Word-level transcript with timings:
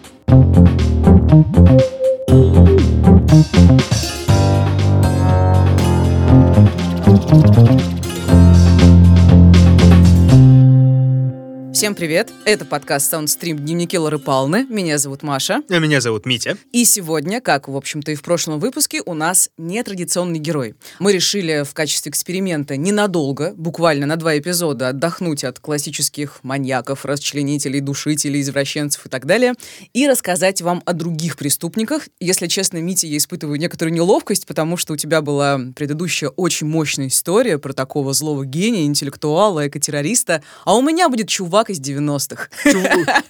Всем 11.90 11.96
привет! 11.96 12.32
Это 12.46 12.66
подкаст 12.66 13.12
Soundstream 13.12 13.56
«Дневники 13.56 13.98
Лоры 13.98 14.20
Палны». 14.20 14.64
Меня 14.70 15.00
зовут 15.00 15.24
Маша. 15.24 15.64
А 15.68 15.80
меня 15.80 16.02
зовут 16.02 16.28
Митя. 16.28 16.56
И 16.72 16.86
сегодня, 16.86 17.42
как, 17.42 17.68
в 17.68 17.76
общем-то, 17.76 18.12
и 18.12 18.16
в 18.16 18.22
прошлом 18.22 18.60
выпуске, 18.60 19.02
у 19.04 19.16
нас 19.16 19.50
нетрадиционный 19.58 20.38
герой. 20.38 20.76
Мы 21.00 21.14
решили 21.14 21.64
в 21.68 21.74
качестве 21.74 22.12
эксперимента 22.12 22.78
ненадолго, 22.78 23.56
буквально 23.56 24.06
на 24.06 24.18
два 24.18 24.38
эпизода, 24.38 24.90
отдохнуть 24.90 25.44
от 25.44 25.58
классических 25.58 26.42
маньяков, 26.44 27.06
расчленителей, 27.06 27.80
душителей, 27.80 28.42
извращенцев 28.42 29.08
и 29.08 29.10
так 29.10 29.26
далее, 29.26 29.56
и 29.92 30.08
рассказать 30.08 30.62
вам 30.62 30.84
о 30.86 30.94
других 30.94 31.38
преступниках. 31.38 32.08
Если 32.20 32.46
честно, 32.46 32.78
Митя, 32.78 33.08
я 33.08 33.18
испытываю 33.18 33.58
некоторую 33.58 33.96
неловкость, 33.96 34.46
потому 34.46 34.78
что 34.78 34.94
у 34.94 34.96
тебя 34.96 35.24
была 35.24 35.60
предыдущая 35.76 36.30
очень 36.30 36.68
мощная 36.68 37.08
история 37.08 37.58
про 37.58 37.74
такого 37.74 38.14
злого 38.14 38.46
гения, 38.46 38.86
интеллектуала, 38.86 39.68
экотеррориста, 39.68 40.44
а 40.66 40.76
у 40.76 40.84
меня 40.84 41.10
будет 41.10 41.30
чувак 41.30 41.72
из 41.72 41.79
90-х. 41.80 42.50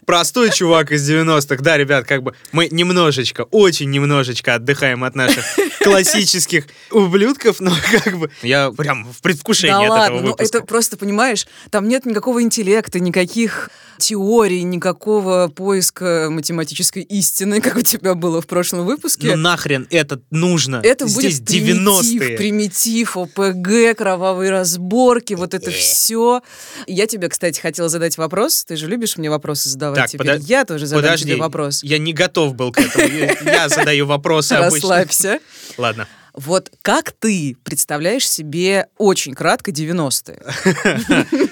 Простой 0.05 0.51
чувак 0.51 0.91
из 0.91 1.09
90-х. 1.09 1.61
Да, 1.63 1.77
ребят, 1.77 2.05
как 2.05 2.23
бы 2.23 2.33
мы 2.51 2.67
немножечко, 2.71 3.41
очень 3.51 3.89
немножечко 3.89 4.55
отдыхаем 4.55 5.03
от 5.03 5.15
наших 5.15 5.43
классических 5.83 6.65
ублюдков, 6.91 7.59
но 7.59 7.71
как 8.03 8.17
бы 8.17 8.31
я 8.41 8.71
прям 8.71 9.11
в 9.11 9.21
предвкушении 9.21 9.73
да 9.73 9.83
от 9.83 9.89
ладно, 9.89 10.03
этого 10.05 10.21
ну 10.21 10.31
выпуска. 10.31 10.57
это 10.57 10.65
просто, 10.67 10.97
понимаешь, 10.97 11.47
там 11.69 11.87
нет 11.87 12.05
никакого 12.05 12.41
интеллекта, 12.41 12.99
никаких 12.99 13.69
теорий, 13.97 14.63
никакого 14.63 15.49
поиска 15.53 16.27
математической 16.31 17.01
истины, 17.03 17.59
как 17.61 17.75
у 17.75 17.81
тебя 17.81 18.15
было 18.15 18.41
в 18.41 18.47
прошлом 18.47 18.85
выпуске. 18.85 19.27
Ну 19.27 19.35
нахрен 19.35 19.87
это 19.89 20.21
нужно? 20.31 20.79
это 20.83 21.05
Здесь 21.07 21.39
будет 21.41 21.45
примитив, 21.49 22.21
90-е. 22.21 22.37
примитив, 22.37 23.17
ОПГ, 23.17 23.97
кровавые 23.97 24.51
разборки, 24.51 25.33
вот 25.33 25.53
это 25.53 25.69
Э. 25.69 25.73
все. 25.73 26.41
Я 26.87 27.07
тебе, 27.07 27.27
кстати, 27.27 27.59
хотела 27.59 27.89
задать 27.89 28.17
вопрос. 28.17 28.38
Ты 28.67 28.75
же 28.75 28.87
любишь 28.87 29.17
мне 29.17 29.29
вопросы 29.29 29.69
задавать 29.69 29.97
Так, 29.99 30.09
теперь? 30.09 30.27
подо- 30.27 30.43
Я 30.47 30.65
тоже 30.65 30.85
задам 30.87 31.03
Подожди, 31.03 31.25
тебе 31.25 31.35
вопрос. 31.37 31.83
я 31.83 31.97
не 31.97 32.13
готов 32.13 32.55
был 32.55 32.71
к 32.71 32.79
этому. 32.79 33.07
Я 33.07 33.35
я 33.53 33.69
задаю 33.69 34.05
вопросы 34.05 34.53
обычно. 34.53 34.89
Расслабься. 34.89 35.39
Ладно. 35.77 36.07
Вот 36.39 36.71
как 36.83 37.11
ты 37.11 37.57
представляешь 37.65 38.25
себе 38.25 38.87
очень 38.97 39.33
кратко 39.33 39.71
90-е? 39.71 40.41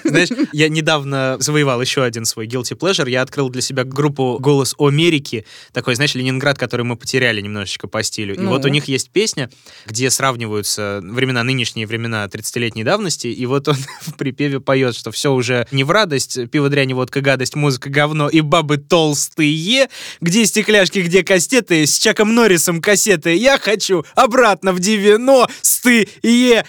Знаешь, 0.04 0.28
я 0.54 0.70
недавно 0.70 1.36
завоевал 1.40 1.82
еще 1.82 2.02
один 2.02 2.24
свой 2.24 2.46
guilty 2.46 2.74
pleasure. 2.74 3.08
Я 3.10 3.20
открыл 3.20 3.50
для 3.50 3.60
себя 3.60 3.84
группу 3.84 4.38
«Голос 4.40 4.74
Америки», 4.78 5.44
такой, 5.74 5.94
знаешь, 5.94 6.14
Ленинград, 6.14 6.56
который 6.56 6.86
мы 6.86 6.96
потеряли 6.96 7.42
немножечко 7.42 7.86
по 7.86 8.02
стилю. 8.02 8.34
И 8.34 8.38
Ну. 8.38 8.48
вот 8.48 8.64
у 8.64 8.68
них 8.68 8.86
есть 8.86 9.10
песня, 9.10 9.50
где 9.84 10.08
сравниваются 10.08 11.00
времена 11.02 11.42
нынешние, 11.44 11.86
времена 11.86 12.24
30-летней 12.24 12.82
давности, 12.82 13.26
и 13.26 13.44
вот 13.44 13.68
он 13.68 13.76
в 14.00 14.14
припеве 14.14 14.58
поет, 14.58 14.96
что 14.96 15.10
все 15.10 15.34
уже 15.34 15.66
не 15.70 15.84
в 15.84 15.90
радость, 15.90 16.50
пиво, 16.50 16.70
дрянь, 16.70 16.94
водка, 16.94 17.20
гадость, 17.20 17.56
музыка, 17.56 17.90
говно 17.90 18.30
и 18.30 18.40
бабы 18.40 18.78
толстые, 18.78 19.88
где 20.22 20.46
стекляшки, 20.46 21.00
где 21.00 21.22
кастеты, 21.22 21.86
с 21.86 21.98
Чаком 21.98 22.34
Норрисом 22.34 22.80
кассеты, 22.80 23.34
я 23.34 23.58
хочу 23.58 24.06
обратно 24.14 24.72
в 24.72 24.77
90-е. 24.78 26.64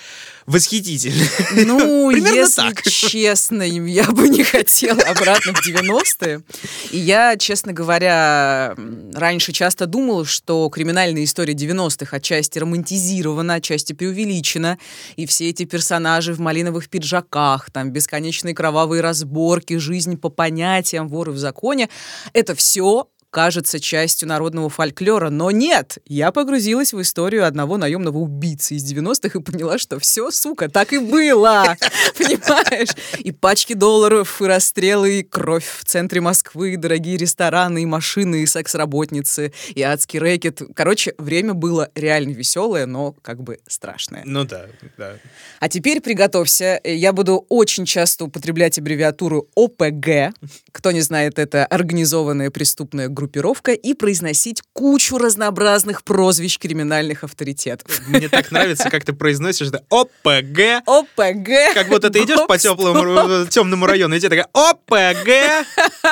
Восхитительно. 0.50 1.26
Ну, 1.68 2.10
Примерно 2.12 2.36
если 2.38 2.62
так. 2.64 2.82
честно, 2.82 3.62
я 3.62 4.06
бы 4.06 4.28
не 4.30 4.44
хотела 4.44 5.00
обратно 5.04 5.54
в 5.54 5.64
90-е. 5.64 6.42
И 6.90 6.98
я, 6.98 7.38
честно 7.38 7.72
говоря, 7.72 8.76
раньше 9.14 9.52
часто 9.52 9.86
думала, 9.86 10.26
что 10.26 10.68
криминальная 10.70 11.24
история 11.24 11.54
90-х 11.54 12.18
отчасти 12.18 12.58
романтизирована, 12.58 13.54
отчасти 13.54 13.94
преувеличена. 13.94 14.80
И 15.18 15.28
все 15.28 15.50
эти 15.50 15.66
персонажи 15.66 16.34
в 16.34 16.40
малиновых 16.40 16.90
пиджаках, 16.90 17.70
там 17.70 17.92
бесконечные 17.92 18.56
кровавые 18.56 19.04
разборки, 19.04 19.78
жизнь 19.78 20.18
по 20.18 20.30
понятиям, 20.30 21.10
воры 21.10 21.32
в 21.32 21.38
законе. 21.38 21.90
Это 22.34 22.56
все 22.56 23.08
кажется 23.30 23.80
частью 23.80 24.28
народного 24.28 24.70
фольклора, 24.70 25.30
но 25.30 25.52
нет. 25.52 25.98
Я 26.06 26.32
погрузилась 26.32 26.94
в 26.94 27.02
историю 27.02 27.46
одного 27.46 27.78
наемного 27.78 28.18
убийцы 28.18 28.76
из 28.76 28.92
90-х 28.92 29.40
и 29.40 29.42
поняла, 29.42 29.78
что 29.78 30.00
все, 30.00 30.32
сука, 30.32 30.70
так 30.70 30.94
и 30.94 31.00
было. 31.00 31.78
Понимаешь? 32.18 32.90
И 33.20 33.32
пачки 33.32 33.74
долларов, 33.74 34.42
и 34.42 34.46
расстрелы, 34.46 35.20
и 35.20 35.24
кровь 35.24 35.68
в 35.68 35.86
центре 35.86 36.22
Москвы, 36.22 36.74
и 36.74 36.78
дорогие 36.78 37.18
рестораны, 37.18 37.84
и 37.84 37.86
машины, 37.86 38.44
и 38.44 38.46
секс-работницы, 38.46 39.54
и 39.76 39.82
адский 39.82 40.20
рэкет. 40.20 40.62
Короче, 40.76 41.14
время 41.18 41.54
было 41.54 41.90
реально 41.96 42.34
веселое, 42.34 42.86
но 42.86 43.14
как 43.22 43.42
бы 43.44 43.60
страшное. 43.68 44.24
Ну 44.26 44.44
да, 44.44 44.66
да. 44.98 45.16
А 45.60 45.70
теперь 45.70 46.02
приготовься. 46.02 46.80
Я 46.84 47.14
буду 47.14 47.46
очень 47.50 47.86
часто 47.86 48.26
употреблять 48.26 48.80
аббревиатуру 48.80 49.48
ОПГ. 49.56 50.34
Кто 50.72 50.92
не 50.92 51.02
знает, 51.02 51.38
это 51.38 51.66
организованная 51.66 52.50
преступная 52.50 53.08
группировка. 53.20 53.74
И 53.74 53.94
произносить 53.94 54.62
кучу 54.74 55.18
разнообразных 55.18 56.04
прозвищ 56.04 56.58
криминальных 56.58 57.24
авторитетов. 57.24 58.02
Мне 58.08 58.30
так 58.30 58.52
нравится, 58.52 58.90
как 58.90 59.04
ты 59.04 59.14
произносишь, 59.14 59.70
да, 59.70 59.82
ОПГ. 59.90 60.88
ОПГ. 60.88 61.74
Как 61.74 61.90
будто 61.90 62.10
ты 62.10 62.24
идешь 62.24 62.48
по 62.48 62.58
теплому, 62.58 63.46
темному 63.48 63.86
району, 63.86 64.16
и 64.16 64.20
тебе 64.20 64.30
такая, 64.30 64.48
ОПГ, 64.54 65.68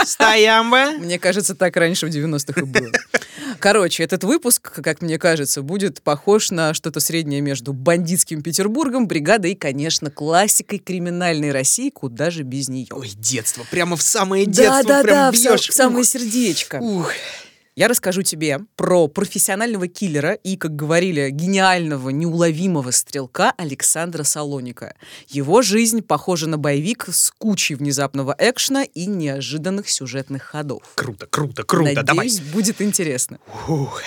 стоямба. 0.06 0.92
Мне 1.00 1.18
кажется, 1.20 1.56
так 1.56 1.76
раньше 1.78 2.08
в 2.08 2.10
90-х 2.10 2.62
и 2.62 2.66
было. 2.66 2.92
Короче, 3.60 4.04
этот 4.04 4.24
выпуск, 4.24 4.72
как 4.84 5.02
мне 5.02 5.18
кажется, 5.18 5.62
будет 5.62 6.02
похож 6.02 6.52
на 6.52 6.74
что-то 6.74 7.00
среднее 7.00 7.42
между 7.42 7.74
бандитским 7.74 8.42
Петербургом, 8.42 9.08
бригадой 9.08 9.52
и, 9.52 9.56
конечно, 9.56 10.12
классикой 10.12 10.80
криминальной 10.80 11.52
России, 11.52 11.90
куда 11.90 12.30
же 12.30 12.44
без 12.44 12.70
нее. 12.70 12.88
Ой, 12.92 13.10
детство, 13.16 13.66
прямо 13.70 13.96
в 13.98 14.02
самое 14.02 14.46
детство 14.46 14.84
Да-да-да, 14.84 15.04
прям 15.04 15.34
в, 15.34 15.38
сам- 15.38 15.54
бьешь. 15.54 15.70
в 15.70 15.74
самое 15.74 16.06
сердечко. 16.06 16.78
Ух. 16.78 17.12
Я 17.78 17.88
расскажу 17.88 18.24
тебе 18.24 18.62
про 18.76 19.08
профессионального 19.08 19.88
киллера 19.88 20.34
и, 20.34 20.58
как 20.58 20.76
говорили, 20.76 21.30
гениального, 21.30 22.10
неуловимого 22.10 22.90
стрелка 22.90 23.54
Александра 23.56 24.24
Салоника. 24.24 24.96
Его 25.28 25.62
жизнь 25.62 26.02
похожа 26.02 26.48
на 26.50 26.58
боевик 26.58 27.06
с 27.08 27.30
кучей 27.30 27.76
внезапного 27.76 28.36
экшена 28.40 28.84
и 28.84 29.06
неожиданных 29.06 29.92
сюжетных 29.92 30.42
ходов. 30.42 30.82
Круто, 30.96 31.28
круто, 31.28 31.64
круто, 31.64 32.02
давай. 32.02 32.26
Надеюсь, 32.26 32.40
будет 32.40 32.82
интересно. 32.82 33.38
Ух. 33.68 34.02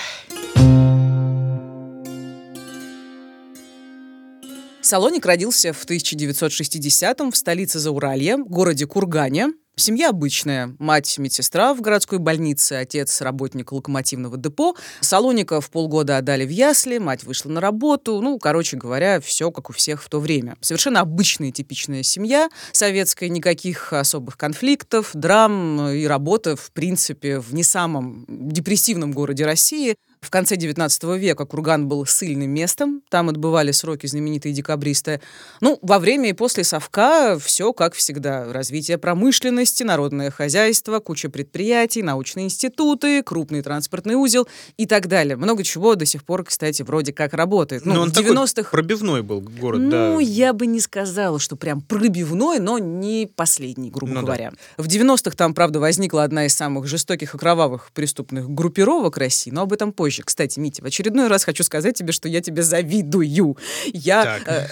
Салоник 4.81 5.25
родился 5.25 5.71
в 5.71 5.85
1960-м 5.85 7.31
в 7.31 7.37
столице 7.37 7.79
Зауралья, 7.79 8.35
городе 8.35 8.85
Кургане. 8.85 9.53
Семья 9.81 10.09
обычная. 10.09 10.75
Мать 10.77 11.17
медсестра 11.17 11.73
в 11.73 11.81
городской 11.81 12.19
больнице, 12.19 12.73
отец 12.73 13.19
работник 13.19 13.71
локомотивного 13.71 14.37
депо. 14.37 14.75
Салоника 14.99 15.59
в 15.59 15.71
полгода 15.71 16.17
отдали 16.17 16.45
в 16.45 16.49
ясли, 16.49 16.99
мать 16.99 17.23
вышла 17.23 17.49
на 17.49 17.61
работу. 17.61 18.21
Ну, 18.21 18.37
короче 18.37 18.77
говоря, 18.77 19.19
все 19.19 19.49
как 19.49 19.71
у 19.71 19.73
всех 19.73 20.03
в 20.03 20.07
то 20.07 20.19
время. 20.19 20.55
Совершенно 20.61 20.99
обычная 20.99 21.51
типичная 21.51 22.03
семья 22.03 22.51
советская, 22.73 23.29
никаких 23.29 23.91
особых 23.91 24.37
конфликтов, 24.37 25.09
драм 25.15 25.89
и 25.89 26.05
работа, 26.05 26.55
в 26.55 26.71
принципе, 26.73 27.39
в 27.39 27.51
не 27.55 27.63
самом 27.63 28.27
депрессивном 28.27 29.13
городе 29.13 29.47
России. 29.47 29.95
В 30.21 30.29
конце 30.29 30.55
19 30.55 31.03
века 31.17 31.45
Курган 31.45 31.87
был 31.87 32.05
сильным 32.05 32.51
местом, 32.51 33.01
там 33.09 33.29
отбывали 33.29 33.71
сроки 33.71 34.05
знаменитые 34.05 34.53
декабристы. 34.53 35.19
Ну, 35.61 35.79
во 35.81 35.97
время 35.97 36.29
и 36.29 36.33
после 36.33 36.63
совка 36.63 37.39
все 37.39 37.73
как 37.73 37.95
всегда. 37.95 38.53
Развитие 38.53 38.99
промышленности, 38.99 39.81
народное 39.81 40.29
хозяйство, 40.29 40.99
куча 40.99 41.29
предприятий, 41.29 42.03
научные 42.03 42.45
институты, 42.45 43.23
крупный 43.23 43.63
транспортный 43.63 44.13
узел 44.13 44.47
и 44.77 44.85
так 44.85 45.07
далее. 45.07 45.37
Много 45.37 45.63
чего 45.63 45.95
до 45.95 46.05
сих 46.05 46.23
пор, 46.23 46.43
кстати, 46.45 46.83
вроде 46.83 47.13
как 47.13 47.33
работает. 47.33 47.83
Ну, 47.83 47.95
Ну, 47.95 48.01
он 48.01 48.09
в 48.11 48.13
такой 48.13 48.35
90-х... 48.35 48.69
пробивной 48.69 49.23
был 49.23 49.41
город, 49.41 49.89
да. 49.89 50.09
Ну, 50.09 50.19
я 50.19 50.53
бы 50.53 50.67
не 50.67 50.81
сказала, 50.81 51.39
что 51.39 51.55
прям 51.55 51.81
пробивной, 51.81 52.59
но 52.59 52.77
не 52.77 53.27
последний, 53.35 53.89
грубо 53.89 54.13
Ну 54.13 54.19
да. 54.21 54.25
говоря. 54.27 54.53
В 54.77 54.85
90-х 54.85 55.35
там, 55.35 55.55
правда, 55.55 55.79
возникла 55.79 56.23
одна 56.23 56.45
из 56.45 56.53
самых 56.53 56.85
жестоких 56.85 57.33
и 57.33 57.37
кровавых 57.39 57.89
преступных 57.91 58.47
группировок 58.47 59.17
России, 59.17 59.49
но 59.49 59.63
об 59.63 59.73
этом 59.73 59.91
позже 59.91 60.10
позже. 60.11 60.23
Кстати, 60.25 60.59
Митя, 60.59 60.83
в 60.83 60.85
очередной 60.85 61.27
раз 61.27 61.45
хочу 61.45 61.63
сказать 61.63 61.97
тебе, 61.97 62.11
что 62.11 62.27
я 62.27 62.41
тебе 62.41 62.63
завидую. 62.63 63.57
Я... 63.85 64.39
Э, 64.45 64.67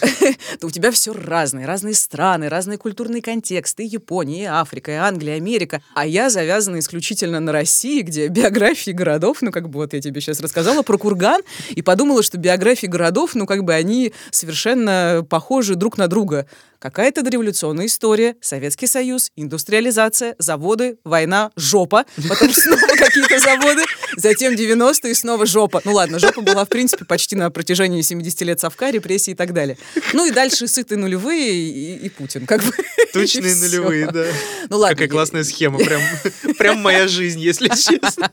у 0.61 0.69
тебя 0.69 0.91
все 0.91 1.13
разное, 1.13 1.65
разные 1.65 1.93
страны, 1.93 2.49
разные 2.49 2.77
культурные 2.77 3.21
контексты. 3.21 3.83
Япония, 3.83 4.43
и 4.43 4.45
Африка, 4.45 4.91
и 4.91 4.95
Англия, 4.95 5.35
и 5.35 5.37
Америка. 5.37 5.81
А 5.95 6.05
я 6.05 6.29
завязана 6.29 6.79
исключительно 6.79 7.39
на 7.39 7.51
России, 7.51 8.01
где 8.01 8.27
биографии 8.27 8.91
городов, 8.91 9.37
ну, 9.41 9.51
как 9.51 9.69
бы 9.69 9.79
вот 9.79 9.93
я 9.93 10.01
тебе 10.01 10.19
сейчас 10.19 10.41
рассказала 10.41 10.81
про 10.81 10.97
Курган, 10.97 11.41
и 11.69 11.81
подумала, 11.81 12.21
что 12.21 12.37
биографии 12.37 12.87
городов, 12.87 13.35
ну, 13.35 13.45
как 13.45 13.63
бы 13.63 13.73
они 13.73 14.13
совершенно 14.31 15.25
похожи 15.29 15.75
друг 15.75 15.97
на 15.97 16.07
друга. 16.07 16.47
Какая-то 16.79 17.23
дореволюционная 17.23 17.87
история, 17.87 18.37
Советский 18.39 18.87
Союз, 18.87 19.31
индустриализация, 19.35 20.35
заводы, 20.39 20.97
война, 21.03 21.51
жопа, 21.57 22.05
потом 22.29 22.53
снова 22.53 22.79
какие-то 22.97 23.37
заводы, 23.39 23.83
затем 24.15 24.53
90-е 24.53 25.11
и 25.11 25.13
снова 25.29 25.45
жопа. 25.45 25.81
Ну 25.85 25.93
ладно, 25.93 26.17
жопа 26.17 26.41
была, 26.41 26.65
в 26.65 26.69
принципе, 26.69 27.05
почти 27.05 27.35
на 27.35 27.51
протяжении 27.51 28.01
70 28.01 28.41
лет 28.41 28.59
совка, 28.59 28.89
репрессии 28.89 29.31
и 29.31 29.35
так 29.35 29.53
далее. 29.53 29.77
Ну 30.13 30.25
и 30.25 30.31
дальше 30.31 30.67
сытые 30.67 30.97
нулевые 30.97 31.51
и, 31.51 32.05
и 32.07 32.09
Путин, 32.09 32.47
как 32.47 32.63
бы. 32.63 32.71
Точные 33.13 33.55
нулевые, 33.55 34.07
да. 34.07 34.25
Ну 34.69 34.77
ладно. 34.77 34.95
Какая 34.95 35.07
классная 35.07 35.43
схема, 35.49 35.77
прям, 35.77 36.01
прям 36.57 36.79
моя 36.79 37.07
жизнь, 37.07 37.39
если 37.39 37.67
честно. 37.69 38.31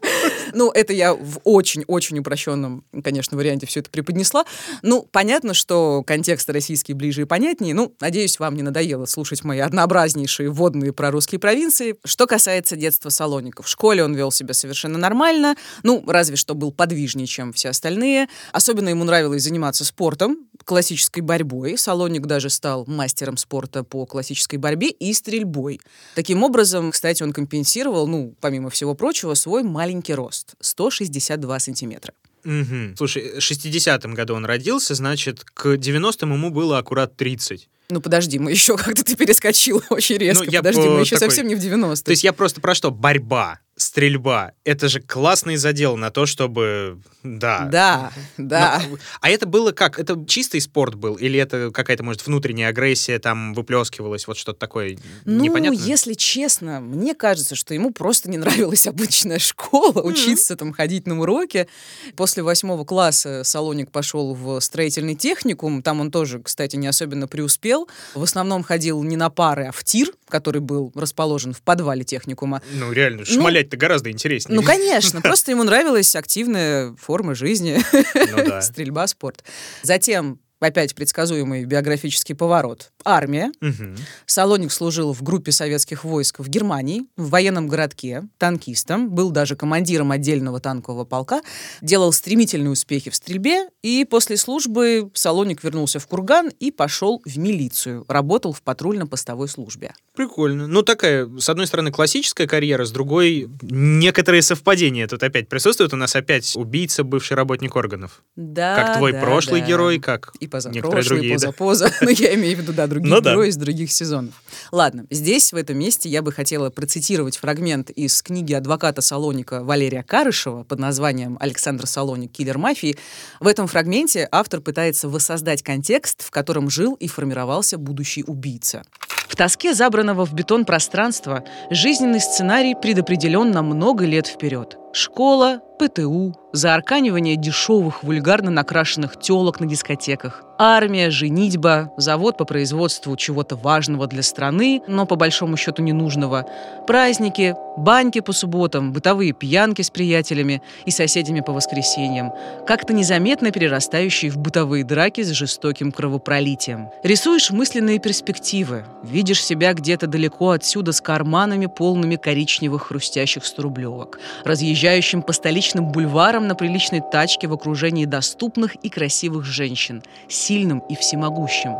Ну, 0.56 0.70
это 0.70 0.94
я 0.94 1.12
в 1.12 1.38
очень-очень 1.44 2.18
упрощенном, 2.20 2.82
конечно, 3.04 3.36
варианте 3.36 3.66
все 3.66 3.80
это 3.80 3.90
преподнесла. 3.90 4.46
Ну, 4.80 5.06
понятно, 5.12 5.52
что 5.52 6.02
контекст 6.02 6.48
российский 6.48 6.94
ближе 6.94 7.22
и 7.22 7.24
понятнее. 7.26 7.74
Ну, 7.74 7.94
надеюсь, 8.00 8.38
вам 8.38 8.56
не 8.56 8.62
надоело 8.62 9.04
слушать 9.04 9.44
мои 9.44 9.58
однообразнейшие 9.58 10.48
водные 10.48 10.94
про 10.94 11.10
русские 11.10 11.40
провинции. 11.40 11.96
Что 12.06 12.26
касается 12.26 12.74
детства 12.74 13.10
Салоника, 13.10 13.62
в 13.62 13.68
школе 13.68 14.02
он 14.02 14.14
вел 14.14 14.32
себя 14.32 14.54
совершенно 14.54 14.96
нормально, 14.96 15.56
ну, 15.82 16.02
разве 16.06 16.36
что 16.36 16.54
был 16.54 16.72
подвижнее, 16.72 17.26
чем 17.26 17.52
все 17.52 17.68
остальные. 17.68 18.28
Особенно 18.52 18.88
ему 18.88 19.04
нравилось 19.04 19.42
заниматься 19.42 19.84
спортом, 19.84 20.38
классической 20.64 21.20
борьбой. 21.20 21.76
Салоник 21.76 22.24
даже 22.24 22.48
стал 22.48 22.86
мастером 22.86 23.36
спорта 23.36 23.84
по 23.84 24.06
классической 24.06 24.56
борьбе 24.56 24.88
и 24.88 25.12
стрельбой. 25.12 25.82
Таким 26.14 26.42
образом, 26.42 26.92
кстати, 26.92 27.22
он 27.22 27.34
компенсировал, 27.34 28.06
ну, 28.06 28.34
помимо 28.40 28.70
всего 28.70 28.94
прочего, 28.94 29.34
свой 29.34 29.62
маленький 29.62 30.14
рост— 30.14 30.45
162 30.60 31.58
сантиметра. 31.60 32.14
Угу. 32.44 32.96
Слушай, 32.96 33.34
в 33.34 33.38
60-м 33.38 34.14
году 34.14 34.34
он 34.34 34.44
родился, 34.44 34.94
значит, 34.94 35.44
к 35.44 35.74
90-м 35.74 36.32
ему 36.32 36.50
было 36.50 36.78
аккурат 36.78 37.16
30. 37.16 37.68
Ну, 37.90 38.00
подожди, 38.00 38.38
мы 38.38 38.50
еще 38.50 38.76
как-то 38.76 39.04
ты 39.04 39.16
перескочил 39.16 39.82
очень 39.90 40.16
резко. 40.16 40.44
Ну, 40.44 40.50
я 40.50 40.60
подожди, 40.60 40.88
мы 40.88 41.00
еще 41.00 41.16
такой... 41.16 41.28
совсем 41.28 41.48
не 41.48 41.54
в 41.54 41.58
90-е. 41.58 41.96
То 41.96 42.10
есть 42.10 42.24
я 42.24 42.32
просто 42.32 42.60
про 42.60 42.74
что? 42.74 42.90
Борьба 42.90 43.60
стрельба. 43.76 44.52
Это 44.64 44.88
же 44.88 45.00
классный 45.00 45.56
задел 45.56 45.96
на 45.96 46.10
то, 46.10 46.26
чтобы... 46.26 46.98
Да. 47.22 47.68
Да, 47.70 48.12
да. 48.38 48.82
Но, 48.88 48.98
а 49.20 49.30
это 49.30 49.46
было 49.46 49.72
как? 49.72 49.98
Это 49.98 50.24
чистый 50.26 50.60
спорт 50.60 50.94
был? 50.94 51.14
Или 51.16 51.38
это 51.38 51.70
какая-то, 51.70 52.02
может, 52.02 52.26
внутренняя 52.26 52.68
агрессия 52.68 53.18
там 53.18 53.52
выплескивалась? 53.52 54.26
Вот 54.26 54.38
что-то 54.38 54.58
такое 54.58 54.96
ну, 55.24 55.44
непонятное? 55.44 55.78
Ну, 55.78 55.86
если 55.86 56.14
честно, 56.14 56.80
мне 56.80 57.14
кажется, 57.14 57.54
что 57.54 57.74
ему 57.74 57.92
просто 57.92 58.30
не 58.30 58.38
нравилась 58.38 58.86
обычная 58.86 59.38
школа, 59.38 59.92
mm-hmm. 59.92 60.08
учиться 60.08 60.56
там 60.56 60.72
ходить 60.72 61.06
на 61.06 61.20
уроки. 61.20 61.68
После 62.16 62.42
восьмого 62.42 62.84
класса 62.84 63.42
Салоник 63.44 63.90
пошел 63.90 64.34
в 64.34 64.60
строительный 64.60 65.16
техникум. 65.16 65.82
Там 65.82 66.00
он 66.00 66.10
тоже, 66.10 66.40
кстати, 66.40 66.76
не 66.76 66.86
особенно 66.86 67.28
преуспел. 67.28 67.88
В 68.14 68.22
основном 68.22 68.62
ходил 68.62 69.02
не 69.02 69.16
на 69.16 69.28
пары, 69.28 69.66
а 69.66 69.72
в 69.72 69.84
тир, 69.84 70.12
который 70.28 70.60
был 70.60 70.92
расположен 70.94 71.52
в 71.52 71.60
подвале 71.60 72.04
техникума. 72.04 72.62
Ну, 72.72 72.92
реально, 72.92 73.18
ну, 73.18 73.24
шмалять 73.26 73.65
это 73.66 73.76
гораздо 73.76 74.10
интереснее. 74.10 74.58
Ну, 74.58 74.66
конечно, 74.66 75.20
просто 75.22 75.50
ему 75.50 75.64
нравилась 75.64 76.14
активная 76.16 76.94
форма 76.96 77.34
жизни, 77.34 77.80
ну 78.14 78.60
стрельба, 78.60 79.06
спорт. 79.06 79.44
Затем 79.82 80.40
опять 80.60 80.94
предсказуемый 80.94 81.64
биографический 81.64 82.34
поворот. 82.34 82.92
Армия. 83.04 83.52
Угу. 83.60 83.96
Салоник 84.26 84.72
служил 84.72 85.12
в 85.12 85.22
группе 85.22 85.52
советских 85.52 86.04
войск 86.04 86.40
в 86.40 86.48
Германии, 86.48 87.04
в 87.16 87.30
военном 87.30 87.68
городке, 87.68 88.24
танкистом, 88.38 89.10
был 89.10 89.30
даже 89.30 89.56
командиром 89.56 90.12
отдельного 90.12 90.60
танкового 90.60 91.04
полка, 91.04 91.40
делал 91.80 92.12
стремительные 92.12 92.70
успехи 92.70 93.10
в 93.10 93.14
стрельбе, 93.14 93.68
и 93.82 94.04
после 94.08 94.36
службы 94.36 95.10
Салоник 95.14 95.62
вернулся 95.62 95.98
в 95.98 96.06
Курган 96.06 96.50
и 96.58 96.70
пошел 96.70 97.22
в 97.24 97.38
милицию, 97.38 98.04
работал 98.08 98.52
в 98.52 98.62
патрульно-постовой 98.62 99.48
службе. 99.48 99.94
Прикольно. 100.14 100.66
Ну, 100.66 100.82
такая, 100.82 101.28
с 101.38 101.48
одной 101.48 101.66
стороны, 101.66 101.92
классическая 101.92 102.46
карьера, 102.46 102.84
с 102.84 102.90
другой, 102.90 103.48
некоторые 103.62 104.42
совпадения 104.42 105.06
тут 105.06 105.22
опять 105.22 105.48
присутствуют. 105.48 105.92
У 105.92 105.96
нас 105.96 106.16
опять 106.16 106.56
убийца, 106.56 107.04
бывший 107.04 107.34
работник 107.34 107.76
органов. 107.76 108.22
Да, 108.34 108.76
Как 108.76 108.96
твой 108.96 109.12
да, 109.12 109.20
прошлый 109.20 109.60
да. 109.60 109.66
герой, 109.66 109.98
как 109.98 110.32
и 110.40 110.45
позапрошлый, 110.46 111.26
и 111.26 111.32
позапоза. 111.32 111.92
Но 112.00 112.10
я 112.10 112.34
имею 112.34 112.56
в 112.56 112.60
виду, 112.60 112.72
да, 112.72 112.86
других 112.86 113.10
ну, 113.10 113.20
героев 113.20 113.48
из 113.48 113.56
других 113.56 113.92
сезонов. 113.92 114.34
Ладно, 114.72 115.06
здесь, 115.10 115.52
в 115.52 115.56
этом 115.56 115.78
месте, 115.78 116.08
я 116.08 116.22
бы 116.22 116.32
хотела 116.32 116.70
процитировать 116.70 117.36
фрагмент 117.36 117.90
из 117.90 118.22
книги 118.22 118.52
адвоката 118.52 119.00
Салоника 119.00 119.62
Валерия 119.62 120.02
Карышева 120.02 120.64
под 120.64 120.78
названием 120.78 121.36
«Александр 121.40 121.86
Салоник. 121.86 122.32
Киллер 122.32 122.58
мафии». 122.58 122.96
В 123.40 123.46
этом 123.46 123.66
фрагменте 123.66 124.28
автор 124.30 124.60
пытается 124.60 125.08
воссоздать 125.08 125.62
контекст, 125.62 126.22
в 126.22 126.30
котором 126.30 126.70
жил 126.70 126.94
и 126.94 127.08
формировался 127.08 127.78
будущий 127.78 128.24
убийца. 128.24 128.82
В 129.28 129.36
тоске 129.36 129.74
забранного 129.74 130.24
в 130.24 130.32
бетон 130.32 130.64
пространства 130.64 131.44
жизненный 131.70 132.20
сценарий 132.20 132.74
предопределен 132.74 133.50
на 133.50 133.62
много 133.62 134.04
лет 134.04 134.26
вперед. 134.26 134.78
Школа, 134.98 135.60
ПТУ, 135.78 136.34
заарканивание 136.54 137.36
дешевых, 137.36 138.02
вульгарно 138.02 138.50
накрашенных 138.50 139.20
телок 139.20 139.60
на 139.60 139.66
дискотеках, 139.66 140.42
армия, 140.58 141.10
женитьба, 141.10 141.92
завод 141.96 142.36
по 142.36 142.44
производству 142.44 143.16
чего-то 143.16 143.56
важного 143.56 144.06
для 144.06 144.22
страны, 144.22 144.82
но 144.86 145.06
по 145.06 145.16
большому 145.16 145.56
счету 145.56 145.82
ненужного, 145.82 146.46
праздники, 146.86 147.54
баньки 147.76 148.20
по 148.20 148.32
субботам, 148.32 148.92
бытовые 148.92 149.32
пьянки 149.32 149.82
с 149.82 149.90
приятелями 149.90 150.62
и 150.86 150.90
соседями 150.90 151.40
по 151.40 151.52
воскресеньям, 151.52 152.32
как-то 152.66 152.92
незаметно 152.92 153.50
перерастающие 153.50 154.30
в 154.30 154.38
бытовые 154.38 154.84
драки 154.84 155.22
с 155.22 155.30
жестоким 155.30 155.92
кровопролитием. 155.92 156.88
Рисуешь 157.02 157.50
мысленные 157.50 157.98
перспективы, 157.98 158.84
видишь 159.02 159.44
себя 159.44 159.74
где-то 159.74 160.06
далеко 160.06 160.50
отсюда 160.50 160.92
с 160.92 161.00
карманами, 161.00 161.66
полными 161.66 162.16
коричневых 162.16 162.88
хрустящих 162.88 163.44
сторублевок, 163.44 164.18
разъезжающим 164.44 165.22
по 165.22 165.32
столичным 165.32 165.92
бульварам 165.92 166.46
на 166.46 166.54
приличной 166.54 167.02
тачке 167.12 167.46
в 167.46 167.52
окружении 167.52 168.06
доступных 168.06 168.76
и 168.76 168.88
красивых 168.88 169.44
женщин, 169.44 170.02
сильным 170.46 170.78
и 170.88 170.94
всемогущим. 170.94 171.72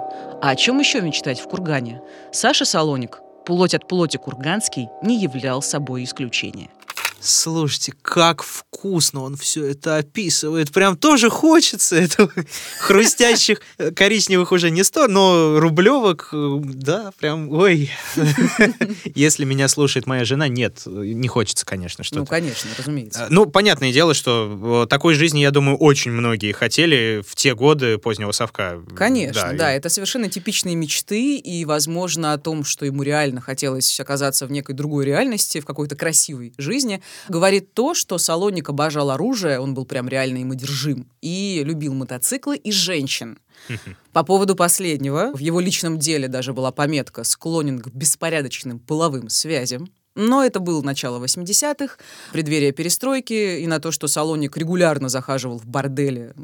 А 0.43 0.51
о 0.51 0.57
чем 0.57 0.81
еще 0.81 1.01
мечтать 1.01 1.41
в 1.41 1.49
Кургане? 1.49 2.01
Саша 2.33 2.65
Салоник, 2.65 3.21
плоть 3.45 3.75
от 3.75 3.87
плоти 3.87 4.17
курганский, 4.17 4.89
не 5.03 5.17
являл 5.19 5.63
собой 5.63 6.03
исключения. 6.03 6.69
Слушайте, 7.21 7.93
как 8.03 8.43
вкусно 8.43 9.23
он 9.23 9.37
все 9.37 9.65
это 9.65 9.97
описывает. 9.97 10.71
Прям 10.71 10.97
тоже 10.97 11.31
хочется 11.31 11.97
этого 11.97 12.31
хрустящих 12.79 13.61
э, 13.79 13.91
коричневых 13.91 14.53
уже 14.53 14.71
не 14.71 14.85
сто, 14.85 15.09
но 15.09 15.59
рублевок, 15.59 16.29
э, 16.33 16.59
да, 16.63 17.13
прям, 17.19 17.51
ой. 17.51 17.91
Если 19.15 19.45
меня 19.45 19.69
слушает 19.69 20.07
моя 20.07 20.25
жена, 20.25 20.49
нет, 20.49 20.83
не 20.87 21.27
хочется, 21.27 21.65
конечно, 21.65 22.05
что 22.05 22.17
Ну, 22.17 22.27
конечно, 22.27 22.71
разумеется. 22.77 23.25
Э, 23.25 23.27
ну, 23.31 23.47
понятное 23.47 23.93
дело, 23.93 24.13
что 24.15 24.87
такой 24.89 25.15
жизни, 25.15 25.41
я 25.41 25.51
думаю, 25.51 25.79
очень 25.79 26.11
многие 26.11 26.53
хотели 26.53 27.23
в 27.27 27.35
те 27.35 27.55
годы 27.55 27.99
позднего 27.99 28.33
совка. 28.33 28.79
Конечно, 28.95 29.43
да, 29.43 29.53
да 29.53 29.75
и... 29.75 29.79
это 29.79 29.89
совершенно 29.89 30.29
типичные 30.29 30.77
мечты, 30.77 31.37
и, 31.37 31.65
возможно, 31.65 32.35
о 32.35 32.39
том, 32.39 32.65
что 32.65 32.85
ему 32.85 33.03
реально 33.03 33.41
хотелось 33.41 33.99
оказаться 33.99 34.47
в 34.47 34.53
некой 34.53 34.75
другой 34.75 35.07
реальности, 35.07 35.61
в 35.61 35.67
какой-то 35.67 35.97
красивой 35.97 36.53
жизни, 36.59 37.01
говорит 37.29 37.75
то, 37.75 37.95
что 37.95 38.19
Салоник 38.19 38.69
обожал 38.69 39.11
оружие, 39.11 39.61
он 39.61 39.75
был 39.75 39.85
прям 39.85 40.09
реально 40.09 40.39
им 40.39 40.53
одержим, 40.53 41.11
и 41.21 41.63
любил 41.65 41.95
мотоциклы 41.95 42.57
и 42.57 42.71
женщин. 42.73 43.39
По 44.13 44.23
поводу 44.23 44.55
последнего, 44.55 45.33
в 45.33 45.39
его 45.39 45.61
личном 45.61 45.99
деле 45.99 46.29
даже 46.29 46.53
была 46.53 46.73
пометка 46.73 47.25
«склонен 47.25 47.81
к 47.81 47.89
беспорядочным 47.89 48.79
половым 48.79 49.29
связям». 49.29 49.89
Но 50.17 50.45
это 50.45 50.61
было 50.61 50.83
начало 50.83 51.23
80-х, 51.23 51.97
преддверие 52.33 52.73
перестройки, 52.73 53.61
и 53.61 53.67
на 53.67 53.79
то, 53.79 53.93
что 53.93 54.09
Салоник 54.09 54.57
регулярно 54.57 55.09
захаживал 55.09 55.59
в 55.59 55.67
борделе, 55.67 56.35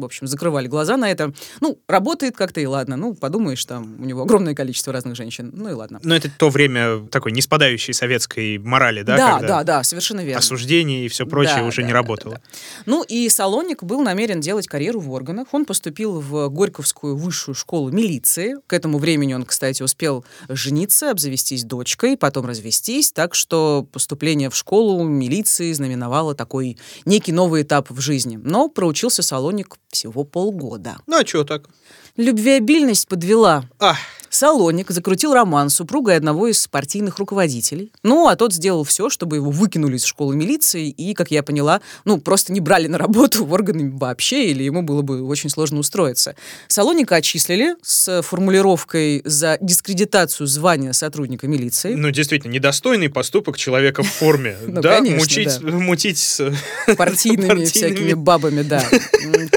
в 0.00 0.04
общем, 0.04 0.26
закрывали 0.26 0.66
глаза 0.66 0.96
на 0.96 1.10
это. 1.10 1.32
Ну, 1.60 1.78
работает 1.86 2.34
как-то 2.36 2.60
и 2.60 2.66
ладно. 2.66 2.96
Ну, 2.96 3.14
подумаешь, 3.14 3.64
там 3.64 3.96
у 4.00 4.04
него 4.04 4.22
огромное 4.22 4.54
количество 4.54 4.92
разных 4.92 5.16
женщин. 5.16 5.52
Ну 5.54 5.68
и 5.68 5.72
ладно. 5.72 6.00
Но 6.02 6.16
это 6.16 6.30
то 6.30 6.48
время 6.48 7.06
такой 7.08 7.32
не 7.32 7.42
спадающей 7.42 7.92
советской 7.92 8.58
морали, 8.58 9.02
да? 9.02 9.16
Да, 9.16 9.40
да, 9.40 9.64
да, 9.64 9.82
совершенно 9.82 10.22
верно. 10.22 10.38
Осуждение 10.38 11.04
и 11.04 11.08
все 11.08 11.26
прочее 11.26 11.58
Да, 11.58 11.64
уже 11.64 11.82
да, 11.82 11.86
не 11.86 11.92
да, 11.92 11.94
работало. 11.94 12.34
да, 12.36 12.40
Ну 12.86 13.02
и 13.02 13.28
Салоник 13.28 13.82
был 13.82 14.00
намерен 14.00 14.40
делать 14.40 14.66
карьеру 14.66 15.00
в 15.00 15.10
органах. 15.12 15.48
Он 15.52 15.66
поступил 15.66 16.20
в 16.20 16.48
Горьковскую 16.48 17.16
высшую 17.16 17.54
школу 17.54 17.90
милиции. 17.90 18.56
К 18.66 18.72
этому 18.72 18.98
времени 18.98 19.34
он, 19.34 19.44
кстати, 19.44 19.82
успел 19.82 20.24
жениться, 20.48 21.10
обзавестись 21.10 21.64
дочкой, 21.64 22.16
потом 22.16 22.46
развестись. 22.46 23.09
Так 23.12 23.34
что 23.34 23.86
поступление 23.92 24.50
в 24.50 24.56
школу 24.56 25.02
милиции 25.02 25.72
знаменовало 25.72 26.34
такой 26.34 26.78
некий 27.04 27.32
новый 27.32 27.62
этап 27.62 27.90
в 27.90 28.00
жизни. 28.00 28.38
Но 28.42 28.68
проучился 28.68 29.22
Салоник 29.22 29.76
всего 29.88 30.24
полгода. 30.24 30.98
Ну 31.06 31.18
а 31.18 31.26
что 31.26 31.44
так? 31.44 31.68
Любвеобильность 32.16 33.08
подвела. 33.08 33.64
А, 33.78 33.94
Салоник 34.30 34.90
закрутил 34.90 35.34
роман 35.34 35.70
с 35.70 35.74
супругой 35.74 36.16
одного 36.16 36.46
из 36.46 36.66
партийных 36.68 37.18
руководителей. 37.18 37.92
Ну, 38.04 38.28
а 38.28 38.36
тот 38.36 38.54
сделал 38.54 38.84
все, 38.84 39.10
чтобы 39.10 39.36
его 39.36 39.50
выкинули 39.50 39.96
из 39.96 40.04
школы 40.04 40.36
милиции 40.36 40.88
и, 40.88 41.14
как 41.14 41.32
я 41.32 41.42
поняла, 41.42 41.80
ну, 42.04 42.18
просто 42.18 42.52
не 42.52 42.60
брали 42.60 42.86
на 42.86 42.96
работу 42.96 43.44
в 43.46 43.52
органы 43.52 43.90
вообще, 43.90 44.50
или 44.50 44.62
ему 44.62 44.82
было 44.82 45.02
бы 45.02 45.22
очень 45.24 45.50
сложно 45.50 45.80
устроиться. 45.80 46.36
Салоника 46.68 47.16
отчислили 47.16 47.74
с 47.82 48.22
формулировкой 48.22 49.22
за 49.24 49.58
дискредитацию 49.60 50.46
звания 50.46 50.92
сотрудника 50.92 51.48
милиции. 51.48 51.94
ну 51.94 52.10
действительно, 52.10 52.52
недостойный 52.52 53.08
поступок 53.08 53.56
человека 53.56 54.02
в 54.02 54.08
форме. 54.08 54.56
Ну, 54.70 54.82
да, 54.82 55.00
мутить 55.70 56.18
с... 56.18 56.52
партийными, 56.96 57.64
всякими 57.64 58.12
бабами, 58.12 58.62
да. 58.62 58.84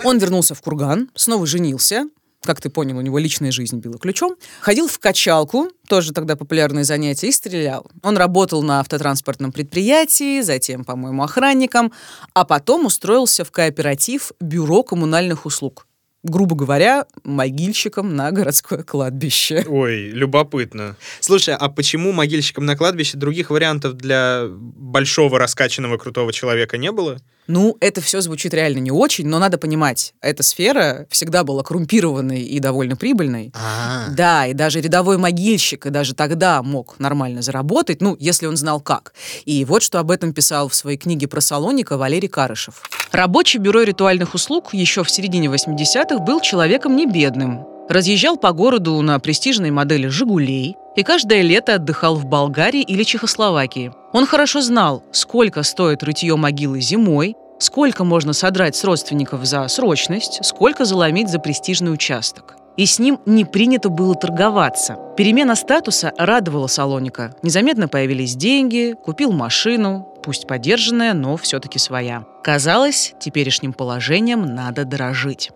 Он 0.03 0.17
вернулся 0.17 0.55
в 0.55 0.61
Курган, 0.61 1.09
снова 1.13 1.45
женился. 1.45 2.05
Как 2.43 2.59
ты 2.59 2.69
понял, 2.69 2.97
у 2.97 3.01
него 3.01 3.17
личная 3.19 3.51
жизнь 3.51 3.77
била 3.77 3.97
ключом. 3.97 4.35
Ходил 4.59 4.87
в 4.87 4.99
качалку, 4.99 5.69
тоже 5.87 6.11
тогда 6.11 6.35
популярное 6.35 6.83
занятие, 6.83 7.27
и 7.27 7.31
стрелял. 7.31 7.89
Он 8.01 8.17
работал 8.17 8.61
на 8.61 8.81
автотранспортном 8.81 9.51
предприятии, 9.51 10.41
затем, 10.41 10.83
по-моему, 10.83 11.23
охранником, 11.23 11.93
а 12.33 12.43
потом 12.43 12.85
устроился 12.85 13.45
в 13.45 13.51
кооператив 13.51 14.33
«Бюро 14.41 14.83
коммунальных 14.83 15.45
услуг». 15.45 15.87
Грубо 16.23 16.55
говоря, 16.55 17.05
могильщиком 17.23 18.15
на 18.15 18.31
городское 18.31 18.83
кладбище. 18.83 19.65
Ой, 19.67 20.09
любопытно. 20.09 20.95
Слушай, 21.19 21.55
а 21.55 21.67
почему 21.67 22.13
могильщиком 22.13 22.65
на 22.65 22.77
кладбище 22.77 23.17
других 23.17 23.49
вариантов 23.49 23.95
для 23.95 24.45
большого 24.49 25.37
раскачанного 25.37 25.97
крутого 25.97 26.31
человека 26.31 26.77
не 26.77 26.93
было? 26.93 27.19
Ну, 27.47 27.77
это 27.79 28.01
все 28.01 28.21
звучит 28.21 28.53
реально 28.53 28.79
не 28.79 28.91
очень, 28.91 29.27
но 29.27 29.39
надо 29.39 29.57
понимать, 29.57 30.13
эта 30.21 30.43
сфера 30.43 31.05
всегда 31.09 31.43
была 31.43 31.63
коррумпированной 31.63 32.41
и 32.41 32.59
довольно 32.59 32.95
прибыльной. 32.95 33.51
А, 33.55 34.07
Да, 34.09 34.47
и 34.47 34.53
даже 34.53 34.81
рядовой 34.81 35.17
могильщик 35.17 35.85
и 35.85 35.89
даже 35.89 36.13
тогда 36.13 36.63
мог 36.63 36.99
нормально 36.99 37.41
заработать, 37.41 38.01
ну, 38.01 38.15
если 38.19 38.45
он 38.45 38.57
знал 38.57 38.79
как. 38.79 39.13
И 39.45 39.65
вот 39.65 39.83
что 39.83 39.99
об 39.99 40.11
этом 40.11 40.33
писал 40.33 40.69
в 40.69 40.75
своей 40.75 40.97
книге 40.97 41.27
про 41.27 41.41
Салоника 41.41 41.97
Валерий 41.97 42.29
Карышев. 42.29 42.83
Рабочий 43.11 43.59
бюро 43.59 43.83
ритуальных 43.83 44.33
услуг 44.33 44.73
еще 44.73 45.03
в 45.03 45.11
середине 45.11 45.47
80-х 45.47 46.19
был 46.19 46.39
человеком 46.39 46.95
не 46.95 47.05
бедным. 47.05 47.72
Разъезжал 47.89 48.37
по 48.37 48.53
городу 48.53 49.01
на 49.01 49.19
престижной 49.19 49.71
модели 49.71 50.07
«Жигулей» 50.07 50.77
и 50.95 51.03
каждое 51.03 51.41
лето 51.41 51.75
отдыхал 51.75 52.15
в 52.15 52.25
Болгарии 52.25 52.81
или 52.81 53.03
Чехословакии. 53.03 53.91
Он 54.13 54.25
хорошо 54.25 54.61
знал, 54.61 55.03
сколько 55.11 55.63
стоит 55.63 56.03
рытье 56.03 56.35
могилы 56.37 56.79
зимой, 56.79 57.35
сколько 57.59 58.03
можно 58.03 58.33
содрать 58.33 58.75
с 58.75 58.83
родственников 58.83 59.45
за 59.45 59.67
срочность, 59.67 60.39
сколько 60.45 60.85
заломить 60.85 61.29
за 61.29 61.39
престижный 61.39 61.93
участок. 61.93 62.55
И 62.77 62.85
с 62.85 62.99
ним 62.99 63.19
не 63.25 63.45
принято 63.45 63.89
было 63.89 64.15
торговаться. 64.15 64.97
Перемена 65.15 65.55
статуса 65.55 66.11
радовала 66.17 66.67
Салоника. 66.67 67.35
Незаметно 67.43 67.87
появились 67.87 68.35
деньги, 68.35 68.95
купил 69.03 69.31
машину, 69.31 70.07
пусть 70.23 70.47
подержанная, 70.47 71.13
но 71.13 71.37
все-таки 71.37 71.77
своя. 71.77 72.25
Казалось, 72.43 73.13
теперешним 73.19 73.73
положением 73.73 74.45
надо 74.55 74.85
дорожить. 74.85 75.51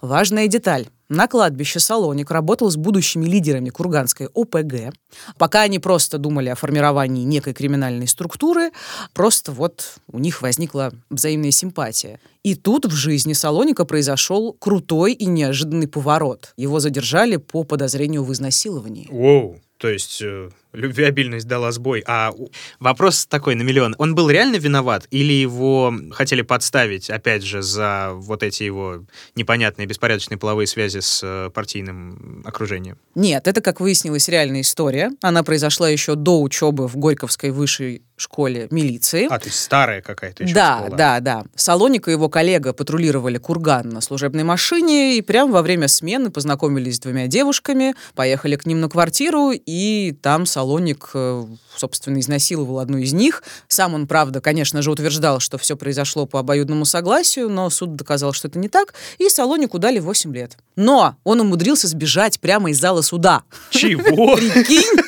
Важная 0.00 0.46
деталь. 0.46 0.86
На 1.08 1.28
кладбище 1.28 1.80
Салоник 1.80 2.30
работал 2.30 2.70
с 2.70 2.76
будущими 2.76 3.26
лидерами 3.26 3.68
Курганской 3.68 4.28
ОПГ. 4.32 4.94
Пока 5.38 5.62
они 5.62 5.78
просто 5.78 6.18
думали 6.18 6.48
о 6.48 6.54
формировании 6.54 7.24
некой 7.24 7.52
криминальной 7.52 8.08
структуры, 8.08 8.70
просто 9.12 9.52
вот 9.52 9.96
у 10.10 10.18
них 10.18 10.40
возникла 10.40 10.92
взаимная 11.10 11.50
симпатия. 11.50 12.20
И 12.42 12.54
тут 12.54 12.86
в 12.86 12.92
жизни 12.92 13.34
Салоника 13.34 13.84
произошел 13.84 14.54
крутой 14.54 15.12
и 15.12 15.26
неожиданный 15.26 15.88
поворот. 15.88 16.52
Его 16.56 16.80
задержали 16.80 17.36
по 17.36 17.64
подозрению 17.64 18.24
в 18.24 18.32
изнасиловании. 18.32 19.08
Воу, 19.10 19.60
то 19.78 19.88
есть 19.88 20.22
э, 20.22 20.50
любвеобильность 20.74 21.46
дала 21.46 21.72
сбой. 21.72 22.02
А 22.06 22.32
вопрос 22.80 23.26
такой 23.26 23.54
на 23.54 23.62
миллион. 23.62 23.94
Он 23.98 24.14
был 24.14 24.28
реально 24.30 24.56
виноват 24.56 25.06
или 25.10 25.32
его 25.32 25.94
хотели 26.10 26.42
подставить, 26.42 27.10
опять 27.10 27.42
же, 27.42 27.62
за 27.62 28.10
вот 28.14 28.42
эти 28.42 28.64
его 28.64 29.04
непонятные 29.34 29.86
беспорядочные 29.86 30.38
половые 30.38 30.66
связи 30.66 31.00
с 31.00 31.20
э, 31.22 31.50
партийным 31.50 32.42
окружением? 32.44 32.98
Нет, 33.14 33.46
это, 33.48 33.60
как 33.60 33.80
выяснилось, 33.80 34.28
реальная 34.28 34.60
история. 34.62 35.10
Она 35.22 35.42
произошла 35.42 35.88
еще 35.88 36.14
до 36.14 36.40
учебы 36.42 36.88
в 36.88 36.96
Горьковской 36.96 37.50
высшей 37.50 38.02
школе 38.16 38.68
милиции. 38.70 39.26
А, 39.28 39.38
то 39.38 39.46
есть 39.46 39.58
старая 39.58 40.00
какая-то 40.00 40.44
еще 40.44 40.54
да, 40.54 40.78
школа. 40.78 40.96
да, 40.96 41.20
да. 41.20 41.44
Салоник 41.56 42.08
и 42.08 42.12
его 42.12 42.28
коллега 42.28 42.72
патрулировали 42.72 43.38
Курган 43.38 43.88
на 43.88 44.00
служебной 44.00 44.44
машине 44.44 45.16
и 45.16 45.22
прямо 45.22 45.52
во 45.52 45.62
время 45.62 45.88
смены 45.88 46.30
познакомились 46.30 46.96
с 46.96 47.00
двумя 47.00 47.26
девушками, 47.26 47.94
поехали 48.14 48.56
к 48.56 48.66
ним 48.66 48.80
на 48.80 48.88
квартиру, 48.88 49.50
и 49.52 50.16
там 50.22 50.46
Салоник, 50.64 51.10
э, 51.12 51.44
собственно, 51.76 52.18
изнасиловал 52.18 52.78
одну 52.78 52.96
из 52.96 53.12
них. 53.12 53.42
Сам 53.68 53.92
он, 53.92 54.06
правда, 54.06 54.40
конечно 54.40 54.80
же, 54.80 54.90
утверждал, 54.90 55.38
что 55.38 55.58
все 55.58 55.76
произошло 55.76 56.24
по 56.24 56.40
обоюдному 56.40 56.86
согласию, 56.86 57.50
но 57.50 57.68
суд 57.68 57.96
доказал, 57.96 58.32
что 58.32 58.48
это 58.48 58.58
не 58.58 58.70
так, 58.70 58.94
и 59.18 59.28
Салонику 59.28 59.78
дали 59.78 59.98
8 59.98 60.34
лет. 60.34 60.56
Но 60.74 61.16
он 61.22 61.42
умудрился 61.42 61.86
сбежать 61.86 62.40
прямо 62.40 62.70
из 62.70 62.80
зала 62.80 63.02
суда. 63.02 63.42
Чего? 63.68 64.36
Прикинь? 64.36 65.02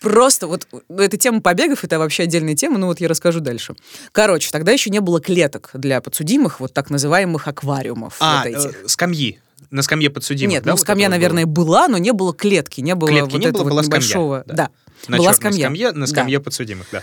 Просто 0.00 0.48
вот 0.48 0.66
ну, 0.88 1.02
эта 1.02 1.16
тема 1.16 1.40
побегов, 1.40 1.84
это 1.84 2.00
вообще 2.00 2.24
отдельная 2.24 2.56
тема, 2.56 2.78
ну 2.78 2.86
вот 2.86 3.00
я 3.00 3.06
расскажу 3.06 3.38
дальше. 3.38 3.76
Короче, 4.10 4.50
тогда 4.50 4.72
еще 4.72 4.90
не 4.90 4.98
было 4.98 5.20
клеток 5.20 5.70
для 5.74 6.00
подсудимых, 6.00 6.58
вот 6.58 6.72
так 6.72 6.90
называемых 6.90 7.46
аквариумов. 7.46 8.16
А, 8.18 8.38
вот 8.38 8.46
этих. 8.46 8.84
э, 8.84 8.88
скамьи. 8.88 9.38
На 9.70 9.82
скамье 9.82 10.10
подсудимых, 10.10 10.52
Нет, 10.54 10.64
да, 10.64 10.70
ну 10.70 10.72
вот 10.76 10.80
скамья, 10.80 11.08
наверное, 11.08 11.46
была, 11.46 11.86
но 11.88 11.96
не 11.98 12.12
было 12.12 12.34
клетки, 12.34 12.80
не 12.80 12.94
было 12.94 13.08
Клетки 13.08 13.32
вот 13.32 13.38
не 13.40 13.46
этого 13.46 13.62
было, 13.62 13.62
вот 13.64 13.70
была 13.70 13.82
скамья, 13.84 13.98
небольшого. 14.00 14.44
да. 14.46 14.54
Да, 14.54 14.70
На 15.08 15.16
была 15.18 15.32
скамья. 15.32 15.60
скамье, 15.66 15.92
на 15.92 16.00
Да. 16.00 16.06
скамье 16.06 16.40
подсудимых, 16.40 16.88
да. 16.90 17.02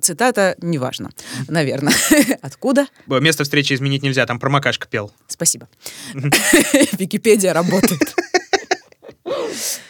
Цитата 0.00 0.56
неважно, 0.60 1.10
наверное. 1.48 1.94
Откуда? 2.42 2.86
Место 3.06 3.44
встречи 3.44 3.72
изменить 3.74 4.02
нельзя, 4.02 4.24
там 4.26 4.38
промокашка 4.38 4.86
пел. 4.88 5.12
Спасибо. 5.26 5.68
Википедия 6.14 7.52
работает. 7.52 8.00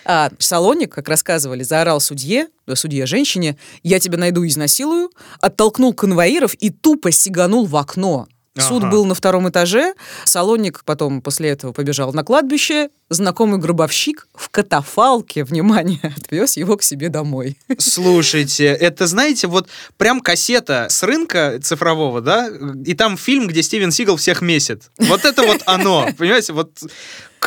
А 0.05 0.31
Салоник, 0.39 0.93
как 0.93 1.09
рассказывали, 1.09 1.63
заорал 1.63 2.01
судье, 2.01 2.49
да, 2.67 2.77
судье 2.77 3.07
женщине, 3.07 3.57
я 3.83 3.99
тебя 3.99 4.17
найду 4.17 4.45
и 4.45 4.49
изнасилую, 4.49 5.11
оттолкнул 5.41 5.93
конвоиров 5.93 6.55
и 6.55 6.71
тупо 6.71 7.11
сиганул 7.11 7.67
в 7.67 7.77
окно. 7.77 8.29
Суд 8.59 8.85
Ага. 8.85 8.91
был 8.91 9.05
на 9.05 9.15
втором 9.15 9.49
этаже, 9.49 9.95
Салоник 10.25 10.83
потом 10.85 11.21
после 11.21 11.51
этого 11.51 11.73
побежал 11.73 12.13
на 12.13 12.25
кладбище, 12.25 12.89
знакомый 13.11 13.59
гробовщик 13.59 14.29
в 14.35 14.49
катафалке, 14.49 15.45
внимание, 15.45 16.01
отвез 16.17 16.57
его 16.57 16.77
к 16.77 16.83
себе 16.83 17.09
домой. 17.09 17.57
Слушайте, 17.79 18.67
это, 18.67 19.07
знаете, 19.07 19.47
вот 19.47 19.69
прям 19.97 20.21
кассета 20.21 20.87
с 20.89 21.03
рынка 21.03 21.59
цифрового, 21.63 22.21
да, 22.21 22.49
и 22.85 22.95
там 22.95 23.17
фильм, 23.17 23.47
где 23.47 23.63
Стивен 23.63 23.91
Сигал 23.91 24.17
всех 24.17 24.41
месяц. 24.43 24.91
Вот 24.99 25.25
это 25.25 25.43
вот 25.43 25.63
оно, 25.67 26.09
понимаете, 26.19 26.53
вот 26.53 26.71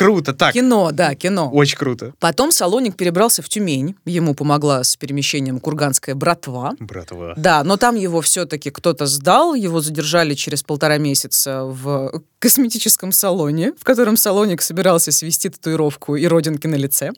круто, 0.04 0.32
так, 0.34 0.54
Кино, 0.54 0.90
да, 0.92 1.14
кино. 1.14 1.50
очень 1.50 1.76
круто. 1.76 2.14
Потом 2.18 2.52
Салоник 2.52 2.96
перебрался 2.96 3.42
в 3.42 3.48
Тюмень, 3.48 3.96
ему 4.04 4.34
помогла 4.34 4.82
с 4.82 4.96
перемещением 4.96 5.60
курганская 5.60 6.14
братва. 6.14 6.74
Братва. 6.78 7.34
Да, 7.36 7.62
но 7.64 7.76
там 7.76 7.94
его 7.96 8.20
все-таки 8.20 8.70
кто-то 8.70 9.06
сдал, 9.06 9.54
его 9.54 9.80
задержали 9.80 10.34
через 10.34 10.62
полтора 10.62 10.98
месяца 10.98 11.64
в 11.64 12.22
косметическом 12.40 13.12
салоне, 13.12 13.74
в 13.78 13.84
котором 13.84 14.16
Салоник 14.16 14.62
собирался 14.62 15.12
свести 15.12 15.50
татуировку 15.50 16.16
и 16.16 16.26
родинки 16.26 16.66
на 16.66 16.74
лице. 16.76 17.12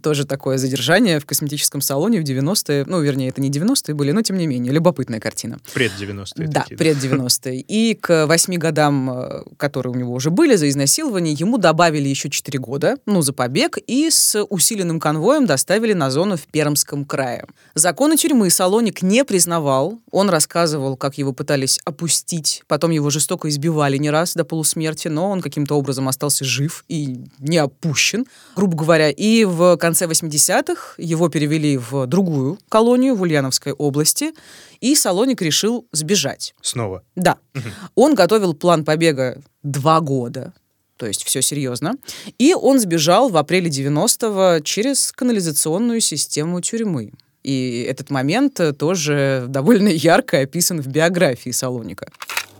Тоже 0.00 0.24
такое 0.24 0.58
задержание 0.58 1.18
в 1.18 1.26
косметическом 1.26 1.80
салоне 1.80 2.20
в 2.20 2.24
90-е, 2.24 2.84
ну, 2.86 3.00
вернее, 3.00 3.30
это 3.30 3.40
не 3.40 3.50
90-е 3.50 3.94
были, 3.94 4.12
но 4.12 4.22
тем 4.22 4.38
не 4.38 4.46
менее, 4.46 4.72
любопытная 4.72 5.18
картина. 5.18 5.58
Пред 5.74 5.92
90-е. 6.00 6.46
Да, 6.46 6.60
такие, 6.60 6.76
пред 6.78 6.96
90-е. 6.98 7.60
И 7.60 7.94
к 7.94 8.26
восьми 8.26 8.58
годам, 8.58 9.10
э, 9.10 9.42
которые 9.56 9.92
у 9.92 9.96
него 9.96 10.12
уже 10.14 10.30
были 10.30 10.54
за 10.54 10.68
изнасилование, 10.68 11.34
ему 11.34 11.58
добавили 11.58 12.08
еще 12.08 12.19
еще 12.20 12.30
4 12.30 12.58
года, 12.58 12.96
ну, 13.06 13.22
за 13.22 13.32
побег, 13.32 13.78
и 13.86 14.10
с 14.10 14.42
усиленным 14.44 15.00
конвоем 15.00 15.46
доставили 15.46 15.94
на 15.94 16.10
зону 16.10 16.36
в 16.36 16.42
Пермском 16.42 17.04
крае. 17.04 17.46
Законы 17.74 18.16
тюрьмы 18.16 18.50
Салоник 18.50 19.02
не 19.02 19.24
признавал. 19.24 19.98
Он 20.10 20.28
рассказывал, 20.28 20.96
как 20.96 21.16
его 21.16 21.32
пытались 21.32 21.80
опустить, 21.84 22.62
потом 22.66 22.90
его 22.90 23.08
жестоко 23.10 23.48
избивали 23.48 23.96
не 23.96 24.10
раз 24.10 24.34
до 24.34 24.44
полусмерти, 24.44 25.08
но 25.08 25.30
он 25.30 25.40
каким-то 25.40 25.76
образом 25.76 26.08
остался 26.08 26.44
жив 26.44 26.84
и 26.88 27.24
не 27.38 27.56
опущен, 27.56 28.26
грубо 28.54 28.76
говоря. 28.76 29.10
И 29.10 29.44
в 29.44 29.76
конце 29.76 30.06
80-х 30.06 30.94
его 30.98 31.28
перевели 31.28 31.78
в 31.78 32.06
другую 32.06 32.58
колонию 32.68 33.14
в 33.14 33.22
Ульяновской 33.22 33.72
области, 33.72 34.32
и 34.80 34.94
Салоник 34.94 35.42
решил 35.42 35.86
сбежать. 35.92 36.54
Снова? 36.60 37.02
Да. 37.14 37.38
Он 37.94 38.14
готовил 38.14 38.54
план 38.54 38.84
побега 38.84 39.40
два 39.62 40.00
года. 40.00 40.52
То 41.00 41.06
есть 41.06 41.24
все 41.24 41.40
серьезно. 41.40 41.94
И 42.38 42.52
он 42.52 42.78
сбежал 42.78 43.30
в 43.30 43.38
апреле 43.38 43.70
90-го 43.70 44.62
через 44.62 45.12
канализационную 45.12 46.00
систему 46.00 46.60
тюрьмы. 46.60 47.12
И 47.42 47.86
этот 47.88 48.10
момент 48.10 48.60
тоже 48.78 49.46
довольно 49.48 49.88
ярко 49.88 50.40
описан 50.40 50.82
в 50.82 50.88
биографии 50.88 51.52
Салоника. 51.52 52.06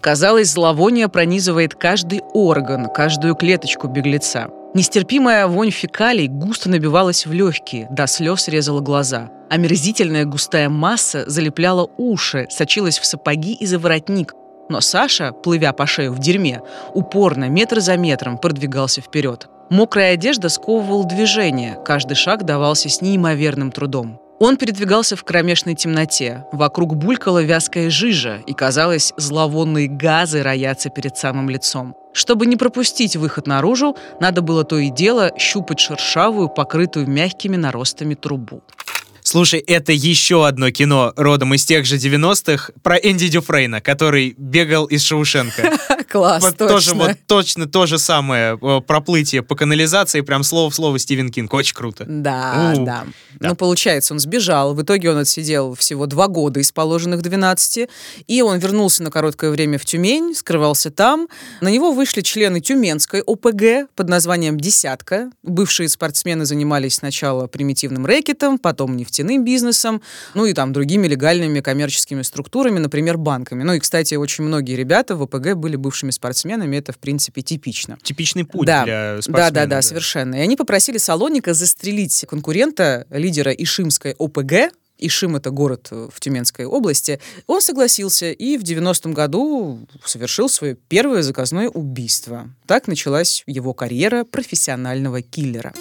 Казалось, 0.00 0.52
зловоние 0.52 1.09
пронизывает 1.09 1.75
каждый 1.75 2.23
орган, 2.32 2.88
каждую 2.88 3.35
клеточку 3.35 3.88
беглеца. 3.88 4.49
Нестерпимая 4.73 5.47
вонь 5.47 5.70
фекалий 5.70 6.26
густо 6.26 6.70
набивалась 6.70 7.26
в 7.26 7.32
легкие, 7.35 7.88
до 7.90 8.06
слез 8.06 8.49
резала 8.49 8.80
глаза. 8.80 9.28
Омерзительная 9.50 10.25
густая 10.25 10.70
масса 10.70 11.25
залепляла 11.26 11.90
уши, 11.99 12.47
сочилась 12.49 12.99
в 12.99 13.04
сапоги 13.04 13.52
и 13.52 13.66
за 13.66 13.78
воротник. 13.78 14.32
Но 14.71 14.81
Саша, 14.81 15.33
плывя 15.33 15.73
по 15.73 15.85
шею 15.85 16.12
в 16.12 16.21
дерьме, 16.21 16.62
упорно, 16.95 17.49
метр 17.49 17.81
за 17.81 17.97
метром, 17.97 18.39
продвигался 18.39 19.00
вперед. 19.00 19.49
Мокрая 19.69 20.15
одежда 20.15 20.49
сковывала 20.49 21.05
движение, 21.05 21.77
каждый 21.85 22.15
шаг 22.15 22.45
давался 22.45 22.89
с 22.89 23.03
неимоверным 23.03 23.73
трудом. 23.73 24.21
Он 24.39 24.57
передвигался 24.57 25.17
в 25.17 25.25
кромешной 25.25 25.75
темноте. 25.75 26.47
Вокруг 26.53 26.97
булькала 26.97 27.43
вязкая 27.43 27.91
жижа, 27.91 28.39
и, 28.47 28.55
казалось, 28.55 29.12
зловонные 29.17 29.89
газы 29.89 30.43
роятся 30.43 30.89
перед 30.89 31.17
самым 31.17 31.50
лицом. 31.50 31.95
Чтобы 32.12 32.47
не 32.47 32.57
пропустить 32.57 33.17
выход 33.17 33.47
наружу, 33.47 33.97
надо 34.21 34.41
было 34.41 34.65
то 34.65 34.79
и 34.79 34.89
дело 34.89 35.33
щупать 35.37 35.81
шершавую, 35.81 36.49
покрытую 36.49 37.09
мягкими 37.09 37.57
наростами 37.57 38.15
трубу. 38.15 38.62
Слушай, 39.31 39.61
это 39.61 39.93
еще 39.93 40.45
одно 40.45 40.73
кино 40.73 41.13
родом 41.15 41.55
из 41.55 41.65
тех 41.65 41.87
же 41.87 41.99
90-х 41.99 42.73
про 42.83 42.97
Энди 42.97 43.29
Дюфрейна, 43.29 43.81
который 43.81 44.35
бегал 44.37 44.87
из 44.87 45.05
Шаушенка. 45.05 45.79
Класс, 46.11 46.43
вот 46.43 46.57
точно. 46.57 46.75
Тоже, 46.75 46.95
вот 46.95 47.17
точно 47.29 47.67
то 47.69 47.87
же 47.87 48.01
самое 48.01 48.59
э, 48.61 48.81
проплытие 48.85 49.45
по 49.45 49.55
канализации, 49.55 50.23
прям 50.23 50.43
слово 50.43 50.71
в 50.71 50.75
слово 50.75 50.99
Стивен 50.99 51.31
Кинг. 51.31 51.55
Очень 51.55 51.77
круто. 51.77 52.05
Да, 52.09 52.75
У, 52.77 52.85
да. 52.85 53.07
да. 53.39 53.51
Ну, 53.51 53.55
получается, 53.55 54.15
он 54.15 54.19
сбежал. 54.19 54.75
В 54.75 54.83
итоге 54.83 55.13
он 55.13 55.19
отсидел 55.19 55.77
всего 55.77 56.07
два 56.07 56.27
года 56.27 56.59
из 56.59 56.73
положенных 56.73 57.23
12. 57.23 57.89
И 58.27 58.43
он 58.43 58.59
вернулся 58.59 59.05
на 59.05 59.13
короткое 59.13 59.53
время 59.53 59.79
в 59.79 59.85
Тюмень, 59.85 60.35
скрывался 60.35 60.91
там. 60.91 61.29
На 61.61 61.69
него 61.69 61.93
вышли 61.93 62.23
члены 62.23 62.61
Тюменской 62.61 63.23
ОПГ 63.25 63.89
под 63.95 64.09
названием 64.09 64.59
«Десятка». 64.59 65.31
Бывшие 65.45 65.89
спортсмены 65.89 66.47
занимались 66.47 66.97
сначала 66.97 67.47
примитивным 67.47 68.05
рэкетом, 68.05 68.59
потом 68.59 68.97
нефтяным 69.21 69.45
бизнесом, 69.45 70.03
ну 70.35 70.47
и 70.47 70.53
там 70.53 70.73
другими 70.73 71.07
легальными 71.07 71.61
коммерческими 71.61 72.23
структурами, 72.23 72.79
например, 72.79 73.17
банками. 73.17 73.62
Ну 73.62 73.75
и, 73.75 73.79
кстати, 73.79 74.15
очень 74.15 74.45
многие 74.45 74.77
ребята 74.77 75.17
в 75.17 75.23
ОПГ 75.23 75.55
были 75.55 75.77
бывшими 75.77 76.11
спортсменами, 76.11 76.77
это, 76.77 76.93
в 76.93 76.99
принципе, 76.99 77.43
типично. 77.43 77.99
Типичный 78.03 78.45
путь 78.45 78.67
да. 78.67 78.85
для 78.85 79.17
Да, 79.17 79.23
спортсмена. 79.23 79.50
да, 79.53 79.67
да, 79.67 79.83
совершенно. 79.83 80.35
И 80.37 80.41
они 80.41 80.57
попросили 80.57 80.99
Салоника 80.99 81.55
застрелить 81.55 82.25
конкурента, 82.29 83.07
лидера 83.11 83.53
Ишимской 83.53 84.15
ОПГ, 84.19 84.73
Ишим— 85.03 85.37
это 85.37 85.50
город 85.50 85.89
в 85.91 86.21
Тюменской 86.21 86.67
области. 86.67 87.21
Он 87.47 87.62
согласился 87.62 88.33
и 88.33 88.59
в 88.59 88.62
90-м 88.62 89.15
году 89.15 89.89
совершил 90.05 90.50
свое 90.50 90.75
первое 90.75 91.23
заказное 91.23 91.71
убийство. 91.71 92.50
Так 92.67 92.87
началась 92.87 93.43
его 93.47 93.73
карьера 93.73 94.25
профессионального 94.25 95.23
киллера. 95.23 95.73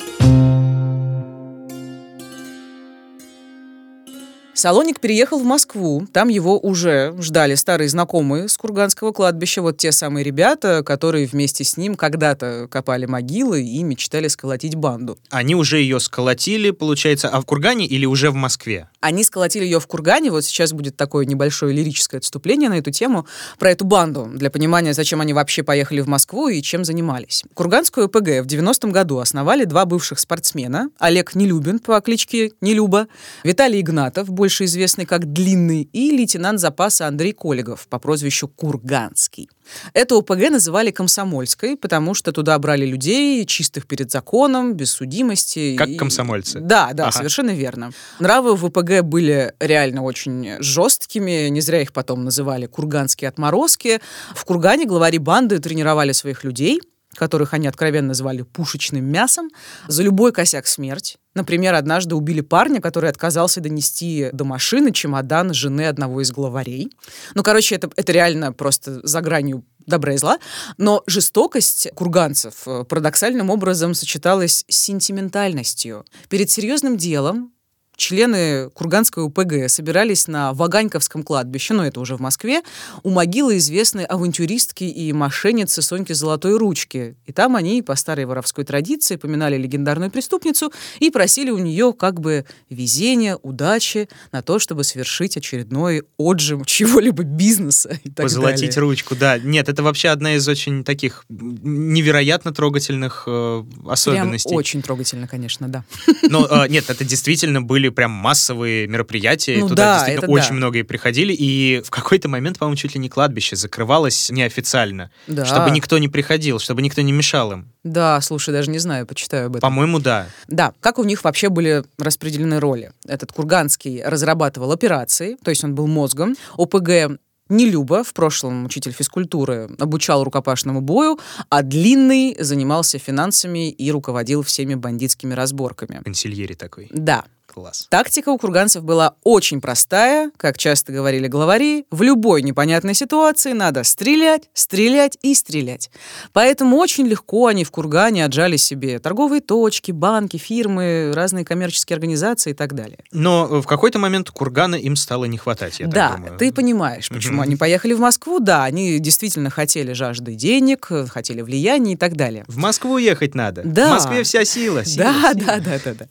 Салоник 4.60 5.00
переехал 5.00 5.40
в 5.40 5.46
Москву. 5.46 6.06
Там 6.12 6.28
его 6.28 6.60
уже 6.60 7.16
ждали 7.22 7.56
старые 7.56 7.88
знакомые 7.88 8.50
с 8.50 8.58
Курганского 8.58 9.14
кладбища. 9.14 9.62
Вот 9.62 9.78
те 9.78 9.94
самые 9.94 10.26
ребята, 10.26 10.84
которые 10.84 11.28
вместе 11.28 11.64
с 11.64 11.78
ним 11.78 11.96
когда-то 11.96 12.68
копали 12.70 13.06
могилы 13.06 13.64
и 13.64 13.82
мечтали 13.84 14.28
сколотить 14.28 14.76
банду. 14.76 15.18
Они 15.30 15.56
уже 15.56 15.78
ее 15.80 16.02
сколотили, 16.02 16.72
получается, 16.72 17.30
а 17.30 17.40
в 17.40 17.46
Кургане 17.46 17.86
или 17.86 18.06
уже 18.06 18.32
в 18.32 18.34
Москве? 18.34 18.90
Они 19.00 19.24
сколотили 19.24 19.64
ее 19.64 19.80
в 19.80 19.88
Кургане. 19.88 20.30
Вот 20.30 20.44
сейчас 20.44 20.74
будет 20.74 20.98
такое 20.98 21.26
небольшое 21.26 21.74
лирическое 21.74 22.20
отступление 22.20 22.68
на 22.68 22.80
эту 22.80 22.92
тему, 22.92 23.26
про 23.60 23.72
эту 23.72 23.86
банду, 23.86 24.30
для 24.34 24.50
понимания, 24.50 24.94
зачем 24.94 25.22
они 25.22 25.32
вообще 25.32 25.64
поехали 25.64 26.02
в 26.02 26.10
Москву 26.10 26.50
и 26.50 26.62
чем 26.62 26.84
занимались. 26.84 27.46
Курганскую 27.54 28.10
ПГ 28.10 28.44
в 28.44 28.48
90-м 28.48 28.92
году 28.92 29.20
основали 29.20 29.64
два 29.64 29.86
бывших 29.86 30.20
спортсмена. 30.20 30.90
Олег 31.00 31.34
Нелюбин 31.34 31.80
по 31.80 32.02
кличке 32.02 32.52
Нелюба, 32.60 33.08
Виталий 33.46 33.80
Игнатов, 33.80 34.30
больше 34.30 34.49
известный 34.66 35.06
как 35.06 35.32
Длинный, 35.32 35.84
и 35.94 36.12
лейтенант 36.12 36.60
запаса 36.60 37.08
Андрей 37.08 37.34
Колегов 37.34 37.88
по 37.88 38.00
прозвищу 38.00 38.48
Курганский. 38.48 39.50
Эту 39.94 40.18
ОПГ 40.18 40.50
называли 40.50 40.92
комсомольской, 40.92 41.78
потому 41.78 42.14
что 42.16 42.32
туда 42.32 42.58
брали 42.58 42.86
людей, 42.86 43.46
чистых 43.46 43.86
перед 43.88 44.10
законом, 44.12 44.74
без 44.74 44.92
судимости. 44.92 45.76
Как 45.78 45.88
и- 45.90 45.96
комсомольцы. 45.98 46.60
Да, 46.60 46.90
да, 46.94 47.04
Ага. 47.04 47.12
совершенно 47.18 47.52
верно. 47.52 47.92
Нравы 48.20 48.56
в 48.56 48.66
ОПГ 48.66 49.02
были 49.04 49.54
реально 49.60 50.02
очень 50.04 50.56
жесткими, 50.60 51.50
не 51.50 51.62
зря 51.62 51.82
их 51.82 51.94
потом 51.94 52.24
называли 52.24 52.66
курганские 52.66 53.30
отморозки. 53.30 54.00
В 54.36 54.44
Кургане 54.46 54.86
главари 54.86 55.18
банды 55.20 55.60
тренировали 55.60 56.12
своих 56.14 56.44
людей, 56.44 56.82
которых 57.16 57.54
они 57.54 57.68
откровенно 57.68 58.14
звали 58.14 58.44
пушечным 58.44 59.06
мясом, 59.06 59.50
за 59.88 60.04
любой 60.04 60.32
косяк 60.32 60.68
смерть. 60.68 61.18
Например, 61.34 61.74
однажды 61.76 62.16
убили 62.16 62.42
парня, 62.42 62.82
который 62.82 63.10
отказался 63.10 63.62
донести 63.62 64.30
до 64.34 64.44
машины 64.44 64.92
чемодан 64.92 65.54
жены 65.54 65.88
одного 65.88 66.22
из 66.22 66.32
главарей. 66.32 66.92
Ну, 67.34 67.44
короче, 67.44 67.76
это, 67.76 67.90
это 67.96 68.12
реально 68.12 68.52
просто 68.54 69.06
за 69.08 69.22
гранью 69.22 69.64
добра 69.86 70.14
и 70.14 70.18
зла. 70.18 70.40
Но 70.78 71.04
жестокость 71.08 71.90
курганцев 71.96 72.68
э, 72.68 72.84
парадоксальным 72.84 73.50
образом 73.50 73.94
сочеталась 73.94 74.64
с 74.68 74.76
сентиментальностью. 74.76 76.06
Перед 76.30 76.50
серьезным 76.50 76.98
делом 76.98 77.52
члены 78.00 78.70
Курганской 78.72 79.24
УПГ 79.24 79.70
собирались 79.70 80.28
на 80.28 80.54
Ваганьковском 80.54 81.22
кладбище, 81.24 81.74
ну 81.76 81.84
это 81.84 82.00
уже 82.00 82.16
в 82.16 82.20
Москве, 82.20 82.62
у 83.04 83.12
могилы 83.12 83.58
известной 83.58 84.06
авантюристки 84.06 84.86
и 84.86 85.14
мошенницы 85.14 85.82
Соньки 85.82 86.14
Золотой 86.14 86.58
Ручки. 86.58 87.16
И 87.28 87.32
там 87.32 87.56
они, 87.56 87.82
по 87.82 87.96
старой 87.96 88.26
воровской 88.26 88.64
традиции, 88.64 89.18
поминали 89.18 89.58
легендарную 89.58 90.10
преступницу 90.10 90.72
и 91.00 91.12
просили 91.12 91.52
у 91.52 91.58
нее 91.58 91.94
как 91.94 92.20
бы 92.20 92.46
везения, 92.70 93.36
удачи 93.36 94.08
на 94.32 94.42
то, 94.42 94.58
чтобы 94.60 94.84
совершить 94.84 95.38
очередной 95.38 96.04
отжим 96.18 96.64
чего-либо 96.66 97.24
бизнеса 97.24 98.00
и 98.04 98.10
так 98.10 98.26
Позолотить 98.26 98.76
далее. 98.76 98.80
ручку, 98.82 99.16
да. 99.16 99.38
Нет, 99.38 99.68
это 99.68 99.84
вообще 99.84 100.10
одна 100.10 100.36
из 100.36 100.48
очень 100.48 100.84
таких 100.84 101.26
невероятно 101.30 102.54
трогательных 102.54 103.24
э, 103.28 103.64
Прям 103.70 103.90
особенностей. 103.90 104.56
очень 104.56 104.82
трогательно, 104.82 105.28
конечно, 105.28 105.68
да. 105.68 105.84
Но 106.30 106.48
э, 106.50 106.70
нет, 106.70 106.90
это 106.90 107.04
действительно 107.04 107.62
были 107.62 107.89
прям 107.92 108.12
массовые 108.12 108.88
мероприятия. 108.88 109.58
Ну 109.60 109.70
Туда 109.70 109.84
да, 109.84 109.96
действительно 109.98 110.34
очень 110.34 110.50
да. 110.50 110.56
многие 110.56 110.82
приходили. 110.84 111.34
И 111.34 111.82
в 111.86 111.90
какой-то 111.90 112.30
момент, 112.30 112.58
по-моему, 112.60 112.76
чуть 112.76 112.96
ли 112.96 113.00
не 113.00 113.10
кладбище 113.10 113.56
закрывалось 113.56 114.30
неофициально. 114.30 115.12
Да. 115.28 115.46
Чтобы 115.46 115.72
никто 115.72 115.98
не 115.98 116.08
приходил, 116.08 116.60
чтобы 116.60 116.82
никто 116.82 117.02
не 117.02 117.12
мешал 117.12 117.52
им. 117.52 117.72
Да, 117.84 118.20
слушай, 118.22 118.52
даже 118.52 118.70
не 118.70 118.80
знаю, 118.80 119.06
почитаю 119.06 119.48
об 119.48 119.56
этом. 119.56 119.62
По-моему, 119.62 120.00
да. 120.00 120.28
Да, 120.48 120.74
как 120.80 121.00
у 121.00 121.04
них 121.04 121.24
вообще 121.24 121.50
были 121.50 121.84
распределены 121.98 122.60
роли? 122.60 122.92
Этот 123.08 123.32
Курганский 123.32 124.04
разрабатывал 124.04 124.72
операции, 124.72 125.38
то 125.44 125.50
есть 125.50 125.64
он 125.64 125.76
был 125.76 125.88
мозгом. 125.88 126.36
ОПГ 126.58 127.20
Нелюба, 127.50 128.04
в 128.04 128.14
прошлом 128.14 128.66
учитель 128.66 128.92
физкультуры, 128.92 129.70
обучал 129.80 130.24
рукопашному 130.24 130.82
бою, 130.82 131.20
а 131.50 131.64
Длинный 131.64 132.36
занимался 132.40 133.00
финансами 133.00 133.72
и 133.72 133.92
руководил 133.92 134.44
всеми 134.44 134.76
бандитскими 134.76 135.34
разборками. 135.34 136.02
Консильери 136.04 136.54
такой. 136.54 136.90
Да. 136.94 137.26
Класс. 137.54 137.88
Тактика 137.90 138.30
у 138.30 138.38
курганцев 138.38 138.84
была 138.84 139.16
очень 139.24 139.60
простая, 139.60 140.32
как 140.38 140.58
часто 140.58 140.92
говорили 140.92 141.28
главари, 141.28 141.86
в 141.90 142.04
любой 142.04 142.44
непонятной 142.44 142.94
ситуации 142.94 143.54
надо 143.54 143.84
стрелять, 143.84 144.44
стрелять 144.54 145.18
и 145.24 145.34
стрелять. 145.34 145.90
Поэтому 146.32 146.78
очень 146.78 147.08
легко 147.08 147.48
они 147.48 147.64
в 147.64 147.72
Кургане 147.72 148.26
отжали 148.26 148.56
себе 148.58 149.00
торговые 149.00 149.42
точки, 149.42 149.92
банки, 149.92 150.38
фирмы, 150.38 151.12
разные 151.14 151.44
коммерческие 151.44 151.96
организации 151.96 152.52
и 152.52 152.54
так 152.54 152.76
далее. 152.76 153.00
Но 153.12 153.62
в 153.62 153.66
какой-то 153.66 153.98
момент 153.98 154.30
Кургана 154.30 154.76
им 154.76 154.96
стало 154.96 155.26
не 155.26 155.38
хватать, 155.38 155.80
я 155.80 155.88
да, 155.88 156.10
так 156.10 156.18
думаю. 156.22 156.38
ты 156.38 156.54
понимаешь, 156.54 157.10
почему 157.10 157.42
они 157.42 157.56
поехали 157.56 157.94
в 157.94 158.00
Москву. 158.00 158.40
Да, 158.40 158.64
они 158.64 159.00
действительно 159.00 159.50
хотели 159.50 159.94
жажды 159.94 160.36
денег, 160.36 160.90
хотели 161.10 161.42
влияния 161.42 161.94
и 161.94 161.98
так 161.98 162.16
далее. 162.16 162.46
В 162.48 162.58
Москву 162.58 162.98
ехать 162.98 163.34
надо. 163.34 163.64
Да. 163.66 163.88
В 163.88 163.94
Москве 163.96 164.24
вся 164.24 164.46
сила. 164.46 164.86
сила, 164.86 165.06
Да, 165.06 165.34
сила. 165.34 165.46
да, 165.46 165.60
да, 165.60 165.80
да, 165.84 165.94
да. 165.96 166.08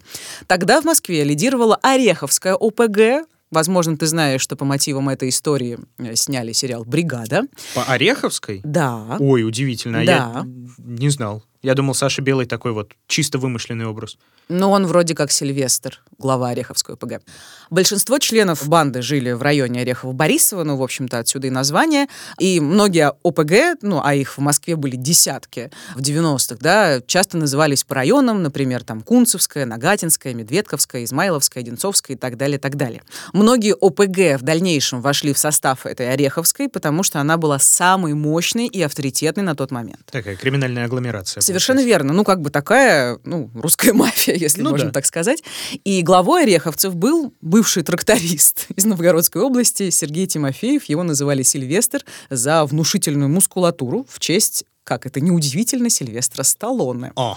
Тогда 0.47 0.81
в 0.81 0.85
Москве 0.85 1.25
лидировала 1.29 1.79
Ореховская 1.83 2.55
ОПГ. 2.55 3.29
Возможно, 3.51 3.97
ты 3.97 4.07
знаешь, 4.07 4.41
что 4.41 4.57
по 4.57 4.65
мотивам 4.65 5.09
этой 5.09 5.29
истории 5.31 5.79
э, 5.99 6.15
сняли 6.17 6.53
сериал 6.53 6.85
«Бригада». 6.85 7.43
По 7.75 7.85
Ореховской? 7.85 8.61
Да. 8.65 9.17
Ой, 9.19 9.43
удивительно. 9.45 10.01
а 10.01 10.05
Да. 10.05 10.33
Я 10.45 10.45
не 10.79 11.09
знал. 11.09 11.43
Я 11.63 11.75
думал, 11.75 11.95
Саша 11.95 12.23
Белый 12.23 12.47
такой 12.47 12.73
вот 12.73 12.93
чисто 13.09 13.39
вымышленный 13.39 13.87
образ. 13.87 14.17
Но 14.49 14.71
он 14.71 14.87
вроде 14.87 15.15
как 15.15 15.31
Сильвестр, 15.31 16.01
глава 16.19 16.51
Ореховской 16.51 16.95
ОПГ. 16.95 17.21
Большинство 17.69 18.19
членов 18.19 18.67
банды 18.67 19.03
жили 19.03 19.33
в 19.33 19.43
районе 19.43 19.83
Орехово-Борисово, 19.83 20.63
ну, 20.63 20.77
в 20.77 20.83
общем-то, 20.83 21.19
отсюда 21.19 21.49
и 21.49 21.51
название. 21.51 22.07
И 22.39 22.61
многие 22.61 23.13
ОПГ, 23.23 23.83
ну, 23.83 24.01
а 24.03 24.15
их 24.15 24.39
в 24.39 24.41
Москве 24.41 24.77
были 24.77 24.97
десятки 24.97 25.71
в 25.95 26.01
90-х, 26.01 26.57
да, 26.61 27.03
часто 27.07 27.37
назывались 27.37 27.85
по 27.85 27.97
районам, 27.97 28.43
например, 28.43 28.85
там 28.85 29.03
Кунцевская, 29.03 29.67
Нагатинская, 29.67 30.33
Медведковская, 30.33 31.05
Измайловская, 31.05 31.63
Одинцовская 31.63 32.17
и 32.17 32.19
так 32.19 32.37
далее, 32.37 32.57
и 32.57 32.61
так 32.61 32.77
далее. 32.77 33.03
Многие 33.35 33.75
ОПГ 33.75 34.41
в 34.41 34.45
дальнейшем 34.45 35.03
вошли 35.03 35.35
в 35.35 35.39
состав 35.39 35.85
этой 35.85 36.11
Ореховской, 36.11 36.71
потому 36.71 37.03
что 37.03 37.21
она 37.21 37.37
была 37.37 37.59
самой 37.59 38.15
мощной 38.15 38.67
и 38.67 38.81
авторитетной 38.81 39.43
на 39.43 39.55
тот 39.55 39.71
момент. 39.71 40.01
Такая 40.11 40.37
криминальная 40.37 40.87
агломерация. 40.87 41.43
Совершенно 41.49 41.85
верно. 41.85 42.13
Ну, 42.13 42.25
как 42.25 42.41
бы 42.41 42.51
такая, 42.51 43.19
ну, 43.25 43.51
русская 43.55 43.93
мафия, 43.95 44.35
если 44.35 44.63
Ну 44.63 44.71
можно 44.71 44.87
да. 44.87 44.93
так 44.93 45.07
сказать. 45.07 45.43
И 45.85 46.03
главой 46.03 46.43
Ореховцев 46.43 46.95
был 46.95 47.33
бывший 47.41 47.83
тракторист 47.83 48.67
из 48.77 48.85
Новгородской 48.85 49.43
области 49.43 49.91
Сергей 49.91 50.27
Тимофеев. 50.27 50.85
Его 50.85 51.03
называли 51.03 51.43
Сильвестр 51.43 52.05
за 52.31 52.65
внушительную 52.65 53.29
мускулатуру 53.29 54.07
в 54.09 54.21
честь 54.21 54.65
как 54.85 55.05
это 55.05 55.21
неудивительно, 55.21 55.91
Сильвестра 55.91 56.43
Сталлоне. 56.45 57.13
Ага. 57.15 57.37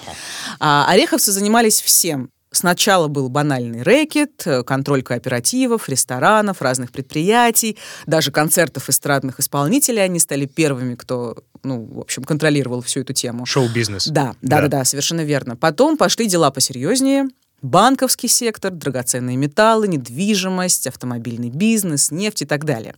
А 0.62 0.86
ореховцы 0.88 1.34
занимались 1.34 1.82
всем. 1.82 2.30
Сначала 2.54 3.08
был 3.08 3.30
банальный 3.30 3.82
рэкет, 3.82 4.44
э, 4.46 4.64
контроль 4.64 5.04
кооперативов, 5.04 5.88
ресторанов, 5.88 6.62
разных 6.62 6.92
предприятий, 6.92 7.78
даже 8.06 8.32
концертов 8.32 8.90
эстрадных 8.90 9.40
исполнителей. 9.40 10.04
Они 10.04 10.20
стали 10.20 10.46
первыми, 10.46 10.96
кто, 10.96 11.38
ну, 11.64 11.86
в 11.86 12.00
общем, 12.00 12.26
контролировал 12.26 12.82
всю 12.82 13.02
эту 13.02 13.14
тему. 13.14 13.46
Шоу-бизнес. 13.46 14.08
Да, 14.08 14.36
да, 14.42 14.62
да, 14.62 14.68
да, 14.68 14.86
совершенно 14.86 15.22
верно. 15.22 15.56
Потом 15.56 15.96
пошли 15.96 16.28
дела 16.28 16.52
посерьезнее. 16.52 17.30
Банковский 17.62 18.28
сектор, 18.28 18.71
драгоценные 18.71 19.38
металлы, 19.38 19.88
недвижимость, 19.88 20.88
автомобильный 20.88 21.52
бизнес, 21.52 22.10
нефть 22.10 22.41
и 22.41 22.45
так 22.45 22.65
далее. 22.65 22.95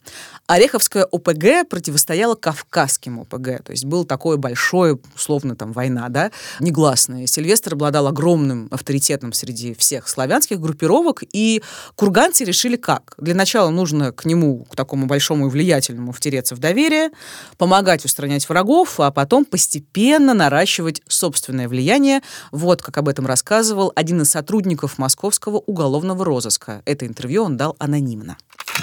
Ореховская 0.48 1.04
ОПГ 1.04 1.68
противостояла 1.70 2.36
Кавказским 2.36 3.20
ОПГ, 3.20 3.62
то 3.62 3.72
есть 3.72 3.84
был 3.84 4.06
такое 4.06 4.38
большое, 4.38 5.00
условно, 5.16 5.58
там, 5.58 5.74
война, 5.74 6.08
да, 6.08 6.32
негласная. 6.62 7.28
Сильвестр 7.28 7.74
обладал 7.74 8.08
огромным 8.08 8.70
авторитетом 8.72 9.34
среди 9.34 9.74
всех 9.74 10.08
славянских 10.08 10.62
группировок, 10.62 11.24
и 11.34 11.62
курганцы 11.96 12.46
решили 12.46 12.78
как? 12.78 13.16
Для 13.18 13.36
начала 13.36 13.70
нужно 13.70 14.14
к 14.14 14.24
нему, 14.24 14.64
к 14.64 14.78
такому 14.78 15.08
большому 15.08 15.48
и 15.48 15.50
влиятельному, 15.50 16.14
втереться 16.14 16.56
в 16.56 16.60
доверие, 16.60 17.10
помогать 17.58 18.06
устранять 18.06 18.48
врагов, 18.48 18.98
а 19.02 19.12
потом 19.12 19.44
постепенно 19.44 20.34
наращивать 20.34 21.02
собственное 21.10 21.68
влияние. 21.68 22.22
Вот 22.52 22.82
как 22.82 22.98
об 22.98 23.10
этом 23.10 23.28
рассказывал 23.28 23.92
один 23.94 24.22
из 24.22 24.30
сотрудников 24.30 24.53
московского 24.98 25.58
уголовного 25.58 26.26
розыска. 26.26 26.82
Это 26.86 27.06
интервью 27.06 27.44
он 27.44 27.58
дал 27.58 27.76
анонимно. 27.80 28.38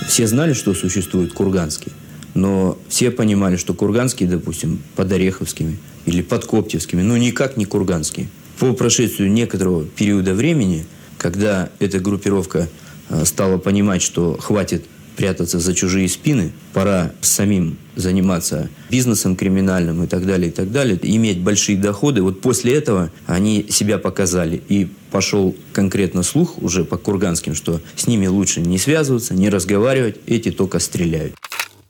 Все 0.06 0.26
знали, 0.26 0.52
что 0.52 0.74
существует 0.74 1.32
Курганский, 1.32 1.92
но 2.34 2.78
все 2.88 3.10
понимали, 3.10 3.56
что 3.56 3.74
Курганский, 3.74 4.26
допустим, 4.26 4.82
под 4.96 5.12
Ореховскими 5.12 5.78
или 6.06 6.22
под 6.22 6.44
Коптевскими, 6.46 7.02
ну 7.02 7.16
никак 7.16 7.56
не 7.56 7.64
Курганский. 7.64 8.28
По 8.58 8.72
прошествию 8.72 9.30
некоторого 9.30 9.84
периода 9.84 10.34
времени, 10.34 10.86
когда 11.18 11.70
эта 11.78 11.98
группировка 12.00 12.68
э, 13.08 13.24
стала 13.24 13.58
понимать, 13.58 14.02
что 14.02 14.36
хватит 14.38 14.84
прятаться 15.20 15.58
за 15.58 15.74
чужие 15.74 16.08
спины, 16.08 16.50
пора 16.72 17.12
самим 17.20 17.76
заниматься 17.94 18.70
бизнесом 18.88 19.36
криминальным 19.36 20.02
и 20.02 20.06
так 20.06 20.24
далее, 20.24 20.48
и 20.48 20.50
так 20.50 20.72
далее, 20.72 20.98
иметь 21.02 21.40
большие 21.40 21.76
доходы. 21.76 22.22
Вот 22.22 22.40
после 22.40 22.72
этого 22.72 23.10
они 23.26 23.66
себя 23.68 23.98
показали. 23.98 24.62
И 24.70 24.88
пошел 25.10 25.54
конкретно 25.74 26.22
слух 26.22 26.56
уже 26.62 26.84
по 26.84 26.96
курганским, 26.96 27.54
что 27.54 27.82
с 27.96 28.06
ними 28.06 28.28
лучше 28.28 28.62
не 28.62 28.78
связываться, 28.78 29.34
не 29.34 29.50
разговаривать, 29.50 30.16
эти 30.26 30.50
только 30.50 30.78
стреляют. 30.78 31.34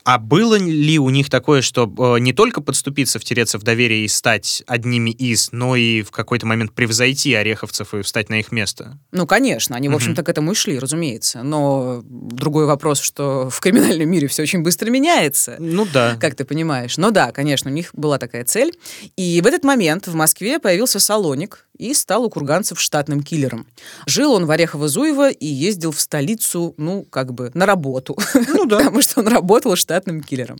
А 0.03 0.17
было 0.17 0.55
ли 0.55 0.97
у 0.99 1.09
них 1.09 1.29
такое, 1.29 1.61
что 1.61 1.91
э, 2.15 2.19
не 2.19 2.33
только 2.33 2.61
подступиться, 2.61 3.19
втереться 3.19 3.59
в 3.59 3.63
доверие 3.63 4.05
и 4.05 4.07
стать 4.07 4.63
одними 4.67 5.11
из, 5.11 5.51
но 5.51 5.75
и 5.75 6.01
в 6.01 6.11
какой-то 6.11 6.45
момент 6.45 6.73
превзойти 6.73 7.33
ореховцев 7.33 7.93
и 7.93 8.01
встать 8.01 8.29
на 8.29 8.39
их 8.39 8.51
место? 8.51 8.97
Ну, 9.11 9.27
конечно, 9.27 9.75
они, 9.75 9.89
в 9.89 9.95
общем-то, 9.95 10.23
к 10.23 10.29
этому 10.29 10.51
и 10.51 10.55
шли, 10.55 10.79
разумеется. 10.79 11.43
Но 11.43 12.01
другой 12.03 12.65
вопрос, 12.65 12.99
что 12.99 13.49
в 13.49 13.59
криминальном 13.59 14.09
мире 14.09 14.27
все 14.27 14.43
очень 14.43 14.63
быстро 14.63 14.89
меняется. 14.89 15.55
Ну 15.59 15.85
да. 15.91 16.17
как 16.19 16.35
ты 16.35 16.45
понимаешь. 16.45 16.97
Но 16.97 17.11
да, 17.11 17.31
конечно, 17.31 17.69
у 17.69 17.73
них 17.73 17.89
была 17.93 18.17
такая 18.17 18.45
цель. 18.45 18.73
И 19.15 19.41
в 19.41 19.47
этот 19.47 19.63
момент 19.63 20.07
в 20.07 20.15
Москве 20.15 20.59
появился 20.59 20.99
Салоник 20.99 21.67
и 21.81 21.95
стал 21.95 22.23
у 22.25 22.29
курганцев 22.29 22.79
штатным 22.79 23.23
киллером. 23.23 23.65
Жил 24.05 24.33
он 24.33 24.45
в 24.45 24.51
Орехово-Зуево 24.51 25.31
и 25.31 25.47
ездил 25.47 25.91
в 25.91 25.99
столицу, 25.99 26.75
ну, 26.77 27.03
как 27.09 27.33
бы, 27.33 27.49
на 27.55 27.65
работу. 27.65 28.15
Ну 28.35 28.65
да. 28.65 28.77
Потому 28.91 29.01
что 29.01 29.21
он 29.21 29.27
работал 29.27 29.75
штатным 29.75 30.21
киллером. 30.21 30.59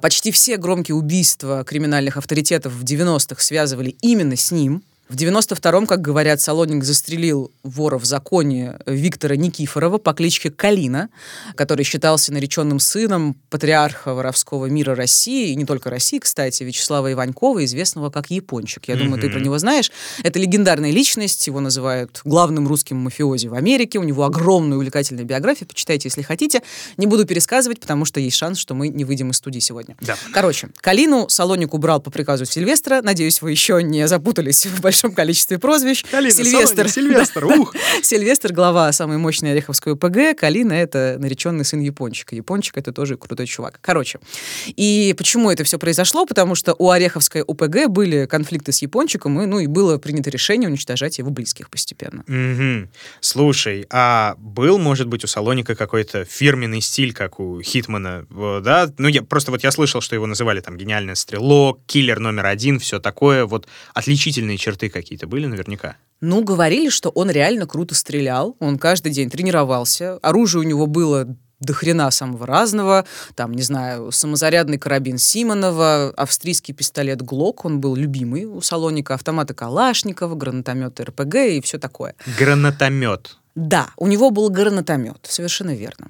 Почти 0.00 0.30
все 0.30 0.56
громкие 0.56 0.94
убийства 0.94 1.64
криминальных 1.64 2.16
авторитетов 2.16 2.72
в 2.72 2.84
90-х 2.84 3.42
связывали 3.42 3.96
именно 4.00 4.36
с 4.36 4.52
ним. 4.52 4.84
В 5.08 5.16
92-м, 5.16 5.86
как 5.86 6.00
говорят, 6.00 6.40
Солоник 6.40 6.82
застрелил 6.82 7.52
вора 7.62 7.98
в 7.98 8.06
законе 8.06 8.78
Виктора 8.86 9.36
Никифорова 9.36 9.98
по 9.98 10.14
кличке 10.14 10.50
Калина, 10.50 11.10
который 11.56 11.84
считался 11.84 12.32
нареченным 12.32 12.80
сыном 12.80 13.36
патриарха 13.50 14.14
воровского 14.14 14.66
мира 14.66 14.94
России, 14.94 15.50
и 15.50 15.56
не 15.56 15.66
только 15.66 15.90
России, 15.90 16.18
кстати, 16.18 16.62
Вячеслава 16.62 17.12
Иванькова, 17.12 17.64
известного 17.66 18.08
как 18.08 18.30
Япончик. 18.30 18.88
Я 18.88 18.96
думаю, 18.96 19.20
ты 19.20 19.28
про 19.28 19.40
него 19.40 19.58
знаешь. 19.58 19.92
Это 20.22 20.38
легендарная 20.38 20.90
личность, 20.90 21.46
его 21.46 21.60
называют 21.60 22.22
главным 22.24 22.66
русским 22.66 22.96
мафиози 22.96 23.48
в 23.48 23.54
Америке, 23.54 23.98
у 23.98 24.04
него 24.04 24.24
огромная 24.24 24.78
увлекательная 24.78 25.24
биография, 25.24 25.66
почитайте, 25.66 26.08
если 26.08 26.22
хотите. 26.22 26.62
Не 26.96 27.06
буду 27.06 27.26
пересказывать, 27.26 27.78
потому 27.78 28.06
что 28.06 28.20
есть 28.20 28.36
шанс, 28.36 28.58
что 28.58 28.74
мы 28.74 28.88
не 28.88 29.04
выйдем 29.04 29.32
из 29.32 29.36
студии 29.36 29.60
сегодня. 29.60 29.96
Да. 30.00 30.16
Короче, 30.32 30.70
Калину 30.80 31.28
Салоник 31.28 31.74
убрал 31.74 32.00
по 32.00 32.10
приказу 32.10 32.46
Сильвестра. 32.46 33.02
Надеюсь, 33.02 33.42
вы 33.42 33.50
еще 33.50 33.82
не 33.82 34.08
запутались 34.08 34.64
в 34.66 34.80
большом 34.80 35.03
количестве 35.12 35.58
прозвищ. 35.58 36.04
Калина, 36.10 36.30
Сильвестр. 36.32 36.88
Салоник, 36.88 36.92
Сильвестр, 36.92 37.44
ух! 37.44 37.74
Сильвестр, 38.02 38.52
глава 38.52 38.92
самой 38.92 39.18
мощной 39.18 39.52
Ореховской 39.52 39.94
ОПГ. 39.94 40.38
Калина— 40.38 40.72
это 40.74 41.16
нареченный 41.18 41.64
сын 41.64 41.80
Япончика. 41.80 42.34
Япончик— 42.34 42.76
это 42.78 42.92
тоже 42.92 43.16
крутой 43.16 43.46
чувак. 43.46 43.78
Короче, 43.80 44.20
и 44.66 45.14
почему 45.16 45.50
это 45.50 45.64
все 45.64 45.78
произошло? 45.78 46.26
Потому 46.26 46.54
что 46.54 46.74
у 46.78 46.90
Ореховской 46.90 47.42
ОПГ 47.42 47.88
были 47.88 48.26
конфликты 48.26 48.72
с 48.72 48.82
Япончиком, 48.82 49.40
и, 49.40 49.46
ну, 49.46 49.58
и 49.60 49.66
было 49.66 49.98
принято 49.98 50.30
решение 50.30 50.68
уничтожать 50.68 51.18
его 51.18 51.30
близких 51.30 51.70
постепенно. 51.70 52.24
Мгм. 52.26 52.90
Слушай, 53.20 53.86
а 53.90 54.36
был, 54.38 54.78
может 54.78 55.08
быть, 55.08 55.24
у 55.24 55.26
Салоника 55.26 55.74
какой-то 55.74 56.24
фирменный 56.24 56.80
стиль, 56.80 57.12
как 57.12 57.40
у 57.40 57.60
Хитмана, 57.60 58.26
да? 58.30 58.90
Ну, 58.98 59.08
я 59.08 59.22
просто 59.22 59.50
вот 59.50 59.62
я 59.62 59.70
слышал, 59.70 60.00
что 60.00 60.14
его 60.14 60.26
называли 60.26 60.60
там 60.60 60.76
гениальный 60.76 61.16
стрелок, 61.16 61.80
киллер 61.86 62.20
номер 62.20 62.46
один, 62.46 62.78
все 62.78 63.00
такое. 63.00 63.46
Вот 63.46 63.66
отличительные 63.94 64.58
черты 64.58 64.83
какие-то 64.88 65.26
были 65.26 65.46
наверняка. 65.46 65.96
Ну, 66.20 66.42
говорили, 66.42 66.88
что 66.88 67.10
он 67.10 67.30
реально 67.30 67.66
круто 67.66 67.94
стрелял. 67.94 68.56
Он 68.58 68.78
каждый 68.78 69.12
день 69.12 69.30
тренировался. 69.30 70.18
Оружие 70.22 70.60
у 70.60 70.64
него 70.64 70.86
было 70.86 71.36
до 71.60 71.72
хрена 71.72 72.10
самого 72.10 72.46
разного. 72.46 73.04
Там, 73.34 73.52
не 73.52 73.62
знаю, 73.62 74.12
самозарядный 74.12 74.78
карабин 74.78 75.18
Симонова, 75.18 76.12
австрийский 76.16 76.74
пистолет 76.74 77.22
Глок, 77.22 77.64
он 77.64 77.80
был 77.80 77.94
любимый 77.94 78.44
у 78.44 78.60
Салоника, 78.60 79.14
автоматы 79.14 79.54
Калашникова, 79.54 80.34
гранатометы 80.34 81.04
РПГ 81.04 81.34
и 81.34 81.60
все 81.60 81.78
такое. 81.78 82.14
Гранатомет. 82.38 83.36
Да, 83.54 83.90
у 83.96 84.08
него 84.08 84.30
был 84.30 84.50
гранатомет, 84.50 85.18
совершенно 85.22 85.74
верно. 85.76 86.08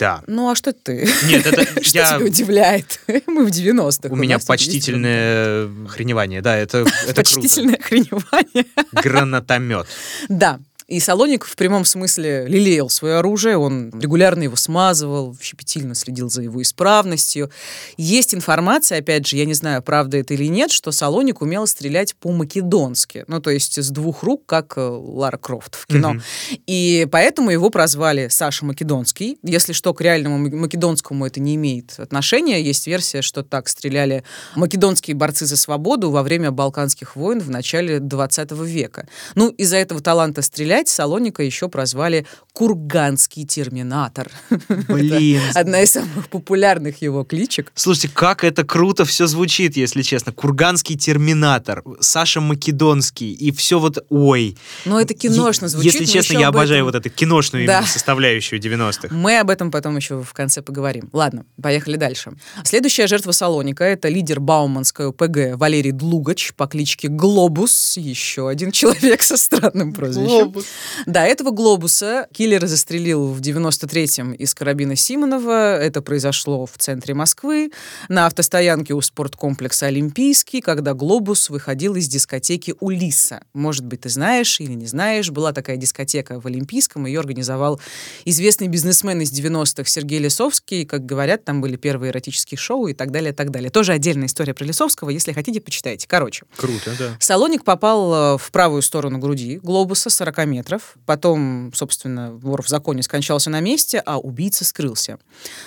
Да. 0.00 0.22
Ну, 0.26 0.50
а 0.50 0.56
что 0.56 0.72
ты? 0.72 1.08
Нет, 1.26 1.46
это 1.46 1.62
Что 1.84 1.98
я... 1.98 2.06
тебя 2.16 2.26
удивляет? 2.26 3.00
Мы 3.26 3.46
в 3.46 3.50
90-х. 3.50 4.12
У 4.12 4.16
меня 4.16 4.36
тут 4.36 4.40
есть 4.40 4.48
почтительное 4.48 5.68
хреневание, 5.86 6.42
да, 6.42 6.56
это, 6.56 6.78
это 6.78 6.90
круто. 7.04 7.14
Почтительное 7.14 7.74
охреневание. 7.80 8.66
Гранатомет. 8.92 9.86
Да. 10.28 10.58
И 10.90 10.98
Салоник 10.98 11.44
в 11.44 11.54
прямом 11.54 11.84
смысле 11.84 12.46
лелеял 12.48 12.90
свое 12.90 13.18
оружие, 13.18 13.56
он 13.56 13.92
регулярно 14.00 14.42
его 14.42 14.56
смазывал, 14.56 15.36
щепетильно 15.40 15.94
следил 15.94 16.28
за 16.28 16.42
его 16.42 16.60
исправностью. 16.60 17.48
Есть 17.96 18.34
информация, 18.34 18.98
опять 18.98 19.24
же, 19.24 19.36
я 19.36 19.44
не 19.44 19.54
знаю, 19.54 19.82
правда 19.82 20.18
это 20.18 20.34
или 20.34 20.46
нет, 20.46 20.72
что 20.72 20.90
Салоник 20.90 21.42
умел 21.42 21.68
стрелять 21.68 22.16
по-македонски, 22.16 23.24
ну, 23.28 23.40
то 23.40 23.50
есть 23.50 23.78
с 23.78 23.88
двух 23.90 24.24
рук, 24.24 24.46
как 24.46 24.76
э, 24.76 24.80
Лара 24.80 25.36
Крофт 25.36 25.76
в 25.76 25.86
кино. 25.86 26.10
Угу. 26.10 26.20
И 26.66 27.06
поэтому 27.10 27.50
его 27.50 27.70
прозвали 27.70 28.26
Саша 28.26 28.64
Македонский. 28.64 29.38
Если 29.44 29.72
что, 29.72 29.94
к 29.94 30.00
реальному 30.00 30.38
македонскому 30.38 31.24
это 31.24 31.38
не 31.38 31.54
имеет 31.54 32.00
отношения. 32.00 32.60
Есть 32.60 32.88
версия, 32.88 33.22
что 33.22 33.44
так 33.44 33.68
стреляли 33.68 34.24
македонские 34.56 35.14
борцы 35.14 35.46
за 35.46 35.56
свободу 35.56 36.10
во 36.10 36.24
время 36.24 36.50
Балканских 36.50 37.14
войн 37.14 37.38
в 37.38 37.48
начале 37.48 38.00
20 38.00 38.50
века. 38.52 39.06
Ну, 39.36 39.50
из-за 39.50 39.76
этого 39.76 40.00
таланта 40.00 40.42
стрелять 40.42 40.79
опять 40.80 40.88
Салоника 40.88 41.42
еще 41.42 41.68
прозвали 41.68 42.26
«Курганский 42.52 43.46
терминатор». 43.46 44.30
Блин. 44.88 45.40
Одна 45.54 45.82
из 45.82 45.92
самых 45.92 46.28
популярных 46.28 47.02
его 47.02 47.24
кличек. 47.24 47.72
Слушайте, 47.74 48.10
как 48.12 48.44
это 48.44 48.64
круто 48.64 49.04
все 49.04 49.26
звучит, 49.26 49.76
если 49.76 50.02
честно. 50.02 50.32
«Курганский 50.32 50.96
терминатор», 50.96 51.82
Саша 52.00 52.40
Македонский, 52.40 53.32
и 53.32 53.52
все 53.52 53.78
вот 53.78 54.04
ой. 54.08 54.56
Ну, 54.84 54.98
это 54.98 55.14
киношно 55.14 55.68
звучит. 55.68 55.94
Если 55.94 56.12
честно, 56.12 56.38
я 56.38 56.48
обожаю 56.48 56.84
вот 56.84 56.94
эту 56.94 57.10
киношную 57.10 57.66
да. 57.66 57.82
составляющую 57.82 58.60
90-х. 58.60 59.14
Мы 59.14 59.38
об 59.38 59.50
этом 59.50 59.70
потом 59.70 59.96
еще 59.96 60.22
в 60.22 60.32
конце 60.32 60.62
поговорим. 60.62 61.08
Ладно, 61.12 61.44
поехали 61.60 61.96
дальше. 61.96 62.32
Следующая 62.64 63.06
жертва 63.06 63.32
Салоника— 63.32 63.84
это 63.90 64.08
лидер 64.08 64.40
Бауманской 64.40 65.08
ОПГ 65.08 65.56
Валерий 65.56 65.92
Длугач 65.92 66.52
по 66.54 66.66
кличке 66.66 67.08
Глобус, 67.08 67.96
еще 67.96 68.48
один 68.48 68.70
человек 68.72 69.22
со 69.22 69.36
странным 69.36 69.92
прозвищем. 69.92 70.28
Глобус. 70.28 70.64
Да, 71.06 71.26
этого 71.26 71.50
глобуса 71.50 72.26
киллер 72.40 72.66
застрелил 72.66 73.26
в 73.34 73.40
93-м 73.42 74.32
из 74.32 74.54
карабина 74.54 74.96
Симонова. 74.96 75.76
Это 75.76 76.00
произошло 76.00 76.64
в 76.64 76.72
центре 76.78 77.12
Москвы, 77.12 77.70
на 78.08 78.24
автостоянке 78.24 78.94
у 78.94 79.02
спорткомплекса 79.02 79.88
«Олимпийский», 79.88 80.62
когда 80.62 80.94
глобус 80.94 81.50
выходил 81.50 81.96
из 81.96 82.08
дискотеки 82.08 82.74
«Улиса». 82.80 83.42
Может 83.52 83.84
быть, 83.84 84.00
ты 84.00 84.08
знаешь 84.08 84.58
или 84.58 84.72
не 84.72 84.86
знаешь, 84.86 85.30
была 85.30 85.52
такая 85.52 85.76
дискотека 85.76 86.40
в 86.40 86.46
Олимпийском, 86.46 87.04
ее 87.04 87.20
организовал 87.20 87.78
известный 88.24 88.68
бизнесмен 88.68 89.20
из 89.20 89.30
90-х 89.38 89.84
Сергей 89.84 90.20
Лисовский. 90.20 90.86
Как 90.86 91.04
говорят, 91.04 91.44
там 91.44 91.60
были 91.60 91.76
первые 91.76 92.10
эротические 92.10 92.56
шоу 92.56 92.86
и 92.86 92.94
так 92.94 93.10
далее, 93.10 93.32
и 93.32 93.34
так 93.34 93.50
далее. 93.50 93.68
Тоже 93.68 93.92
отдельная 93.92 94.28
история 94.28 94.54
про 94.54 94.64
Лисовского, 94.64 95.10
если 95.10 95.32
хотите, 95.32 95.60
почитайте. 95.60 96.06
Короче. 96.08 96.46
Круто, 96.56 96.92
да. 96.98 97.16
Салоник 97.20 97.64
попал 97.64 98.36
э, 98.36 98.38
в 98.38 98.50
правую 98.50 98.80
сторону 98.80 99.18
груди 99.18 99.58
глобуса 99.58 100.08
40 100.08 100.38
метров 100.46 100.70
метров. 100.70 100.94
Потом, 101.04 101.70
собственно, 101.74 102.29
вор 102.30 102.62
в 102.62 102.68
законе 102.68 103.02
скончался 103.02 103.50
на 103.50 103.60
месте, 103.60 104.02
а 104.04 104.18
убийца 104.18 104.64
скрылся. 104.64 105.18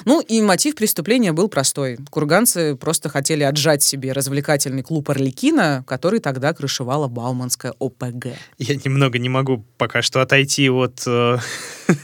Ну 0.05 0.21
и 0.21 0.41
мотив 0.41 0.75
преступления 0.75 1.31
был 1.31 1.49
простой. 1.49 1.97
Курганцы 2.09 2.75
просто 2.75 3.09
хотели 3.09 3.43
отжать 3.43 3.83
себе 3.83 4.11
развлекательный 4.11 4.83
клуб 4.83 5.09
Орликина, 5.09 5.83
который 5.87 6.19
тогда 6.19 6.53
крышевала 6.53 7.07
Бауманская 7.07 7.73
ОПГ. 7.79 8.27
Я 8.57 8.75
немного 8.75 9.19
не 9.19 9.29
могу 9.29 9.65
пока 9.77 10.01
что 10.01 10.21
отойти 10.21 10.69
от 10.69 11.03
э, 11.05 11.37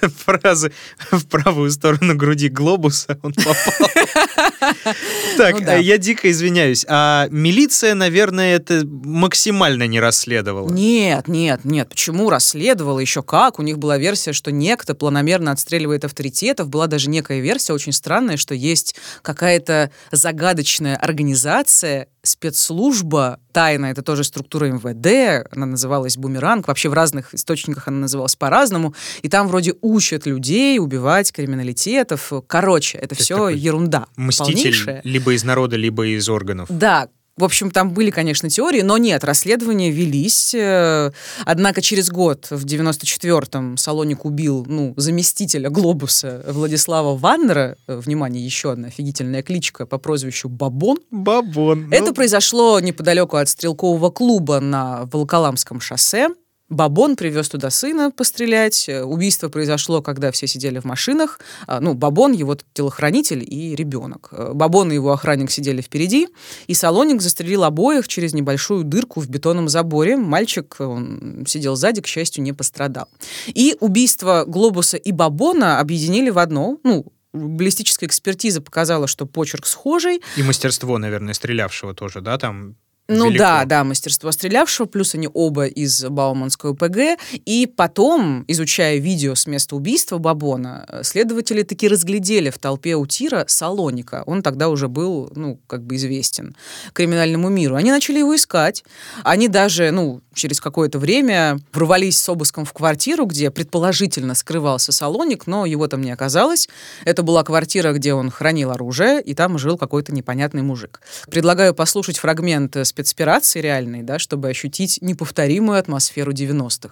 фразы 0.26 0.72
в 1.12 1.26
правую 1.28 1.72
сторону 1.72 2.16
груди 2.16 2.50
глобуса. 2.50 3.20
Он 3.24 3.34
попал. 3.34 3.90
Так, 5.38 5.62
ну 5.62 5.78
я 5.78 5.98
дико 5.98 6.30
извиняюсь. 6.30 6.86
А 6.88 7.28
милиция, 7.32 7.96
наверное, 7.96 8.56
это 8.56 8.86
максимально 8.86 9.88
не 9.88 10.00
расследовала. 10.00 10.70
Нет, 10.70 11.28
нет, 11.28 11.64
нет. 11.64 11.90
Почему 11.90 12.30
расследовала? 12.30 13.00
еще 13.00 13.24
как. 13.24 13.60
У 13.60 13.62
них 13.62 13.78
была 13.80 13.98
версия, 13.98 14.34
что 14.34 14.52
некто 14.52 14.96
планомерно 14.96 15.52
отстреливает 15.52 16.06
авторитетов. 16.06 16.70
Была 16.70 16.88
даже 16.88 17.10
некая 17.10 17.40
версия 17.40 17.74
очень 17.74 17.94
странная, 17.94 18.38
что 18.38 18.54
есть 18.54 18.96
какая-то 19.22 19.92
загадочная 20.12 20.96
организация, 20.96 22.08
спецслужба, 22.30 23.40
тайна, 23.52 23.88
это 23.88 24.02
тоже 24.02 24.24
структура 24.24 24.66
МВД, 24.68 25.48
она 25.52 25.66
называлась 25.66 26.18
«Бумеранг», 26.18 26.68
вообще 26.68 26.90
в 26.90 26.94
разных 26.94 27.34
источниках 27.34 27.88
она 27.88 28.00
называлась 28.00 28.36
по-разному, 28.36 28.94
и 29.22 29.30
там 29.30 29.48
вроде 29.48 29.76
учат 29.82 30.26
людей 30.26 30.80
убивать 30.80 31.32
криминалитетов. 31.32 32.32
Короче, 32.48 32.98
это, 32.98 33.16
все 33.16 33.50
ерунда. 33.50 34.06
Мститель 34.16 34.54
полнейшая. 34.54 35.02
либо 35.04 35.34
из 35.34 35.44
народа, 35.44 35.76
либо 35.76 36.08
из 36.08 36.30
органов. 36.30 36.68
Да, 36.72 37.10
в 37.40 37.44
общем, 37.44 37.72
там 37.72 37.92
были, 37.92 38.12
конечно, 38.12 38.50
теории, 38.50 38.82
но 38.82 38.98
нет, 38.98 39.24
расследования 39.24 39.92
велись. 39.92 40.54
Э, 40.54 41.12
однако 41.46 41.82
через 41.82 42.10
год, 42.10 42.48
в 42.50 42.66
94-м, 42.66 43.78
Салоник 43.78 44.26
убил 44.26 44.66
ну, 44.68 44.94
заместителя 44.98 45.70
«Глобуса» 45.70 46.44
Владислава 46.48 47.18
Ваннера. 47.18 47.78
Э, 47.88 47.98
внимание, 47.98 48.44
еще 48.44 48.74
одна 48.74 48.90
офигительная 48.90 49.42
кличка 49.42 49.86
по 49.86 49.98
прозвищу 49.98 50.50
Бабон. 50.50 51.00
Бабон. 51.12 51.88
Это 51.92 52.08
ну... 52.08 52.14
произошло 52.14 52.80
неподалеку 52.82 53.38
от 53.38 53.48
стрелкового 53.48 54.10
клуба 54.10 54.60
на 54.60 55.06
Волоколамском 55.06 55.80
шоссе. 55.80 56.28
Бабон 56.70 57.16
привез 57.16 57.50
туда 57.50 57.70
сына 57.70 58.12
пострелять. 58.12 58.88
Э, 58.88 59.04
убийство 59.04 59.50
произошло, 59.50 60.02
когда 60.02 60.32
все 60.32 60.48
сидели 60.48 60.80
в 60.80 60.86
машинах. 60.86 61.40
А, 61.68 61.80
ну, 61.80 61.96
Бабон, 61.96 62.32
его 62.32 62.58
телохранитель 62.74 63.44
и 63.44 63.76
ребенок. 63.76 64.30
Э, 64.32 64.52
Бабон 64.54 64.92
и 64.92 64.96
его 64.96 65.12
охранник 65.12 65.52
сидели 65.52 65.82
впереди, 65.82 66.28
и 66.68 66.74
Салоник 66.74 67.22
застрелил 67.22 67.64
обоих 67.64 68.08
через 68.08 68.34
небольшую 68.34 68.84
дырку 68.84 69.20
в 69.20 69.30
бетонном 69.30 69.68
заборе. 69.68 70.16
Мальчик 70.16 70.76
он 70.80 71.46
сидел 71.48 71.76
сзади, 71.76 72.02
к 72.02 72.08
счастью, 72.08 72.44
не 72.44 72.54
пострадал. 72.54 73.08
И 73.48 73.76
убийство 73.80 74.44
Глобуса 74.46 74.98
и 74.98 75.12
Бабона 75.12 75.80
объединили 75.80 76.30
в 76.30 76.38
одно. 76.38 76.78
Ну, 76.84 77.06
баллистическая 77.34 78.08
экспертиза 78.08 78.62
показала, 78.62 79.08
что 79.08 79.26
почерк 79.26 79.66
схожий. 79.66 80.22
И 80.38 80.44
мастерство, 80.44 80.98
наверное, 80.98 81.34
стрелявшего 81.34 81.94
тоже, 81.94 82.22
да, 82.22 82.38
там 82.38 82.76
ну 83.10 83.26
велико. 83.26 83.44
да, 83.44 83.66
да, 83.66 83.84
мастерство 83.84 84.32
стрелявшего, 84.32 84.86
плюс 84.86 85.16
они 85.16 85.28
оба 85.34 85.66
из 85.66 86.04
Бауманской 86.06 86.72
ОПГ. 86.72 87.20
И 87.46 87.66
потом, 87.66 88.46
изучая 88.48 88.98
видео 88.98 89.36
с 89.36 89.48
места 89.48 89.76
убийства 89.76 90.18
Бабона, 90.18 90.88
следователи 91.04 91.64
таки 91.64 91.88
разглядели 91.88 92.50
в 92.50 92.58
толпе 92.58 92.96
у 92.96 93.06
тира 93.06 93.46
Салоника. 93.48 94.24
Он 94.26 94.44
тогда 94.44 94.70
уже 94.70 94.88
был, 94.88 95.32
ну, 95.36 95.60
как 95.68 95.84
бы 95.84 95.96
известен 95.96 96.56
криминальному 96.94 97.50
миру. 97.50 97.76
Они 97.76 97.92
начали 97.92 98.20
его 98.20 98.36
искать. 98.36 98.84
Они 99.24 99.48
даже, 99.48 99.92
ну, 99.92 100.22
через 100.34 100.62
какое-то 100.62 101.00
время 101.00 101.60
ворвались 101.74 102.20
с 102.22 102.30
обыском 102.30 102.66
в 102.66 102.74
квартиру, 102.74 103.26
где 103.26 103.52
предположительно 103.52 104.36
скрывался 104.36 104.92
Салоник, 104.92 105.48
но 105.48 105.66
его 105.66 105.88
там 105.88 106.02
не 106.02 106.12
оказалось. 106.12 106.70
Это 107.06 107.24
была 107.24 107.44
квартира, 107.44 107.92
где 107.94 108.14
он 108.14 108.30
хранил 108.30 108.72
оружие, 108.72 109.22
и 109.22 109.34
там 109.34 109.58
жил 109.58 109.78
какой-то 109.78 110.14
непонятный 110.14 110.62
мужик. 110.62 111.02
Предлагаю 111.30 111.74
послушать 111.74 112.18
фрагмент 112.18 112.76
с 112.76 112.94
спецоперации 113.00 113.62
реальной, 113.62 114.04
да, 114.04 114.20
чтобы 114.20 114.50
ощутить 114.50 115.00
неповторимую 115.02 115.80
атмосферу 115.80 116.34
90-х. 116.34 116.90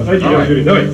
Отойди, 0.00 0.24
давай. 0.24 0.48
Юрий, 0.48 0.64
давай. 0.64 0.88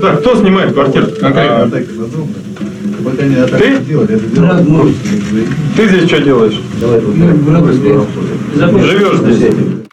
Так, 0.00 0.20
кто 0.20 0.36
снимает 0.36 0.72
квартиру? 0.72 1.06
Конкретно. 1.20 1.70
Ты? 3.58 3.78
Ты 5.76 5.88
здесь 5.88 6.08
что 6.08 6.20
делаешь? 6.22 6.60
Живешь 8.86 9.18
здесь? 9.36 9.85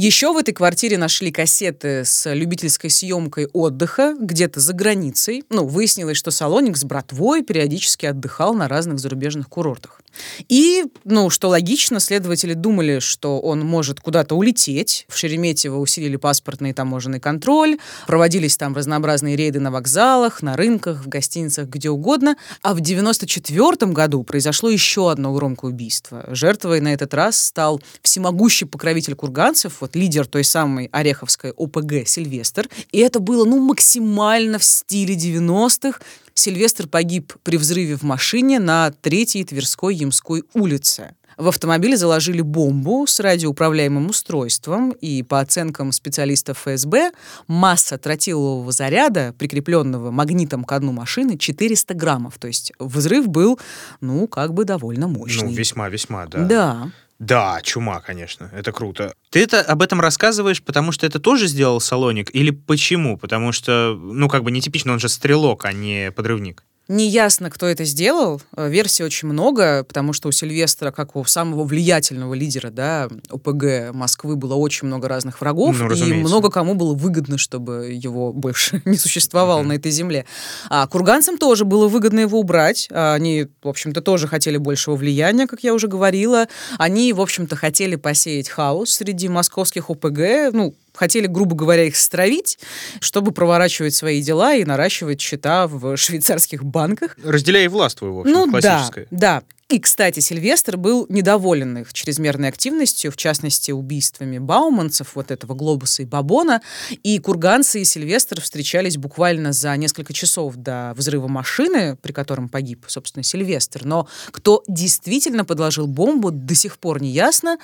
Еще 0.00 0.32
в 0.32 0.36
этой 0.36 0.54
квартире 0.54 0.96
нашли 0.96 1.32
кассеты 1.32 2.04
с 2.04 2.32
любительской 2.32 2.88
съемкой 2.88 3.48
отдыха 3.52 4.14
где-то 4.16 4.60
за 4.60 4.72
границей. 4.72 5.42
Ну, 5.50 5.66
выяснилось, 5.66 6.16
что 6.16 6.30
Салоник 6.30 6.76
с 6.76 6.84
братвой 6.84 7.42
периодически 7.42 8.06
отдыхал 8.06 8.54
на 8.54 8.68
разных 8.68 9.00
зарубежных 9.00 9.48
курортах. 9.48 10.00
И, 10.48 10.84
ну, 11.04 11.30
что 11.30 11.48
логично, 11.48 12.00
следователи 12.00 12.54
думали, 12.54 12.98
что 12.98 13.40
он 13.40 13.60
может 13.60 14.00
куда-то 14.00 14.34
улететь. 14.34 15.06
В 15.08 15.16
Шереметьево 15.16 15.78
усилили 15.78 16.16
паспортный 16.16 16.70
и 16.70 16.72
таможенный 16.72 17.20
контроль, 17.20 17.78
проводились 18.06 18.56
там 18.56 18.74
разнообразные 18.74 19.36
рейды 19.36 19.60
на 19.60 19.70
вокзалах, 19.70 20.42
на 20.42 20.56
рынках, 20.56 21.04
в 21.04 21.08
гостиницах, 21.08 21.68
где 21.68 21.90
угодно. 21.90 22.36
А 22.62 22.74
в 22.74 22.80
94 22.80 23.92
году 23.92 24.22
произошло 24.22 24.70
еще 24.70 25.10
одно 25.10 25.32
громкое 25.32 25.70
убийство. 25.70 26.24
Жертвой 26.28 26.80
на 26.80 26.92
этот 26.92 27.14
раз 27.14 27.42
стал 27.42 27.80
всемогущий 28.02 28.66
покровитель 28.66 29.14
курганцев, 29.14 29.80
вот 29.80 29.96
лидер 29.96 30.26
той 30.26 30.44
самой 30.44 30.88
Ореховской 30.92 31.52
ОПГ 31.56 32.06
Сильвестр. 32.06 32.68
И 32.92 32.98
это 32.98 33.20
было, 33.20 33.44
ну, 33.44 33.58
максимально 33.58 34.58
в 34.58 34.64
стиле 34.64 35.14
90-х, 35.14 36.00
Сильвестр 36.38 36.86
погиб 36.86 37.34
при 37.42 37.56
взрыве 37.56 37.96
в 37.96 38.04
машине 38.04 38.60
на 38.60 38.92
Третьей 38.92 39.42
Тверской 39.44 39.96
Ямской 39.96 40.44
улице. 40.54 41.16
В 41.36 41.48
автомобиле 41.48 41.96
заложили 41.96 42.42
бомбу 42.42 43.06
с 43.06 43.18
радиоуправляемым 43.18 44.10
устройством, 44.10 44.90
и 44.90 45.24
по 45.24 45.40
оценкам 45.40 45.90
специалистов 45.90 46.58
ФСБ 46.58 47.10
масса 47.48 47.98
тротилового 47.98 48.70
заряда, 48.70 49.34
прикрепленного 49.36 50.12
магнитом 50.12 50.62
к 50.62 50.78
дну 50.78 50.92
машины, 50.92 51.38
400 51.38 51.94
граммов. 51.94 52.38
То 52.38 52.46
есть 52.46 52.72
взрыв 52.78 53.28
был, 53.28 53.58
ну, 54.00 54.28
как 54.28 54.54
бы 54.54 54.64
довольно 54.64 55.08
мощный. 55.08 55.48
Ну, 55.48 55.54
весьма-весьма, 55.54 56.26
да. 56.26 56.44
Да. 56.44 56.92
Да, 57.18 57.60
чума, 57.62 58.00
конечно, 58.00 58.48
это 58.54 58.70
круто. 58.70 59.12
Ты 59.30 59.42
это 59.42 59.60
об 59.60 59.82
этом 59.82 60.00
рассказываешь, 60.00 60.62
потому 60.62 60.92
что 60.92 61.04
это 61.04 61.18
тоже 61.18 61.48
сделал 61.48 61.80
Салоник, 61.80 62.32
или 62.32 62.50
почему? 62.50 63.18
Потому 63.18 63.50
что, 63.50 63.98
ну, 64.00 64.28
как 64.28 64.44
бы 64.44 64.52
нетипично, 64.52 64.92
он 64.92 65.00
же 65.00 65.08
стрелок, 65.08 65.64
а 65.64 65.72
не 65.72 66.12
подрывник. 66.12 66.62
Неясно, 66.88 67.50
кто 67.50 67.66
это 67.66 67.84
сделал. 67.84 68.40
Э, 68.56 68.70
версий 68.70 69.04
очень 69.04 69.28
много, 69.28 69.84
потому 69.84 70.14
что 70.14 70.28
у 70.28 70.32
Сильвестра, 70.32 70.90
как 70.90 71.16
у 71.16 71.24
самого 71.24 71.64
влиятельного 71.64 72.32
лидера 72.32 72.70
да, 72.70 73.08
ОПГ 73.28 73.92
Москвы, 73.92 74.36
было 74.36 74.54
очень 74.54 74.86
много 74.86 75.06
разных 75.06 75.42
врагов, 75.42 75.78
Ну, 75.78 75.92
и 75.92 76.14
много 76.14 76.50
кому 76.50 76.74
было 76.74 76.94
выгодно, 76.94 77.36
чтобы 77.36 77.90
его 77.92 78.32
больше 78.32 78.80
не 78.86 78.96
существовало 78.96 79.62
на 79.62 79.74
этой 79.74 79.90
земле. 79.90 80.24
А 80.70 80.86
курганцам 80.86 81.36
тоже 81.36 81.66
было 81.66 81.88
выгодно 81.88 82.20
его 82.20 82.40
убрать. 82.40 82.88
А 82.90 83.12
Они, 83.12 83.48
в 83.62 83.68
общем-то, 83.68 84.00
тоже 84.00 84.26
хотели 84.26 84.56
большего 84.56 84.96
влияния, 84.96 85.46
как 85.46 85.62
я 85.62 85.74
уже 85.74 85.88
говорила. 85.88 86.48
Они, 86.78 87.12
в 87.12 87.20
общем-то, 87.20 87.54
хотели 87.54 87.96
посеять 87.96 88.48
хаос 88.48 88.92
среди 88.92 89.28
московских 89.28 89.90
ОПГ, 89.90 90.52
ну, 90.52 90.74
хотели, 90.98 91.26
грубо 91.26 91.54
говоря, 91.54 91.84
их 91.84 91.96
стравить, 91.96 92.58
чтобы 93.00 93.32
проворачивать 93.32 93.94
свои 93.94 94.20
дела 94.20 94.54
и 94.54 94.64
наращивать 94.64 95.20
счета 95.20 95.66
в 95.68 95.96
швейцарских 95.96 96.64
банках. 96.64 97.16
Разделяй 97.22 97.64
и 97.64 97.68
властвуй, 97.68 98.10
в 98.10 98.18
общем, 98.20 98.32
Ну 98.32 98.46
да, 98.46 98.60
классическое. 98.60 99.06
да. 99.10 99.42
И, 99.70 99.80
кстати, 99.80 100.20
Сильвестр 100.20 100.78
был 100.78 101.04
недоволен 101.10 101.76
их 101.76 101.92
чрезмерной 101.92 102.48
активностью, 102.48 103.12
в 103.12 103.18
частности, 103.18 103.70
убийствами 103.70 104.38
бауманцев, 104.38 105.14
вот 105.14 105.30
этого 105.30 105.52
Глобуса 105.52 106.00
и 106.00 106.04
Бабона. 106.06 106.62
И 107.02 107.18
курганцы 107.18 107.82
и 107.82 107.84
Сильвестр 107.84 108.40
встречались 108.40 108.96
буквально 108.96 109.52
за 109.52 109.76
несколько 109.76 110.14
часов 110.14 110.56
до 110.56 110.94
взрыва 110.96 111.28
машины, 111.28 111.96
при 112.00 112.12
котором 112.12 112.48
погиб, 112.48 112.86
собственно, 112.88 113.22
Сильвестр. 113.22 113.84
Но 113.84 114.08
кто 114.30 114.64
действительно 114.68 115.44
подложил 115.44 115.86
бомбу, 115.86 116.30
до 116.30 116.54
сих 116.54 116.78
пор 116.78 117.02
не 117.02 117.10
ясно. 117.10 117.58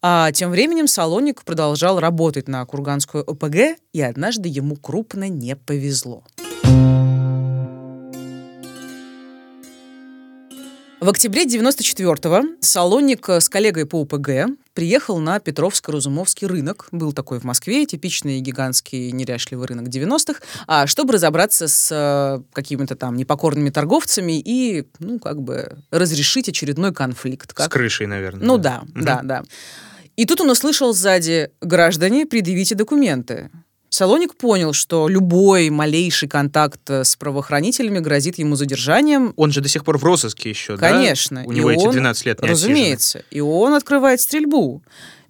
А 0.00 0.32
тем 0.32 0.50
временем 0.52 0.88
Салоник 0.88 1.44
продолжал 1.44 2.00
работать 2.00 2.48
на 2.48 2.64
курганскую 2.64 3.22
ОПГ, 3.30 3.78
и 3.92 4.00
однажды 4.00 4.48
ему 4.48 4.76
крупно 4.76 5.28
не 5.28 5.56
повезло. 5.56 6.24
В 11.00 11.08
октябре 11.08 11.46
94-го 11.46 12.56
Салоник 12.60 13.26
с 13.26 13.48
коллегой 13.48 13.86
по 13.86 14.02
УПГ 14.02 14.54
приехал 14.74 15.18
на 15.18 15.38
Петровско-Разумовский 15.38 16.46
рынок. 16.46 16.88
Был 16.92 17.14
такой 17.14 17.40
в 17.40 17.44
Москве, 17.44 17.86
типичный 17.86 18.40
гигантский 18.40 19.10
неряшливый 19.10 19.66
рынок 19.66 19.88
90-х, 19.88 20.42
а, 20.66 20.86
чтобы 20.86 21.14
разобраться 21.14 21.68
с 21.68 21.88
э, 21.90 22.42
какими-то 22.52 22.96
там 22.96 23.16
непокорными 23.16 23.70
торговцами 23.70 24.38
и, 24.38 24.86
ну, 24.98 25.18
как 25.18 25.40
бы 25.40 25.78
разрешить 25.90 26.50
очередной 26.50 26.92
конфликт. 26.92 27.52
С 27.52 27.54
Как 27.54 27.72
крышей, 27.72 28.06
наверное. 28.06 28.46
ну 28.46 28.58
да, 28.58 28.82
да, 28.94 29.20
да. 29.22 29.42
И 30.16 30.26
тут 30.26 30.42
он 30.42 30.50
услышал 30.50 30.92
сзади 30.92 31.50
«Граждане, 31.62 32.26
предъявите 32.26 32.74
документы». 32.74 33.50
Салоник 33.90 34.36
понял, 34.36 34.72
что 34.72 35.08
любой 35.08 35.68
малейший 35.68 36.28
контакт 36.28 36.80
э, 36.88 37.02
с 37.02 37.16
правоохранителями 37.16 37.98
грозит 37.98 38.38
ему 38.38 38.54
задержанием. 38.54 39.34
Он 39.36 39.50
же 39.50 39.60
до 39.60 39.68
сих 39.68 39.84
пор 39.84 39.98
в 39.98 40.04
розыске 40.04 40.48
еще, 40.48 40.76
да? 40.76 40.90
Конечно. 40.90 41.42
У 41.44 41.50
него 41.50 41.72
И 41.72 41.74
эти 41.74 41.86
он, 41.86 41.92
12 41.92 42.26
лет 42.26 42.40
не 42.40 42.48
отсижены. 42.48 42.72
Разумеется. 42.72 43.24
И 43.32 43.40
он 43.40 43.74
открывает 43.74 44.20
стрельбу. 44.20 44.80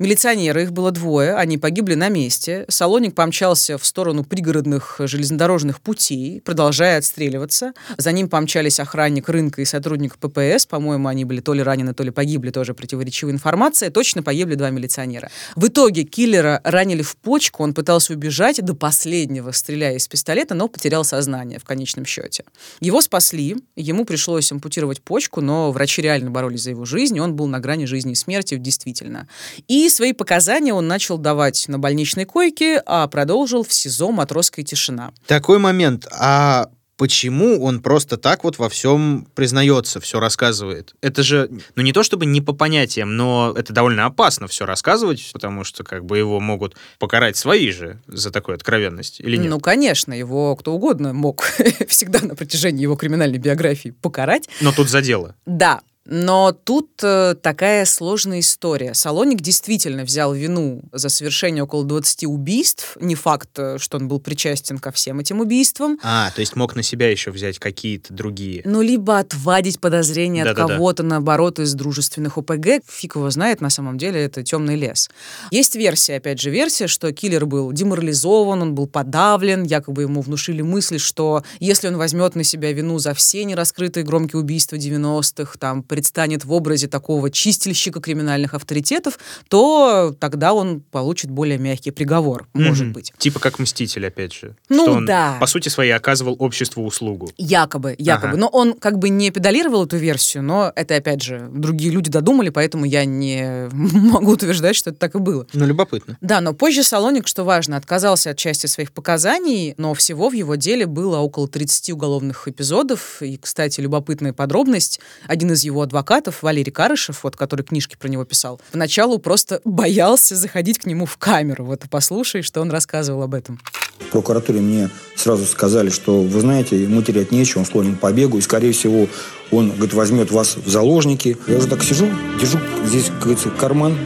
Милиционеры, 0.01 0.63
их 0.63 0.73
было 0.73 0.93
двое, 0.93 1.35
они 1.35 1.59
погибли 1.59 1.95
на 1.95 2.09
месте. 2.09 2.65
Салоник 2.69 3.15
помчался 3.15 3.77
в 3.77 3.85
сторону 3.85 4.25
пригородных 4.25 4.97
железнодорожных 4.99 5.83
путей, 5.83 6.41
продолжая 6.41 6.97
отстреливаться. 6.97 7.75
За 7.99 8.11
ним 8.11 8.31
помчались 8.31 8.81
охранник 8.81 9.29
рынка 9.29 9.61
и 9.61 9.67
сотрудник 9.67 10.17
ППС. 10.17 10.65
По-моему, 10.65 11.07
они 11.07 11.27
были 11.27 11.43
то 11.43 11.53
ли 11.53 11.63
ранены, 11.63 11.93
то 11.93 12.03
ли 12.03 12.11
погибли, 12.11 12.51
тоже 12.51 12.73
противоречивая 12.73 13.35
информация. 13.35 13.91
Точно 13.91 14.23
погибли 14.23 14.55
два 14.55 14.71
милиционера. 14.71 15.31
В 15.55 15.67
итоге 15.67 16.05
киллера 16.05 16.63
ранили 16.65 17.03
в 17.03 17.15
почку, 17.17 17.63
он 17.63 17.75
пытался 17.75 18.15
убежать 18.15 18.65
до 18.65 18.75
последнего, 18.75 19.51
стреляя 19.51 19.97
из 19.97 20.09
пистолета, 20.09 20.55
но 20.55 20.69
потерял 20.69 21.05
сознание 21.05 21.59
в 21.59 21.65
конечном 21.65 22.07
счете. 22.07 22.45
Его 22.81 23.03
спасли, 23.03 23.55
ему 23.77 24.07
пришлось 24.07 24.51
ампутировать 24.51 25.03
почку, 25.03 25.43
но 25.43 25.71
врачи 25.73 26.01
реально 26.01 26.31
боролись 26.31 26.63
за 26.63 26.71
его 26.71 26.87
жизнь, 26.87 27.19
и 27.19 27.21
он 27.21 27.37
был 27.37 27.49
на 27.49 27.61
грани 27.61 27.85
жизни 27.85 28.13
и 28.13 28.15
смерти, 28.15 28.57
действительно. 28.57 29.29
И 29.69 29.90
свои 29.91 30.13
показания 30.13 30.73
он 30.73 30.89
начал 30.89 31.19
давать 31.19 31.67
на 31.69 31.79
больничной 31.79 32.25
койке, 32.25 32.83
а 32.87 33.07
продолжил 33.09 33.65
в 33.65 33.73
СИЗО 33.73 34.11
«Матросская 34.11 34.65
тишина». 34.65 35.13
Такой 35.27 35.59
момент. 35.59 36.07
А 36.13 36.69
почему 37.01 37.65
он 37.65 37.81
просто 37.81 38.19
так 38.19 38.45
вот 38.45 38.59
во 38.59 38.69
всем 38.69 39.27
признается, 39.35 40.01
все 40.01 40.21
рассказывает? 40.21 40.95
Это 41.01 41.23
же, 41.23 41.51
ну 41.75 41.83
не 41.83 41.95
то 41.95 42.03
чтобы 42.03 42.27
не 42.27 42.43
по 42.43 42.53
понятиям, 42.53 43.17
но 43.17 43.55
это 43.57 43.73
довольно 43.73 44.05
опасно 44.05 44.49
все 44.49 44.67
рассказывать, 44.67 45.31
потому 45.33 45.65
что 45.65 45.83
как 45.83 46.05
бы 46.05 46.19
его 46.19 46.41
могут 46.41 46.77
покарать 46.99 47.39
свои 47.39 47.71
же 47.71 48.03
за 48.07 48.31
такую 48.31 48.57
откровенность, 48.57 49.19
или 49.19 49.39
нет? 49.39 49.49
Ну, 49.49 49.61
конечно, 49.61 50.13
его 50.13 50.55
кто 50.57 50.75
угодно 50.75 51.15
мог 51.15 51.43
всегда 51.89 52.21
на 52.21 52.35
протяжении 52.35 52.83
его 52.83 52.97
криминальной 52.97 53.39
биографии 53.39 53.95
покарать. 54.03 54.51
Но 54.61 54.71
тут 54.71 54.91
за 54.91 55.01
дело. 55.01 55.35
Да, 55.47 55.81
но 56.11 56.51
тут 56.53 56.91
э, 57.05 57.37
такая 57.41 57.85
сложная 57.85 58.41
история. 58.41 58.95
Салоник 58.95 59.41
действительно 59.41 60.03
взял 60.03 60.35
вину 60.35 60.83
за 60.93 61.09
совершение 61.09 61.63
около 61.63 61.85
20 61.85 62.25
убийств. 62.25 62.97
Не 63.01 63.15
факт, 63.15 63.51
э, 63.57 63.79
что 63.79 63.97
он 63.97 64.09
был 64.09 64.19
причастен 64.19 64.79
ко 64.79 64.91
всем 64.91 65.21
этим 65.21 65.39
убийствам. 65.39 66.01
А, 66.03 66.33
то 66.33 66.41
есть 66.41 66.57
мог 66.57 66.75
на 66.75 66.83
себя 66.83 67.09
еще 67.09 67.31
взять 67.31 67.61
какие-то 67.61 68.13
другие. 68.13 68.63
Ну, 68.65 68.83
либо 68.83 69.21
отвадить 69.21 69.79
подозрения 69.79 70.43
от 70.43 70.49
Да-да-да. 70.49 70.75
кого-то, 70.75 71.05
наоборот, 71.05 71.61
из 71.61 71.75
дружественных 71.75 72.39
ОПГ. 72.39 72.85
Фиг 72.89 73.15
его 73.15 73.31
знает, 73.31 73.61
на 73.61 73.71
самом 73.71 73.97
деле, 73.97 74.21
это 74.21 74.43
темный 74.43 74.75
лес. 74.75 75.09
Есть 75.53 75.77
версия, 75.77 76.17
опять 76.17 76.41
же, 76.41 76.51
версия, 76.51 76.89
что 76.89 77.13
киллер 77.13 77.47
был 77.47 77.71
деморализован, 77.71 78.63
он 78.63 78.75
был 78.75 78.89
подавлен, 78.89 79.63
якобы 79.63 80.03
ему 80.03 80.23
внушили 80.23 80.63
мысль, 80.63 80.99
что 80.99 81.45
если 81.61 81.87
он 81.87 81.97
возьмет 81.97 82.35
на 82.35 82.43
себя 82.43 82.73
вину 82.73 82.99
за 82.99 83.15
все 83.15 83.45
нераскрытые 83.45 84.03
громкие 84.03 84.41
убийства 84.41 84.75
90-х, 84.75 85.57
там, 85.61 85.85
предстанет 86.01 86.47
в 86.47 86.53
образе 86.55 86.89
такого 86.89 87.31
чистильщика 87.31 88.01
криминальных 88.01 88.55
авторитетов, 88.55 89.19
то 89.49 90.17
тогда 90.19 90.55
он 90.55 90.81
получит 90.81 91.31
более 91.31 91.59
мягкий 91.59 91.91
приговор, 91.91 92.49
может 92.55 92.87
Мгм. 92.87 92.93
быть. 92.95 93.13
Типа 93.19 93.39
как 93.39 93.59
Мститель, 93.59 94.07
опять 94.07 94.33
же. 94.33 94.57
Ну, 94.71 94.85
что 94.85 94.93
он, 94.95 95.05
да. 95.05 95.37
по 95.39 95.47
сути 95.47 95.69
своей, 95.69 95.91
оказывал 95.93 96.37
обществу 96.39 96.87
услугу. 96.87 97.31
Якобы, 97.37 97.95
якобы. 97.99 98.29
Ага. 98.29 98.39
Но 98.39 98.49
он 98.49 98.73
как 98.73 98.99
бы 98.99 99.11
не 99.11 99.31
педалировал 99.31 99.85
эту 99.85 99.99
версию, 99.99 100.43
но 100.43 100.73
это, 100.75 100.97
опять 100.97 101.23
же, 101.23 101.51
другие 101.53 101.91
люди 101.91 102.11
додумали, 102.11 102.49
поэтому 102.49 102.87
я 102.87 103.05
не 103.05 103.69
могу 103.73 104.33
утверждать, 104.33 104.77
что 104.77 104.89
это 104.91 104.99
так 104.99 105.15
и 105.17 105.19
было. 105.19 105.47
Ну, 105.53 105.67
любопытно. 105.67 106.17
Да, 106.23 106.41
но 106.41 106.55
позже 106.55 106.83
Салоник, 106.83 107.29
что 107.29 107.45
важно, 107.45 107.77
отказался 107.77 108.31
от 108.31 108.39
части 108.39 108.67
своих 108.69 108.93
показаний, 108.93 109.75
но 109.77 109.93
всего 109.93 110.31
в 110.31 110.33
его 110.33 110.55
деле 110.55 110.87
было 110.87 111.19
около 111.19 111.47
30 111.47 111.91
уголовных 111.91 112.49
эпизодов. 112.49 113.21
И, 113.21 113.37
кстати, 113.37 113.83
любопытная 113.83 114.33
подробность. 114.33 114.99
Один 115.27 115.53
из 115.53 115.63
его 115.65 115.80
адвокатов, 115.83 116.43
Валерий 116.43 116.73
Карышев, 116.73 117.25
вот, 117.25 117.37
который 117.37 117.63
книжки 117.63 117.97
про 117.99 118.09
него 118.09 118.25
писал, 118.25 118.61
поначалу 118.73 119.19
просто 119.19 119.61
боялся 119.65 120.37
заходить 120.37 120.79
к 120.79 120.87
нему 120.87 121.07
в 121.07 121.17
камеру. 121.17 121.65
Вот 121.65 121.83
послушай, 121.91 122.43
что 122.43 122.61
он 122.61 122.71
рассказывал 122.71 123.23
об 123.23 123.35
этом. 123.35 123.61
В 123.99 124.13
прокуратуре 124.13 124.61
мне 124.61 124.91
сразу 125.15 125.45
сказали, 125.47 125.91
что, 125.91 126.23
вы 126.23 126.41
знаете, 126.41 126.83
ему 126.83 127.03
терять 127.03 127.33
нечего, 127.33 127.61
он 127.61 127.67
склонен 127.67 127.97
к 127.97 128.01
побегу, 128.01 128.39
и, 128.39 128.41
скорее 128.41 128.73
всего, 128.73 129.09
он, 129.51 129.71
говорит, 129.71 129.95
возьмет 129.95 130.31
вас 130.31 130.57
в 130.57 130.69
заложники. 130.69 131.37
Я 131.47 131.59
уже 131.59 131.69
так 131.69 131.83
сижу, 131.83 132.09
держу 132.41 132.59
здесь, 132.87 133.07
как 133.07 133.21
говорится, 133.21 133.51
карман, 133.51 133.97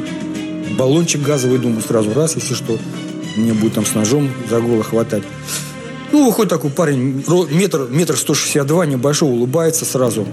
баллончик 0.76 1.22
газовый, 1.22 1.58
думаю, 1.58 1.82
сразу 1.82 2.12
раз, 2.12 2.34
если 2.34 2.54
что, 2.54 2.78
мне 3.36 3.52
будет 3.54 3.74
там 3.74 3.86
с 3.86 3.94
ножом 3.94 4.30
за 4.50 4.60
горло 4.60 4.82
хватать. 4.82 5.22
Ну, 6.12 6.26
выходит 6.26 6.50
такой 6.50 6.70
парень, 6.70 7.24
метр, 7.50 7.88
метр 7.90 8.16
сто 8.16 8.34
шестьдесят 8.34 8.66
два, 8.66 8.86
небольшой, 8.86 9.30
улыбается 9.30 9.84
сразу. 9.84 10.28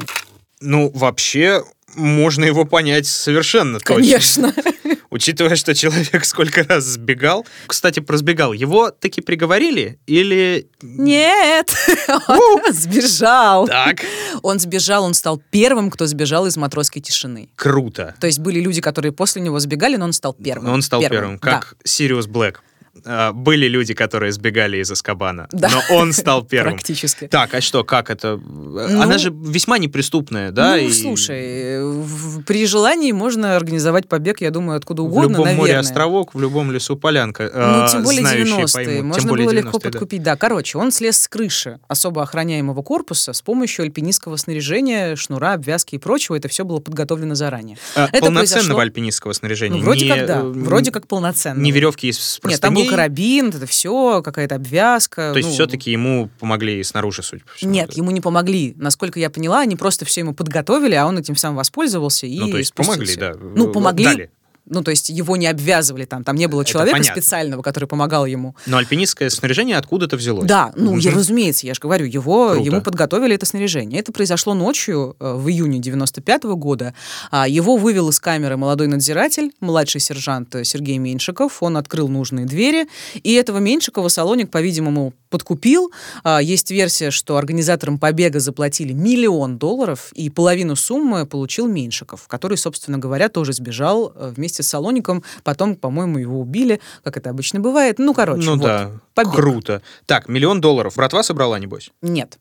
Ну, 0.61 0.91
вообще, 0.93 1.63
можно 1.95 2.45
его 2.45 2.65
понять 2.65 3.07
совершенно 3.07 3.79
точно. 3.79 3.95
Конечно. 3.95 4.53
Учитывая, 5.09 5.57
что 5.57 5.75
человек 5.75 6.23
сколько 6.23 6.63
раз 6.63 6.85
сбегал. 6.85 7.45
Кстати, 7.67 7.99
про 7.99 8.15
сбегал. 8.15 8.53
Его 8.53 8.91
таки 8.91 9.19
приговорили 9.19 9.99
или... 10.07 10.69
Нет, 10.81 11.75
он 12.29 12.61
сбежал. 12.71 13.67
Так. 13.67 14.05
Он 14.41 14.57
сбежал, 14.59 15.03
он 15.03 15.13
стал 15.13 15.41
первым, 15.51 15.91
кто 15.91 16.05
сбежал 16.05 16.47
из 16.47 16.55
матросской 16.55 17.01
тишины. 17.01 17.49
Круто. 17.57 18.15
То 18.21 18.27
есть 18.27 18.39
были 18.39 18.61
люди, 18.61 18.79
которые 18.79 19.11
после 19.11 19.41
него 19.41 19.59
сбегали, 19.59 19.97
но 19.97 20.05
он 20.05 20.13
стал 20.13 20.33
первым. 20.33 20.71
Он 20.71 20.81
стал 20.81 21.01
первым, 21.01 21.39
Да. 21.41 21.51
как 21.59 21.75
Сириус 21.83 22.27
Блэк. 22.27 22.61
Э, 23.05 23.31
были 23.31 23.67
люди, 23.67 23.93
которые 23.93 24.31
сбегали 24.31 24.77
из 24.77 24.91
Аскабана, 24.91 25.47
Да. 25.51 25.69
но 25.69 25.95
он 25.97 26.13
стал 26.13 26.43
первым. 26.45 26.73
Практически. 26.75 27.27
Так, 27.27 27.53
а 27.53 27.61
что, 27.61 27.83
как 27.83 28.09
это? 28.09 28.33
Она 28.33 29.17
же 29.17 29.31
весьма 29.33 29.77
неприступная, 29.77 30.51
да? 30.51 30.71
ну, 30.75 30.77
и 30.77 30.91
слушай, 30.91 31.83
в- 31.83 32.43
при 32.43 32.65
желании 32.65 33.11
можно 33.11 33.55
организовать 33.55 34.07
побег, 34.07 34.41
я 34.41 34.51
думаю, 34.51 34.77
откуда 34.77 35.01
В 35.01 35.05
угодно, 35.05 35.31
любом 35.37 35.45
море 35.47 35.57
наверное. 35.73 35.79
островок, 35.81 36.33
в 36.33 36.39
любом 36.39 36.71
лесу 36.71 36.95
полянка. 36.97 37.43
Ну, 37.53 37.87
тем 37.91 38.03
более 38.03 38.21
знающие 38.21 38.65
90-е. 38.65 38.73
поймут. 38.73 38.95
Тем 38.95 39.07
Можно 39.07 39.29
более 39.29 39.45
было 39.47 39.53
легко 39.55 39.77
90-е, 39.77 39.79
да. 39.83 39.89
подкупить. 39.91 40.23
Да. 40.23 40.35
короче, 40.35 40.77
он 40.77 40.91
слез 40.91 41.19
с 41.21 41.27
крыши 41.27 41.79
особо 41.87 42.23
охраняемого 42.23 42.81
корпуса 42.81 43.33
с 43.33 43.41
помощью 43.41 43.83
альпинистского 43.83 44.35
снаряжения, 44.37 45.15
шнура, 45.15 45.53
обвязки 45.53 45.95
и 45.95 45.97
прочего. 45.97 46.35
Это 46.35 46.47
все 46.47 46.65
было 46.65 46.79
подготовлено 46.79 47.35
заранее. 47.35 47.77
А, 47.95 48.07
Это 48.11 48.19
полноценного 48.25 48.77
произошло- 48.77 48.81
альпинистского 48.81 49.33
снаряжения. 49.33 49.77
Ну, 49.77 49.83
вроде 49.83 50.05
не, 50.05 50.15
как 50.15 50.25
да, 50.25 50.41
вроде 50.43 50.91
как 50.91 51.07
полноценно. 51.07 51.59
Не 51.61 51.71
веревки 51.71 52.07
из 52.09 52.39
Нет, 52.43 52.59
там 52.61 52.73
простыней. 52.81 52.89
карабин, 52.89 53.49
это 53.49 53.65
все, 53.65 54.21
какая-то 54.21 54.55
обвязка. 54.55 55.31
То 55.31 55.37
есть 55.37 55.49
ну, 55.49 55.55
все-таки 55.55 55.91
ему 55.91 56.29
помогли 56.39 56.83
снаружи, 56.83 57.23
судя 57.23 57.43
по 57.43 57.53
всему. 57.53 57.71
Нет, 57.71 57.93
ему 57.93 58.11
не 58.11 58.21
помогли. 58.21 58.73
Насколько 58.77 59.19
я 59.19 59.29
поняла, 59.29 59.61
они 59.61 59.75
просто 59.75 60.05
все 60.05 60.21
ему 60.21 60.33
подготовили, 60.33 60.95
а 60.95 61.05
он 61.05 61.17
этим 61.17 61.35
самым 61.35 61.57
воспользовался 61.57 62.27
и 62.27 62.39
Ну, 62.39 62.49
то 62.49 62.57
есть 62.57 62.69
спустился. 62.69 62.99
помогли, 62.99 63.15
да. 63.15 63.33
Ну, 63.55 63.71
помогли. 63.71 64.05
дали. 64.05 64.31
Ну, 64.65 64.83
то 64.83 64.91
есть 64.91 65.09
его 65.09 65.35
не 65.37 65.47
обвязывали 65.47 66.05
там, 66.05 66.23
там 66.23 66.35
не 66.35 66.47
было 66.47 66.63
человека 66.63 67.03
специального, 67.03 67.61
который 67.61 67.85
помогал 67.85 68.25
ему. 68.25 68.55
Но 68.67 68.77
альпинистское 68.77 69.29
снаряжение 69.29 69.75
откуда-то 69.77 70.15
взялось. 70.17 70.47
Да, 70.47 70.71
ну, 70.75 70.97
я, 70.97 71.09
Мгм. 71.11 71.19
разумеется, 71.19 71.65
я 71.67 71.73
же 71.73 71.79
говорю, 71.81 72.05
его, 72.05 72.51
Круто. 72.53 72.63
ему 72.65 72.81
подготовили 72.81 73.35
это 73.35 73.45
снаряжение. 73.45 73.99
Это 73.99 74.11
произошло 74.11 74.53
ночью, 74.53 75.15
э, 75.19 75.33
в 75.33 75.49
июне 75.49 75.79
95 75.79 76.55
года. 76.55 76.93
А, 77.31 77.47
Его 77.47 77.75
вывел 77.77 78.09
из 78.09 78.19
камеры 78.19 78.55
молодой 78.57 78.87
надзиратель, 78.87 79.51
младший 79.59 79.99
сержант 80.01 80.55
э, 80.55 80.63
Сергей 80.63 80.97
Меньшиков. 80.99 81.61
Он 81.63 81.75
открыл 81.77 82.07
нужные 82.07 82.45
двери, 82.45 82.87
и 83.15 83.33
этого 83.33 83.57
Меньшикова 83.57 84.07
Салоник, 84.09 84.49
по-видимому, 84.51 85.13
подкупил. 85.29 85.91
А, 86.23 86.41
Есть 86.41 86.71
версия, 86.71 87.09
что 87.11 87.37
организаторам 87.37 87.97
побега 87.99 88.39
заплатили 88.39 88.93
миллион 88.93 89.57
долларов, 89.57 90.11
и 90.13 90.29
половину 90.29 90.75
суммы 90.75 91.25
получил 91.25 91.67
Меньшиков, 91.67 92.27
который, 92.27 92.57
собственно 92.57 92.97
говоря, 92.97 93.29
тоже 93.29 93.53
сбежал 93.53 94.11
э, 94.15 94.33
вместе 94.51 94.63
с 94.63 94.67
Салоником. 94.67 95.23
Потом, 95.43 95.75
по-моему, 95.75 96.17
его 96.17 96.39
убили, 96.41 96.81
как 97.03 97.15
это 97.17 97.29
обычно 97.29 97.59
бывает. 97.61 97.99
Ну, 97.99 98.13
короче, 98.13 98.43
Ну 98.45 98.57
вот. 98.57 98.61
да, 98.63 98.91
Побег. 99.13 99.33
круто. 99.35 99.81
Так, 100.05 100.27
миллион 100.27 100.59
долларов. 100.59 100.95
Братва 100.97 101.23
собрала, 101.23 101.57
небось? 101.59 101.91
Нет. 102.01 102.37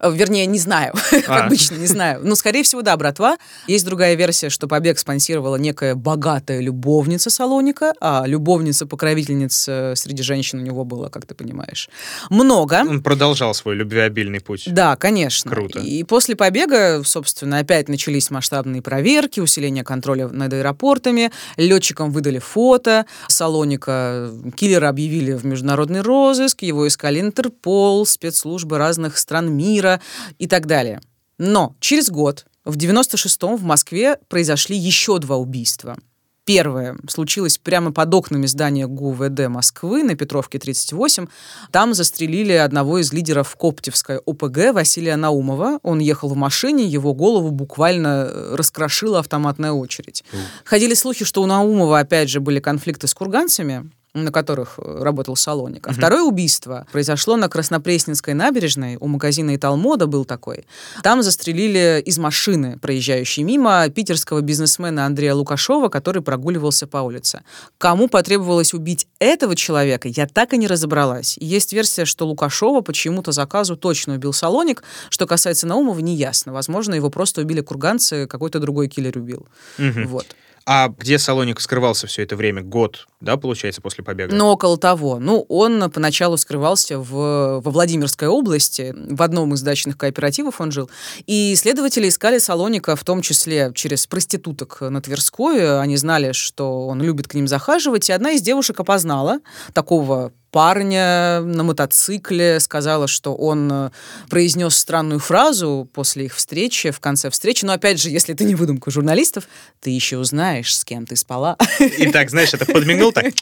Э, 0.00 0.12
Вернее, 0.12 0.46
не 0.46 0.58
знаю. 0.58 0.92
А. 1.26 1.44
Обычно 1.46 1.76
не 1.76 1.86
знаю. 1.86 2.20
Ну, 2.22 2.34
скорее 2.34 2.62
всего, 2.62 2.82
да, 2.82 2.96
братва. 2.96 3.36
Есть 3.66 3.86
другая 3.86 4.14
версия, 4.14 4.50
что 4.50 4.68
побег 4.68 4.98
спонсировала 4.98 5.56
некая 5.56 5.94
богатая 5.94 6.60
любовница 6.60 7.30
Салоника, 7.30 7.94
а 8.00 8.24
любовница-покровительниц 8.26 9.66
э, 9.68 9.94
среди 9.96 10.22
женщин 10.22 10.58
у 10.58 10.62
него 10.62 10.84
было, 10.84 11.08
как 11.08 11.24
ты 11.26 11.34
понимаешь, 11.34 11.88
много. 12.30 12.82
Он 12.86 13.02
продолжал 13.02 13.54
свой 13.54 13.74
любвеобильный 13.76 14.40
путь. 14.40 14.64
Да, 14.66 14.96
конечно. 14.96 15.50
Круто. 15.50 15.78
И 15.80 16.02
после 16.04 16.36
побега, 16.36 17.02
собственно, 17.04 17.58
опять 17.58 17.88
начались 17.88 18.30
масштабные 18.30 18.82
проверки, 18.82 19.40
усиление 19.40 19.82
контроля 19.84 20.28
над 20.28 20.52
аэропортами. 20.52 21.30
Летчикам 21.56 22.10
выдали 22.10 22.38
фото. 22.38 23.06
Салоника 23.28 24.30
киллера 24.56 24.88
объявили 24.88 25.32
в 25.32 25.44
международный 25.44 26.00
розыск. 26.00 26.62
Его 26.62 26.86
искали 26.86 27.20
Интерпол, 27.20 28.06
спецслужбы 28.06 28.78
разных 28.78 29.18
стран 29.18 29.52
мира 29.52 30.00
и 30.38 30.46
так 30.46 30.66
далее. 30.66 31.00
Но 31.38 31.74
через 31.80 32.10
год, 32.10 32.46
в 32.64 32.76
96-м, 32.76 33.56
в 33.56 33.62
Москве 33.62 34.18
произошли 34.28 34.76
еще 34.76 35.18
два 35.18 35.36
убийства. 35.36 35.96
Первое 36.44 36.96
случилось 37.08 37.56
прямо 37.56 37.90
под 37.90 38.12
окнами 38.12 38.44
здания 38.44 38.86
ГУВД 38.86 39.48
Москвы 39.48 40.02
на 40.02 40.14
Петровке 40.14 40.58
38. 40.58 41.26
Там 41.70 41.94
застрелили 41.94 42.52
одного 42.52 42.98
из 42.98 43.14
лидеров 43.14 43.56
Коптевской 43.56 44.18
ОПГ 44.18 44.74
Василия 44.74 45.16
Наумова. 45.16 45.78
Он 45.82 46.00
ехал 46.00 46.28
в 46.28 46.36
машине, 46.36 46.84
его 46.84 47.14
голову 47.14 47.50
буквально 47.50 48.28
э, 48.28 48.54
раскрошила 48.56 49.20
автоматная 49.20 49.72
очередь. 49.72 50.22
Ходили 50.64 50.92
слухи, 50.92 51.24
что 51.24 51.42
у 51.42 51.46
Наумова, 51.46 52.00
опять 52.00 52.28
же, 52.28 52.40
были 52.40 52.60
конфликты 52.60 53.06
с 53.06 53.14
курганцами 53.14 53.90
на 54.14 54.30
которых 54.30 54.78
э, 54.78 55.02
работал 55.02 55.34
Салоник. 55.34 55.88
А 55.88 55.92
второе 55.92 56.22
убийство 56.22 56.86
произошло 56.92 57.36
на 57.36 57.48
Краснопресненской 57.48 58.32
набережной. 58.32 58.96
У 59.00 59.08
магазина 59.08 59.56
«Италмода» 59.56 60.06
был 60.06 60.24
такой. 60.24 60.66
Там 61.02 61.22
застрелили 61.22 62.00
из 62.04 62.16
машины, 62.18 62.78
проезжающей 62.78 63.42
мимо, 63.42 63.88
питерского 63.88 64.40
бизнесмена 64.40 65.04
Андрея 65.04 65.34
Лукашова, 65.34 65.88
который 65.88 66.22
прогуливался 66.22 66.86
по 66.86 66.98
улице. 66.98 67.42
Кому 67.76 68.08
потребовалось 68.08 68.72
убить 68.72 69.08
этого 69.18 69.56
человека, 69.56 70.08
я 70.08 70.28
так 70.28 70.52
и 70.52 70.58
не 70.58 70.68
разобралась. 70.68 71.36
Есть 71.40 71.72
версия, 71.72 72.04
что 72.04 72.26
Лукашова 72.26 72.82
по 72.82 72.92
чьему-то 72.92 73.32
заказу 73.32 73.76
точно 73.76 74.14
убил 74.14 74.32
Салоник. 74.32 74.84
Что 75.10 75.26
касается 75.26 75.66
Наумова, 75.66 75.98
неясно. 75.98 76.52
Возможно, 76.52 76.94
его 76.94 77.10
просто 77.10 77.40
убили 77.40 77.62
курганцы, 77.62 78.28
какой-то 78.28 78.60
другой 78.60 78.86
киллер 78.86 79.18
убил. 79.18 79.48
Мгм. 79.78 80.06
Вот. 80.06 80.26
А 80.66 80.88
где 80.88 81.18
Салоник 81.18 81.60
скрывался 81.60 82.06
все 82.06 82.22
это 82.22 82.36
время? 82.36 82.62
Год, 82.62 83.06
да, 83.20 83.36
получается, 83.36 83.82
после 83.82 84.02
побега? 84.04 84.34
Но 84.34 84.52
около 84.52 84.78
того. 84.78 85.18
Ну, 85.18 85.44
он 85.48 85.90
поначалу 85.90 86.36
скрывался 86.36 86.98
в, 86.98 87.60
во 87.60 87.70
Владимирской 87.70 88.28
области, 88.28 88.94
в 88.94 89.22
одном 89.22 89.54
из 89.54 89.62
дачных 89.62 89.98
кооперативов 89.98 90.60
он 90.60 90.70
жил. 90.70 90.90
И 91.26 91.54
следователи 91.56 92.08
искали 92.08 92.38
Салоника, 92.38 92.96
в 92.96 93.04
том 93.04 93.22
числе 93.22 93.72
через 93.74 94.06
проституток 94.06 94.80
на 94.80 95.00
Тверской. 95.00 95.80
Они 95.80 95.96
знали, 95.96 96.32
что 96.32 96.86
он 96.86 97.02
любит 97.02 97.28
к 97.28 97.34
ним 97.34 97.48
захаживать. 97.48 98.08
И 98.08 98.12
одна 98.12 98.32
из 98.32 98.42
девушек 98.42 98.78
опознала 98.80 99.40
такого 99.72 100.32
парня 100.54 101.40
на 101.40 101.64
мотоцикле, 101.64 102.60
сказала, 102.60 103.08
что 103.08 103.34
он 103.34 103.68
э, 103.72 103.90
произнес 104.30 104.76
странную 104.76 105.18
фразу 105.18 105.88
после 105.92 106.26
их 106.26 106.36
встречи, 106.36 106.92
в 106.92 107.00
конце 107.00 107.28
встречи. 107.28 107.64
Но 107.64 107.72
опять 107.72 108.00
же, 108.00 108.08
если 108.08 108.36
это 108.36 108.44
не 108.44 108.54
выдумка 108.54 108.92
журналистов, 108.92 109.48
ты 109.80 109.90
еще 109.90 110.16
узнаешь, 110.16 110.76
с 110.78 110.84
кем 110.84 111.06
ты 111.06 111.16
спала. 111.16 111.56
И 111.98 112.06
так, 112.12 112.30
знаешь, 112.30 112.54
это 112.54 112.66
подмигнул 112.66 113.10
так, 113.10 113.34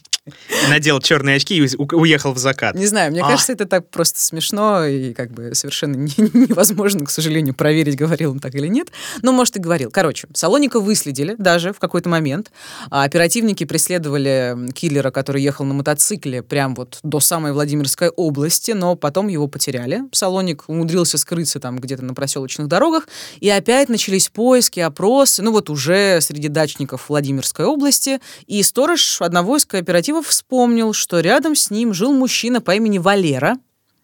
надел 0.71 1.01
черные 1.01 1.37
очки 1.37 1.55
и 1.59 1.77
уехал 1.77 2.33
в 2.33 2.39
закат. 2.39 2.77
Не 2.77 2.87
знаю, 2.87 3.13
мне 3.13 3.21
А. 3.21 3.29
кажется, 3.29 3.53
это 3.53 3.67
так 3.67 3.91
просто 3.91 4.19
смешно 4.19 4.87
и 4.87 5.13
как 5.13 5.33
бы 5.33 5.55
совершенно 5.55 5.97
не- 5.97 6.15
невозможно, 6.49 7.05
к 7.05 7.11
сожалению, 7.11 7.55
проверить, 7.55 7.95
говорил 7.95 8.31
он 8.31 8.39
так 8.41 8.55
или 8.55 8.69
нет. 8.69 8.89
Но, 9.21 9.33
может, 9.33 9.57
и 9.57 9.61
говорил. 9.61 9.91
Короче, 9.91 10.29
Салоника 10.33 10.81
выследили 10.81 11.35
даже 11.37 11.75
в 11.75 11.79
какой-то 11.79 12.09
момент. 12.09 12.51
А 12.91 13.03
Оперативники 13.05 13.65
преследовали 13.65 14.57
киллера, 14.73 15.11
который 15.11 15.43
ехал 15.43 15.67
на 15.67 15.75
мотоцикле 15.75 16.43
прям 16.43 16.75
вот 16.75 17.01
до 17.03 17.21
самой 17.21 17.53
Владимирской 17.53 18.09
области, 18.09 18.73
но 18.73 18.97
потом 18.97 19.29
его 19.29 19.49
потеряли. 19.49 20.03
Салоник 20.13 20.65
умудрился 20.69 21.19
скрыться 21.19 21.61
там 21.61 21.79
где-то 21.79 22.05
на 22.05 22.15
проселочных 22.15 22.69
дорогах, 22.69 23.09
и 23.41 23.49
опять 23.49 23.89
начались 23.89 24.29
поиски, 24.29 24.81
опросы, 24.81 25.43
ну 25.43 25.53
вот 25.53 25.71
уже 25.71 26.21
среди 26.21 26.49
дачников 26.49 27.09
Владимирской 27.09 27.67
области, 27.67 28.21
и 28.47 28.63
сторож 28.63 29.21
одного 29.21 29.57
из 29.57 29.67
кооперативов 29.67 30.29
вспомнил, 30.29 30.93
что 30.93 31.21
рядом 31.21 31.55
с 31.57 31.71
ним 31.71 31.93
жил 31.93 32.13
мужчина 32.13 32.61
по 32.61 32.75
имени 32.75 32.99
Валера, 32.99 33.57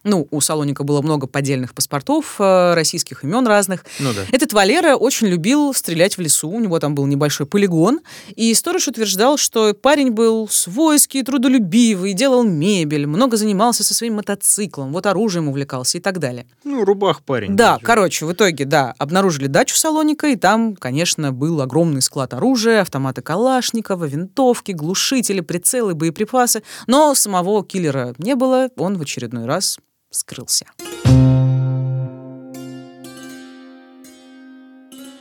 ну, 0.03 0.27
у 0.31 0.39
Салоника 0.39 0.83
было 0.83 1.01
много 1.01 1.27
поддельных 1.27 1.73
паспортов, 1.73 2.35
э, 2.39 2.73
российских 2.73 3.23
имен 3.25 3.45
разных. 3.45 3.83
Ну 3.99 4.13
да. 4.13 4.21
Этот 4.31 4.53
Валера 4.53 4.95
очень 4.95 5.27
любил 5.27 5.73
стрелять 5.73 6.17
в 6.17 6.21
лесу, 6.21 6.49
у 6.49 6.59
него 6.59 6.79
там 6.79 6.95
был 6.95 7.05
небольшой 7.05 7.45
полигон, 7.45 7.99
и 8.35 8.53
сторож 8.53 8.87
утверждал, 8.87 9.37
что 9.37 9.73
парень 9.73 10.11
был 10.11 10.47
свойский, 10.47 11.21
трудолюбивый, 11.23 12.13
делал 12.13 12.43
мебель, 12.43 13.07
много 13.07 13.35
занимался 13.35 13.83
со 13.83 13.93
своим 13.93 14.15
мотоциклом, 14.15 14.93
вот 14.93 15.05
оружием 15.05 15.49
увлекался 15.49 15.97
и 15.97 16.01
так 16.01 16.19
далее. 16.19 16.47
Ну, 16.63 16.85
рубах 16.85 17.21
парень. 17.21 17.57
Да, 17.57 17.73
даже. 17.73 17.85
короче, 17.85 18.25
в 18.25 18.31
итоге, 18.31 18.63
да, 18.63 18.95
обнаружили 18.97 19.47
дачу 19.47 19.75
Салоника, 19.75 20.27
и 20.27 20.37
там, 20.37 20.77
конечно, 20.77 21.33
был 21.33 21.59
огромный 21.61 22.01
склад 22.01 22.33
оружия, 22.33 22.81
автоматы 22.81 23.21
Калашникова, 23.21 24.05
винтовки, 24.05 24.71
глушители, 24.71 25.41
прицелы, 25.41 25.93
боеприпасы. 25.93 26.63
Но 26.87 27.13
самого 27.15 27.65
киллера 27.65 28.15
не 28.17 28.35
было, 28.35 28.69
он 28.77 28.97
в 28.97 29.01
очередной 29.01 29.45
раз 29.45 29.77
скрылся. 30.11 30.65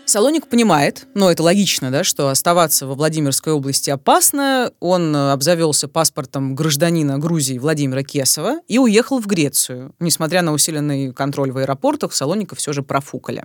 Салоник 0.09 0.47
понимает, 0.47 1.07
но 1.13 1.31
это 1.31 1.43
логично, 1.43 1.91
да, 1.91 2.03
что 2.03 2.31
оставаться 2.31 2.87
во 2.87 2.95
Владимирской 2.95 3.53
области 3.53 3.91
опасно. 3.91 4.73
Он 4.81 5.15
э, 5.15 5.33
обзавелся 5.33 5.87
паспортом 5.87 6.55
гражданина 6.55 7.19
Грузии 7.19 7.59
Владимира 7.59 8.03
Кесова 8.03 8.61
и 8.69 8.79
уехал 8.79 9.21
в 9.21 9.27
Грецию. 9.27 9.95
Несмотря 10.01 10.41
на 10.41 10.55
усиленный 10.55 11.13
контроль 11.13 11.53
в 11.53 11.59
аэропортах, 11.59 12.15
Салоника 12.15 12.57
все 12.57 12.73
же 12.73 12.83
профукали. 12.83 13.45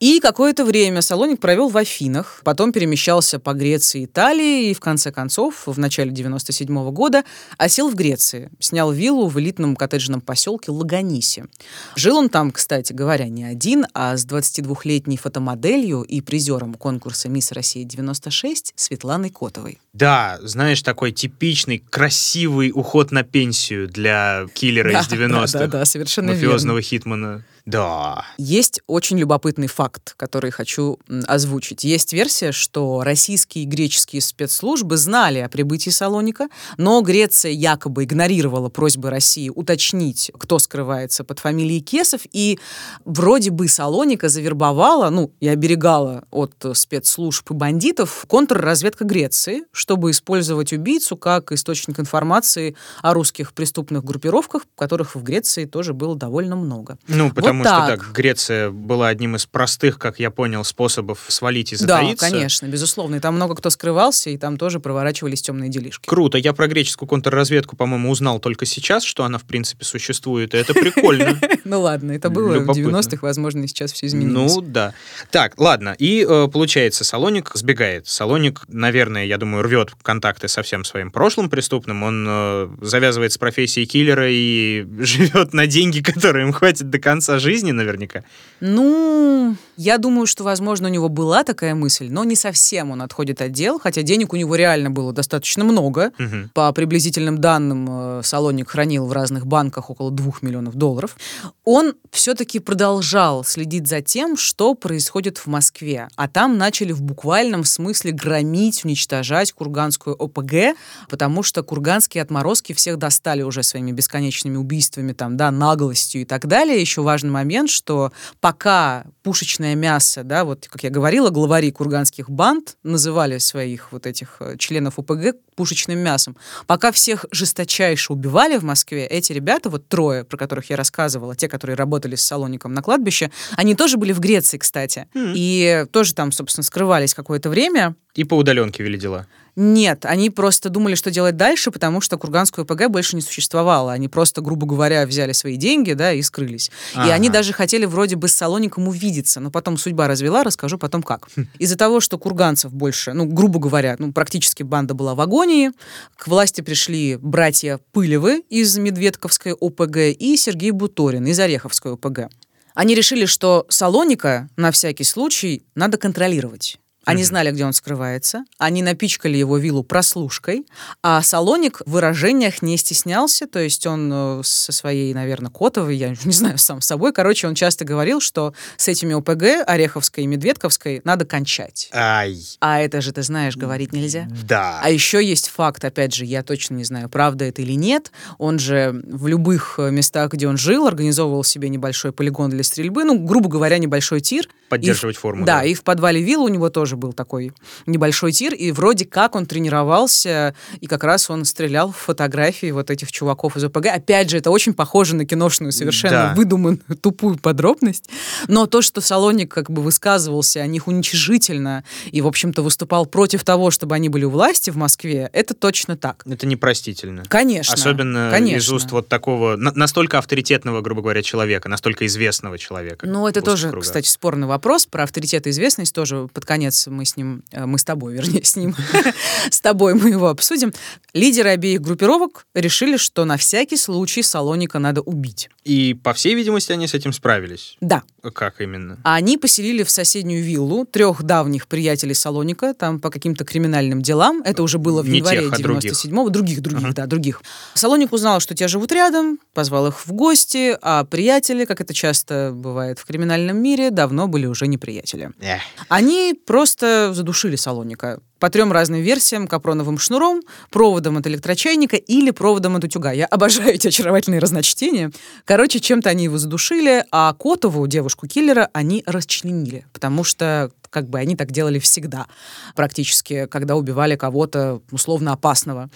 И 0.00 0.18
какое-то 0.18 0.64
время 0.64 1.00
Салоник 1.00 1.38
провел 1.38 1.68
в 1.68 1.76
Афинах, 1.76 2.40
потом 2.42 2.72
перемещался 2.72 3.38
по 3.38 3.52
Греции 3.52 4.00
и 4.00 4.04
Италии, 4.06 4.70
и 4.70 4.74
в 4.74 4.80
конце 4.80 5.12
концов, 5.12 5.62
в 5.66 5.78
начале 5.78 6.10
97 6.10 6.90
года, 6.90 7.22
осел 7.56 7.88
в 7.88 7.94
Греции, 7.94 8.50
снял 8.58 8.90
виллу 8.90 9.28
в 9.28 9.38
элитном 9.38 9.76
коттеджном 9.76 10.22
поселке 10.22 10.72
Лаганисе. 10.72 11.46
Жил 11.94 12.16
он 12.16 12.30
там, 12.30 12.50
кстати 12.50 12.92
говоря, 12.92 13.28
не 13.28 13.44
один, 13.44 13.86
а 13.94 14.16
с 14.16 14.26
22-летней 14.26 15.16
фотомоделью 15.16 15.99
и 16.02 16.20
призером 16.20 16.74
конкурса 16.74 17.28
«Мисс 17.28 17.52
Россия-96» 17.52 18.72
Светланой 18.74 19.30
Котовой. 19.30 19.78
Да, 19.92 20.38
знаешь, 20.42 20.82
такой 20.82 21.12
типичный, 21.12 21.78
красивый 21.78 22.70
уход 22.74 23.10
на 23.10 23.22
пенсию 23.24 23.88
для 23.88 24.46
киллера 24.54 24.92
Да, 24.92 25.00
из 25.00 25.08
90-х. 25.08 25.46
да, 25.52 25.58
да, 25.58 25.66
да, 25.66 25.84
совершенно 25.84 26.32
Мафиозного 26.32 26.76
верно. 26.76 26.82
хитмана. 26.82 27.44
Да. 27.66 28.24
Есть 28.38 28.80
очень 28.86 29.18
любопытный 29.18 29.66
факт, 29.66 30.14
который 30.16 30.50
хочу 30.50 30.98
озвучить. 31.26 31.84
Есть 31.84 32.12
версия, 32.12 32.52
что 32.52 33.02
российские 33.04 33.64
и 33.64 33.66
греческие 33.66 34.22
спецслужбы 34.22 34.96
знали 34.96 35.38
о 35.40 35.48
прибытии 35.48 35.90
Салоника, 35.90 36.48
но 36.78 37.00
Греция 37.02 37.52
якобы 37.52 38.04
игнорировала 38.04 38.70
просьбы 38.70 39.10
России 39.10 39.50
уточнить, 39.54 40.30
кто 40.38 40.58
скрывается 40.58 41.22
под 41.22 41.38
фамилией 41.38 41.80
Кесов, 41.80 42.22
и 42.32 42.58
вроде 43.04 43.50
бы 43.50 43.68
Салоника 43.68 44.28
завербовала, 44.28 45.10
ну, 45.10 45.30
и 45.40 45.46
оберегала 45.48 45.80
от 45.98 46.52
э, 46.64 46.74
спецслужб 46.74 47.50
и 47.50 47.54
бандитов 47.54 48.24
контрразведка 48.28 49.04
Греции, 49.04 49.62
чтобы 49.72 50.10
использовать 50.10 50.72
убийцу 50.72 51.16
как 51.16 51.52
источник 51.52 51.98
информации 51.98 52.76
о 53.02 53.14
русских 53.14 53.52
преступных 53.52 54.04
группировках, 54.04 54.62
которых 54.76 55.14
в 55.14 55.22
Греции 55.22 55.64
тоже 55.64 55.94
было 55.94 56.16
довольно 56.16 56.56
много. 56.56 56.98
Ну, 57.08 57.30
потому 57.32 57.64
что 57.64 57.72
так. 57.72 58.00
так, 58.00 58.12
Греция 58.12 58.70
была 58.70 59.08
одним 59.08 59.36
из 59.36 59.46
простых, 59.46 59.98
как 59.98 60.18
я 60.20 60.30
понял, 60.30 60.64
способов 60.64 61.24
свалить 61.28 61.72
и 61.72 61.76
Да, 61.76 61.98
затаиться. 61.98 62.30
конечно, 62.30 62.66
безусловно. 62.66 63.16
И 63.16 63.20
там 63.20 63.34
много 63.34 63.54
кто 63.54 63.70
скрывался, 63.70 64.30
и 64.30 64.38
там 64.38 64.56
тоже 64.58 64.80
проворачивались 64.80 65.42
темные 65.42 65.70
делишки. 65.70 66.08
Круто. 66.08 66.38
Я 66.38 66.52
про 66.52 66.68
греческую 66.68 67.08
контрразведку, 67.08 67.76
по-моему, 67.76 68.10
узнал 68.10 68.38
только 68.38 68.66
сейчас, 68.66 69.02
что 69.02 69.24
она, 69.24 69.38
в 69.38 69.44
принципе, 69.44 69.84
существует, 69.84 70.54
и 70.54 70.58
это 70.58 70.74
прикольно. 70.74 71.38
Ну 71.64 71.82
ладно, 71.82 72.12
это 72.12 72.30
было 72.30 72.58
в 72.58 72.70
90-х, 72.70 73.18
возможно, 73.20 73.66
сейчас 73.68 73.92
все 73.92 74.06
изменилось. 74.06 74.54
Ну 74.54 74.60
да. 74.60 74.92
Так, 75.30 75.54
ладно. 75.58 75.79
И 75.98 76.26
э, 76.28 76.48
получается, 76.52 77.04
Салоник 77.04 77.50
сбегает. 77.54 78.06
Салоник, 78.06 78.62
наверное, 78.68 79.24
я 79.24 79.38
думаю, 79.38 79.62
рвет 79.62 79.90
контакты 80.02 80.48
со 80.48 80.62
всем 80.62 80.84
своим 80.84 81.10
прошлым 81.10 81.50
преступным. 81.50 82.02
Он 82.02 82.26
э, 82.28 82.68
завязывает 82.82 83.32
с 83.32 83.38
профессией 83.38 83.86
киллера 83.86 84.26
и 84.28 84.86
живет 84.98 85.52
на 85.54 85.66
деньги, 85.66 86.00
которые 86.00 86.46
им 86.46 86.52
хватит 86.52 86.90
до 86.90 86.98
конца 86.98 87.38
жизни, 87.38 87.72
наверняка. 87.72 88.22
Ну, 88.60 89.56
я 89.76 89.98
думаю, 89.98 90.26
что, 90.26 90.44
возможно, 90.44 90.88
у 90.88 90.90
него 90.90 91.08
была 91.08 91.44
такая 91.44 91.74
мысль, 91.74 92.08
но 92.10 92.24
не 92.24 92.36
совсем 92.36 92.90
он 92.90 93.02
отходит 93.02 93.40
от 93.40 93.52
дел, 93.52 93.80
хотя 93.80 94.02
денег 94.02 94.32
у 94.32 94.36
него 94.36 94.54
реально 94.54 94.90
было 94.90 95.12
достаточно 95.12 95.64
много. 95.64 96.12
Мгм. 96.18 96.50
По 96.54 96.72
приблизительным 96.72 97.38
данным, 97.38 97.88
э, 97.90 98.20
Салоник 98.22 98.70
хранил 98.70 99.06
в 99.06 99.12
разных 99.12 99.46
банках 99.46 99.90
около 99.90 100.10
2 100.10 100.34
миллионов 100.42 100.74
долларов. 100.74 101.16
Он 101.64 101.94
все-таки 102.10 102.58
продолжал 102.58 103.44
следить 103.44 103.86
за 103.86 104.02
тем, 104.02 104.36
что 104.36 104.74
происходит 104.74 105.38
в 105.38 105.46
Москве. 105.46 105.69
А 106.16 106.28
там 106.28 106.58
начали 106.58 106.92
в 106.92 107.02
буквальном 107.02 107.64
смысле 107.64 108.12
громить, 108.12 108.84
уничтожать 108.84 109.52
курганскую 109.52 110.16
ОПГ, 110.16 110.76
потому 111.08 111.42
что 111.42 111.62
курганские 111.62 112.22
отморозки 112.22 112.72
всех 112.72 112.98
достали 112.98 113.42
уже 113.42 113.62
своими 113.62 113.92
бесконечными 113.92 114.56
убийствами, 114.56 115.12
там, 115.12 115.36
да, 115.36 115.50
наглостью 115.50 116.22
и 116.22 116.24
так 116.24 116.46
далее. 116.46 116.80
Еще 116.80 117.02
важный 117.02 117.30
момент, 117.30 117.70
что 117.70 118.12
пока 118.40 119.04
пушечное 119.22 119.74
мясо, 119.74 120.22
да, 120.24 120.44
вот, 120.44 120.68
как 120.68 120.82
я 120.82 120.90
говорила, 120.90 121.30
главари 121.30 121.70
курганских 121.70 122.30
банд 122.30 122.76
называли 122.82 123.38
своих 123.38 123.92
вот 123.92 124.06
этих 124.06 124.36
э, 124.40 124.56
членов 124.58 124.98
ОПГ 124.98 125.36
пушечным 125.56 125.98
мясом. 125.98 126.36
Пока 126.66 126.90
всех 126.90 127.26
жесточайше 127.30 128.14
убивали 128.14 128.56
в 128.56 128.64
Москве, 128.64 129.06
эти 129.06 129.32
ребята, 129.32 129.68
вот 129.68 129.88
трое, 129.88 130.24
про 130.24 130.38
которых 130.38 130.70
я 130.70 130.76
рассказывала, 130.76 131.36
те, 131.36 131.48
которые 131.48 131.76
работали 131.76 132.14
с 132.14 132.22
Салоником 132.22 132.72
на 132.72 132.80
кладбище, 132.80 133.30
они 133.56 133.74
тоже 133.74 133.98
были 133.98 134.12
в 134.12 134.20
Греции, 134.20 134.56
кстати. 134.56 135.08
И 135.14 135.59
тоже 135.90 136.14
там, 136.14 136.32
собственно, 136.32 136.64
скрывались 136.64 137.14
какое-то 137.14 137.48
время. 137.50 137.94
И 138.14 138.24
по 138.24 138.34
удаленке 138.34 138.82
вели 138.82 138.98
дела. 138.98 139.26
Нет, 139.56 140.06
они 140.06 140.30
просто 140.30 140.68
думали, 140.68 140.94
что 140.94 141.10
делать 141.10 141.36
дальше, 141.36 141.70
потому 141.70 142.00
что 142.00 142.16
Курганскую 142.16 142.64
ПГ 142.64 142.88
больше 142.88 143.16
не 143.16 143.22
существовало. 143.22 143.92
Они 143.92 144.08
просто, 144.08 144.40
грубо 144.40 144.66
говоря, 144.66 145.04
взяли 145.06 145.32
свои 145.32 145.56
деньги, 145.56 145.92
да, 145.92 146.12
и 146.12 146.22
скрылись. 146.22 146.70
И 146.94 146.98
Ага. 146.98 147.12
они 147.14 147.28
даже 147.28 147.52
хотели 147.52 147.84
вроде 147.84 148.16
бы 148.16 148.28
с 148.28 148.32
Салоником 148.34 148.88
увидеться, 148.88 149.40
но 149.40 149.50
потом 149.50 149.76
судьба 149.76 150.06
развела, 150.06 150.44
расскажу 150.44 150.78
потом 150.78 151.02
как. 151.02 151.28
Хм. 151.36 151.46
Из-за 151.58 151.76
того, 151.76 152.00
что 152.00 152.16
курганцев 152.16 152.72
больше, 152.72 153.12
ну, 153.12 153.26
грубо 153.26 153.58
говоря, 153.58 153.96
ну, 153.98 154.12
практически 154.12 154.62
банда 154.62 154.94
была 154.94 155.14
в 155.14 155.20
агонии, 155.20 155.72
к 156.16 156.28
власти 156.28 156.60
пришли 156.60 157.16
братья 157.20 157.80
Пылевы 157.92 158.42
из 158.50 158.78
Медведковской 158.78 159.52
ОПГ 159.52 159.96
и 160.18 160.36
Сергей 160.36 160.70
Буторин 160.70 161.26
из 161.26 161.38
Ореховской 161.38 161.92
ОПГ. 161.94 162.30
Они 162.74 162.94
решили, 162.94 163.26
что 163.26 163.66
Салоника 163.68 164.48
на 164.56 164.70
всякий 164.70 165.04
случай 165.04 165.64
надо 165.74 165.98
контролировать. 165.98 166.78
Они 167.10 167.24
знали, 167.24 167.50
где 167.50 167.64
он 167.64 167.72
скрывается. 167.72 168.44
Они 168.58 168.82
напичкали 168.82 169.36
его 169.36 169.58
виллу 169.58 169.82
прослушкой. 169.82 170.66
А 171.02 171.22
Салоник 171.22 171.80
в 171.86 171.90
выражениях 171.90 172.62
не 172.62 172.76
стеснялся. 172.76 173.46
То 173.46 173.58
есть 173.60 173.86
он 173.86 174.10
э, 174.12 174.40
со 174.44 174.72
своей, 174.72 175.12
наверное, 175.14 175.50
Котовой, 175.50 175.96
я 175.96 176.14
не 176.24 176.32
знаю, 176.32 176.58
сам 176.58 176.80
собой. 176.80 177.12
Короче, 177.12 177.48
он 177.48 177.54
часто 177.54 177.84
говорил, 177.84 178.20
что 178.20 178.54
с 178.76 178.88
этими 178.88 179.14
ОПГ, 179.14 179.68
Ореховской 179.68 180.24
и 180.24 180.26
Медведковской, 180.26 181.00
надо 181.04 181.24
кончать. 181.24 181.90
Ай, 181.92 182.36
А 182.60 182.80
это 182.80 183.00
же, 183.00 183.12
ты 183.12 183.22
знаешь, 183.22 183.56
говорить 183.56 183.92
нельзя. 183.92 184.28
да. 184.46 184.80
А 184.82 184.90
еще 184.90 185.24
есть 185.24 185.48
факт, 185.48 185.84
опять 185.84 186.14
же, 186.14 186.24
я 186.24 186.42
точно 186.42 186.74
не 186.74 186.84
знаю, 186.84 187.08
правда 187.08 187.44
это 187.44 187.62
или 187.62 187.72
нет. 187.72 188.12
Он 188.38 188.58
же 188.58 189.02
в 189.06 189.26
любых 189.26 189.74
э, 189.78 189.90
местах, 189.90 190.32
где 190.32 190.48
он 190.48 190.56
жил, 190.56 190.86
организовывал 190.86 191.44
себе 191.44 191.68
небольшой 191.68 192.12
полигон 192.12 192.50
для 192.50 192.62
стрельбы, 192.62 193.04
ну, 193.04 193.18
грубо 193.18 193.48
говоря, 193.48 193.78
небольшой 193.78 194.20
тир. 194.20 194.48
Поддерживать 194.68 195.16
И 195.16 195.18
форму. 195.18 195.44
Да, 195.44 195.64
и 195.64 195.74
в 195.74 195.82
подвале 195.82 196.22
виллы 196.22 196.44
у 196.44 196.48
него 196.48 196.70
тоже 196.70 196.96
был 197.00 197.12
такой 197.12 197.52
небольшой 197.86 198.32
тир, 198.32 198.54
и 198.54 198.70
вроде 198.70 199.04
как 199.04 199.34
он 199.34 199.46
тренировался, 199.46 200.54
и 200.80 200.86
как 200.86 201.02
раз 201.04 201.30
он 201.30 201.44
стрелял 201.44 201.90
в 201.92 201.96
фотографии 201.96 202.70
вот 202.70 202.90
этих 202.90 203.10
чуваков 203.10 203.56
из 203.56 203.64
ОПГ. 203.64 203.86
Опять 203.86 204.30
же, 204.30 204.38
это 204.38 204.50
очень 204.50 204.74
похоже 204.74 205.16
на 205.16 205.24
киношную, 205.24 205.72
совершенно 205.72 206.10
Да. 206.30 206.34
выдуманную, 206.36 206.80
тупую 207.00 207.38
подробность. 207.38 208.08
Но 208.46 208.66
то, 208.66 208.82
что 208.82 209.00
Салоник 209.00 209.52
как 209.52 209.70
бы 209.70 209.82
высказывался 209.82 210.60
о 210.60 210.66
них 210.66 210.86
уничижительно 210.86 211.84
и, 212.12 212.20
в 212.20 212.26
общем-то, 212.26 212.62
выступал 212.62 213.06
против 213.06 213.42
того, 213.44 213.70
чтобы 213.70 213.94
они 213.94 214.08
были 214.08 214.24
у 214.24 214.30
власти 214.30 214.70
в 214.70 214.76
Москве, 214.76 215.30
это 215.32 215.54
точно 215.54 215.96
так. 215.96 216.22
Это 216.26 216.46
непростительно. 216.46 217.24
Конечно. 217.28 217.74
Особенно 217.74 218.28
из 218.28 218.32
конечно. 218.32 218.74
уст 218.76 218.90
вот 218.92 219.08
такого 219.08 219.56
на- 219.56 219.72
настолько 219.72 220.18
авторитетного, 220.18 220.80
грубо 220.82 221.02
говоря, 221.02 221.22
человека, 221.22 221.68
настолько 221.68 222.06
известного 222.06 222.58
человека. 222.58 223.06
Ну, 223.06 223.26
это 223.26 223.40
тоже, 223.42 223.68
кругах. 223.70 223.84
кстати, 223.84 224.08
спорный 224.08 224.46
вопрос 224.46 224.86
про 224.86 225.04
авторитет 225.04 225.46
и 225.46 225.50
известность. 225.50 225.94
Тоже 225.94 226.28
под 226.32 226.44
конец 226.44 226.86
мы 226.90 227.04
с 227.04 227.16
ним, 227.16 227.42
э, 227.50 227.66
мы 227.66 227.78
с 227.78 227.84
тобой, 227.84 228.14
вернее, 228.16 228.44
с 228.44 228.56
ним, 228.56 228.74
с 229.50 229.60
тобой 229.60 229.94
мы 229.94 230.10
его 230.10 230.28
обсудим. 230.28 230.72
Лидеры 231.12 231.50
обеих 231.50 231.80
группировок 231.80 232.46
решили, 232.54 232.96
что 232.96 233.24
на 233.24 233.36
всякий 233.36 233.76
случай 233.76 234.22
Салоника 234.22 234.78
надо 234.78 235.00
убить. 235.00 235.50
И, 235.64 235.94
по 235.94 236.12
всей 236.12 236.34
видимости, 236.34 236.72
они 236.72 236.86
с 236.86 236.94
этим 236.94 237.12
справились. 237.12 237.76
Да. 237.80 238.02
Как 238.34 238.60
именно? 238.60 238.98
А 239.04 239.14
они 239.14 239.38
поселили 239.38 239.82
в 239.82 239.90
соседнюю 239.90 240.42
виллу 240.42 240.84
трех 240.84 241.22
давних 241.22 241.66
приятелей 241.66 242.14
Салоника, 242.14 242.74
там 242.74 243.00
по 243.00 243.10
каким-то 243.10 243.44
криминальным 243.44 244.02
делам. 244.02 244.42
Это 244.44 244.62
уже 244.62 244.78
было 244.78 245.02
в 245.02 245.08
Не 245.08 245.18
январе 245.18 245.40
тех, 245.40 245.52
а 245.52 245.58
других. 245.58 245.92
97-го. 245.92 246.28
Других, 246.28 246.60
других, 246.60 246.94
да, 246.94 247.06
других. 247.06 247.42
Салоник 247.74 248.12
узнал, 248.12 248.40
что 248.40 248.54
те 248.54 248.68
живут 248.68 248.92
рядом, 248.92 249.38
позвал 249.54 249.88
их 249.88 250.06
в 250.06 250.12
гости, 250.12 250.76
а 250.82 251.04
приятели, 251.04 251.64
как 251.64 251.80
это 251.80 251.94
часто 251.94 252.52
бывает 252.54 252.98
в 252.98 253.04
криминальном 253.04 253.56
мире, 253.56 253.90
давно 253.90 254.28
были 254.28 254.46
уже 254.46 254.66
не 254.66 254.78
приятели. 254.78 255.30
Эх. 255.40 255.60
Они 255.88 256.38
просто 256.46 257.12
задушили 257.14 257.56
Салоника 257.56 258.20
по 258.40 258.50
трем 258.50 258.72
разным 258.72 259.00
версиям, 259.02 259.46
капроновым 259.46 259.98
шнуром, 259.98 260.40
проводом 260.70 261.18
от 261.18 261.26
электрочайника 261.26 261.96
или 261.96 262.30
проводом 262.32 262.76
от 262.76 262.84
утюга. 262.84 263.12
Я 263.12 263.26
обожаю 263.26 263.74
эти 263.74 263.88
очаровательные 263.88 264.40
разночтения. 264.40 265.12
Короче, 265.44 265.78
чем-то 265.78 266.10
они 266.10 266.24
его 266.24 266.38
задушили, 266.38 267.04
а 267.12 267.32
Котову, 267.34 267.86
девушку-киллера, 267.86 268.68
они 268.72 269.04
расчленили, 269.06 269.86
потому 269.92 270.24
что 270.24 270.72
как 270.88 271.08
бы 271.08 271.18
они 271.20 271.36
так 271.36 271.52
делали 271.52 271.78
всегда, 271.78 272.26
практически, 272.74 273.46
когда 273.46 273.76
убивали 273.76 274.16
кого-то 274.16 274.82
условно 274.90 275.32
опасного. 275.32 275.88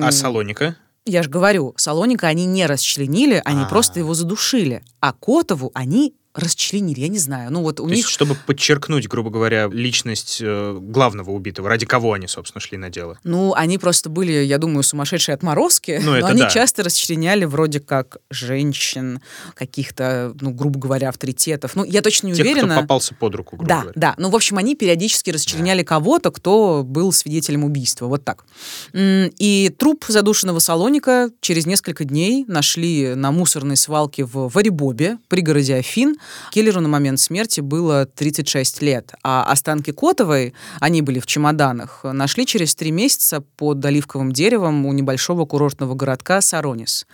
А 0.00 0.12
Салоника? 0.12 0.76
Я 1.04 1.22
же 1.22 1.30
говорю, 1.30 1.72
Салоника 1.76 2.26
они 2.28 2.46
не 2.46 2.66
расчленили, 2.66 3.40
они 3.44 3.62
А. 3.62 3.66
просто 3.66 4.00
его 4.00 4.12
задушили. 4.14 4.82
А 5.00 5.12
Котову 5.12 5.70
они 5.74 6.14
расчленили, 6.36 7.00
я 7.00 7.08
не 7.08 7.18
знаю. 7.18 7.50
Ну 7.50 7.62
вот 7.62 7.80
у 7.80 7.84
То 7.84 7.88
них... 7.88 7.98
есть, 7.98 8.08
чтобы 8.08 8.36
подчеркнуть, 8.46 9.08
грубо 9.08 9.30
говоря, 9.30 9.68
личность 9.72 10.38
э, 10.42 10.78
главного 10.80 11.30
убитого, 11.30 11.68
ради 11.68 11.86
кого 11.86 12.12
они, 12.12 12.26
собственно, 12.28 12.60
шли 12.60 12.78
на 12.78 12.90
дело. 12.90 13.18
Ну, 13.24 13.54
они 13.54 13.78
просто 13.78 14.08
были, 14.10 14.32
я 14.32 14.58
думаю, 14.58 14.82
сумасшедшие 14.82 15.34
отморозки, 15.34 16.00
Ну, 16.02 16.16
но 16.18 16.26
они 16.26 16.42
да. 16.42 16.50
часто 16.50 16.82
расчленяли 16.84 17.44
вроде 17.44 17.80
как 17.80 18.18
женщин, 18.30 19.20
каких-то, 19.54 20.34
ну, 20.40 20.50
грубо 20.50 20.78
говоря, 20.78 21.08
авторитетов. 21.08 21.74
Ну, 21.76 21.84
я 21.84 22.02
точно 22.02 22.28
не 22.28 22.34
Тех, 22.34 22.44
уверена. 22.46 22.74
кто 22.74 22.82
попался 22.82 23.14
под 23.14 23.34
руку, 23.34 23.56
грубо 23.56 23.68
Да, 23.68 23.80
говоря. 23.80 23.92
да. 23.96 24.14
Ну, 24.18 24.30
в 24.30 24.36
общем, 24.36 24.58
они 24.58 24.74
периодически 24.76 25.30
расчленяли 25.30 25.82
кого-то, 25.82 26.30
кто 26.30 26.82
был 26.84 27.12
свидетелем 27.12 27.64
убийства. 27.64 28.06
Вот 28.06 28.24
так. 28.24 28.44
И 28.94 29.74
труп 29.78 30.04
задушенного 30.08 30.58
Салоника 30.58 31.30
через 31.40 31.66
несколько 31.66 32.04
дней 32.04 32.44
нашли 32.46 33.14
на 33.14 33.30
мусорной 33.30 33.76
свалке 33.76 34.24
в 34.24 34.48
Варибобе, 34.48 35.18
пригороде 35.28 35.76
Афин. 35.76 36.16
Киллеру 36.50 36.80
на 36.80 36.88
момент 36.88 37.20
смерти 37.20 37.60
было 37.60 38.06
36 38.06 38.82
лет, 38.82 39.14
а 39.22 39.44
останки 39.44 39.92
Котовой, 39.92 40.54
они 40.80 41.02
были 41.02 41.20
в 41.20 41.26
чемоданах, 41.26 42.00
нашли 42.04 42.46
через 42.46 42.74
три 42.74 42.90
месяца 42.90 43.40
под 43.40 43.84
оливковым 43.84 44.32
деревом 44.32 44.86
у 44.86 44.92
небольшого 44.92 45.46
курортного 45.46 45.94
городка 45.94 46.40
Саронис. 46.40 47.06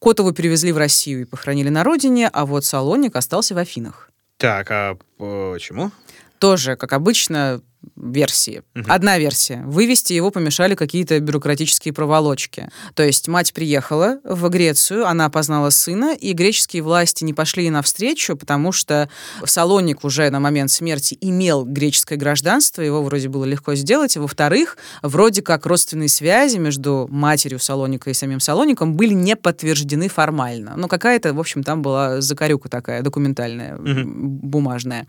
Котову 0.00 0.32
перевезли 0.32 0.72
в 0.72 0.78
Россию 0.78 1.22
и 1.22 1.24
похоронили 1.24 1.68
на 1.68 1.84
родине, 1.84 2.28
а 2.32 2.46
вот 2.46 2.64
Салоник 2.64 3.16
остался 3.16 3.54
в 3.54 3.58
Афинах. 3.58 4.10
Так, 4.36 4.70
а 4.70 4.98
почему? 5.18 5.90
Тоже, 6.38 6.76
как 6.76 6.92
обычно, 6.92 7.62
версии. 7.94 8.62
Угу. 8.74 8.84
Одна 8.88 9.18
версия. 9.18 9.62
Вывести 9.64 10.12
его 10.12 10.30
помешали 10.30 10.74
какие-то 10.74 11.18
бюрократические 11.20 11.94
проволочки. 11.94 12.68
То 12.94 13.02
есть 13.02 13.28
мать 13.28 13.52
приехала 13.52 14.18
в 14.24 14.48
Грецию, 14.48 15.06
она 15.06 15.26
опознала 15.26 15.70
сына, 15.70 16.14
и 16.14 16.32
греческие 16.32 16.82
власти 16.82 17.24
не 17.24 17.34
пошли 17.34 17.64
ей 17.64 17.70
навстречу, 17.70 18.36
потому 18.36 18.72
что 18.72 19.08
Салоник 19.44 20.04
уже 20.04 20.28
на 20.30 20.40
момент 20.40 20.70
смерти 20.70 21.16
имел 21.20 21.64
греческое 21.64 22.18
гражданство, 22.18 22.82
его 22.82 23.02
вроде 23.02 23.28
было 23.28 23.44
легко 23.44 23.74
сделать. 23.74 24.16
Во-вторых, 24.16 24.76
вроде 25.02 25.42
как 25.42 25.66
родственные 25.66 26.08
связи 26.08 26.58
между 26.58 27.06
матерью 27.10 27.58
Салоника 27.58 28.10
и 28.10 28.14
самим 28.14 28.40
Салоником 28.40 28.94
были 28.94 29.12
не 29.12 29.36
подтверждены 29.36 30.08
формально. 30.08 30.74
Но 30.76 30.88
какая-то, 30.88 31.34
в 31.34 31.40
общем, 31.40 31.62
там 31.62 31.82
была 31.82 32.20
закорюка 32.20 32.68
такая 32.68 33.02
документальная, 33.02 33.76
угу. 33.76 34.02
бумажная. 34.04 35.06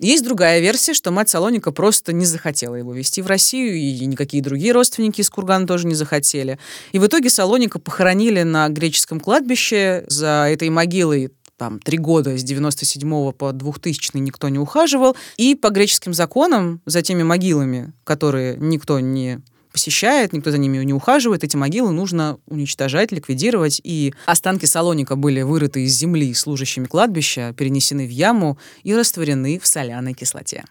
Есть 0.00 0.24
другая 0.24 0.60
версия, 0.60 0.92
что 0.92 1.10
мать 1.12 1.28
Салоника 1.28 1.70
просто 1.70 2.12
не 2.12 2.24
захотела 2.24 2.74
его 2.74 2.92
везти 2.92 3.22
в 3.22 3.26
Россию, 3.26 3.76
и 3.76 4.04
никакие 4.06 4.42
другие 4.42 4.72
родственники 4.72 5.20
из 5.20 5.30
Кургана 5.30 5.66
тоже 5.66 5.86
не 5.86 5.94
захотели. 5.94 6.58
И 6.92 6.98
в 6.98 7.06
итоге 7.06 7.30
Салоника 7.30 7.78
похоронили 7.78 8.42
на 8.42 8.68
греческом 8.68 9.20
кладбище. 9.20 10.04
За 10.08 10.46
этой 10.50 10.68
могилой 10.70 11.30
там 11.56 11.78
три 11.78 11.98
года 11.98 12.36
с 12.36 12.42
97 12.42 13.32
по 13.32 13.52
2000 13.52 14.16
никто 14.18 14.48
не 14.48 14.58
ухаживал. 14.58 15.16
И 15.36 15.54
по 15.54 15.70
греческим 15.70 16.12
законам 16.12 16.80
за 16.86 17.02
теми 17.02 17.22
могилами, 17.22 17.92
которые 18.02 18.56
никто 18.58 18.98
не 18.98 19.40
посещает, 19.74 20.32
никто 20.32 20.52
за 20.52 20.58
ними 20.58 20.82
не 20.84 20.94
ухаживает. 20.94 21.42
Эти 21.42 21.56
могилы 21.56 21.90
нужно 21.90 22.38
уничтожать, 22.46 23.10
ликвидировать. 23.10 23.80
И 23.82 24.14
останки 24.24 24.66
Салоника 24.66 25.16
были 25.16 25.42
вырыты 25.42 25.82
из 25.82 25.92
земли 25.98 26.32
служащими 26.32 26.86
кладбища, 26.86 27.52
перенесены 27.58 28.06
в 28.06 28.10
яму 28.10 28.56
и 28.84 28.94
растворены 28.94 29.58
в 29.58 29.66
соляной 29.66 30.14
кислоте. 30.14 30.64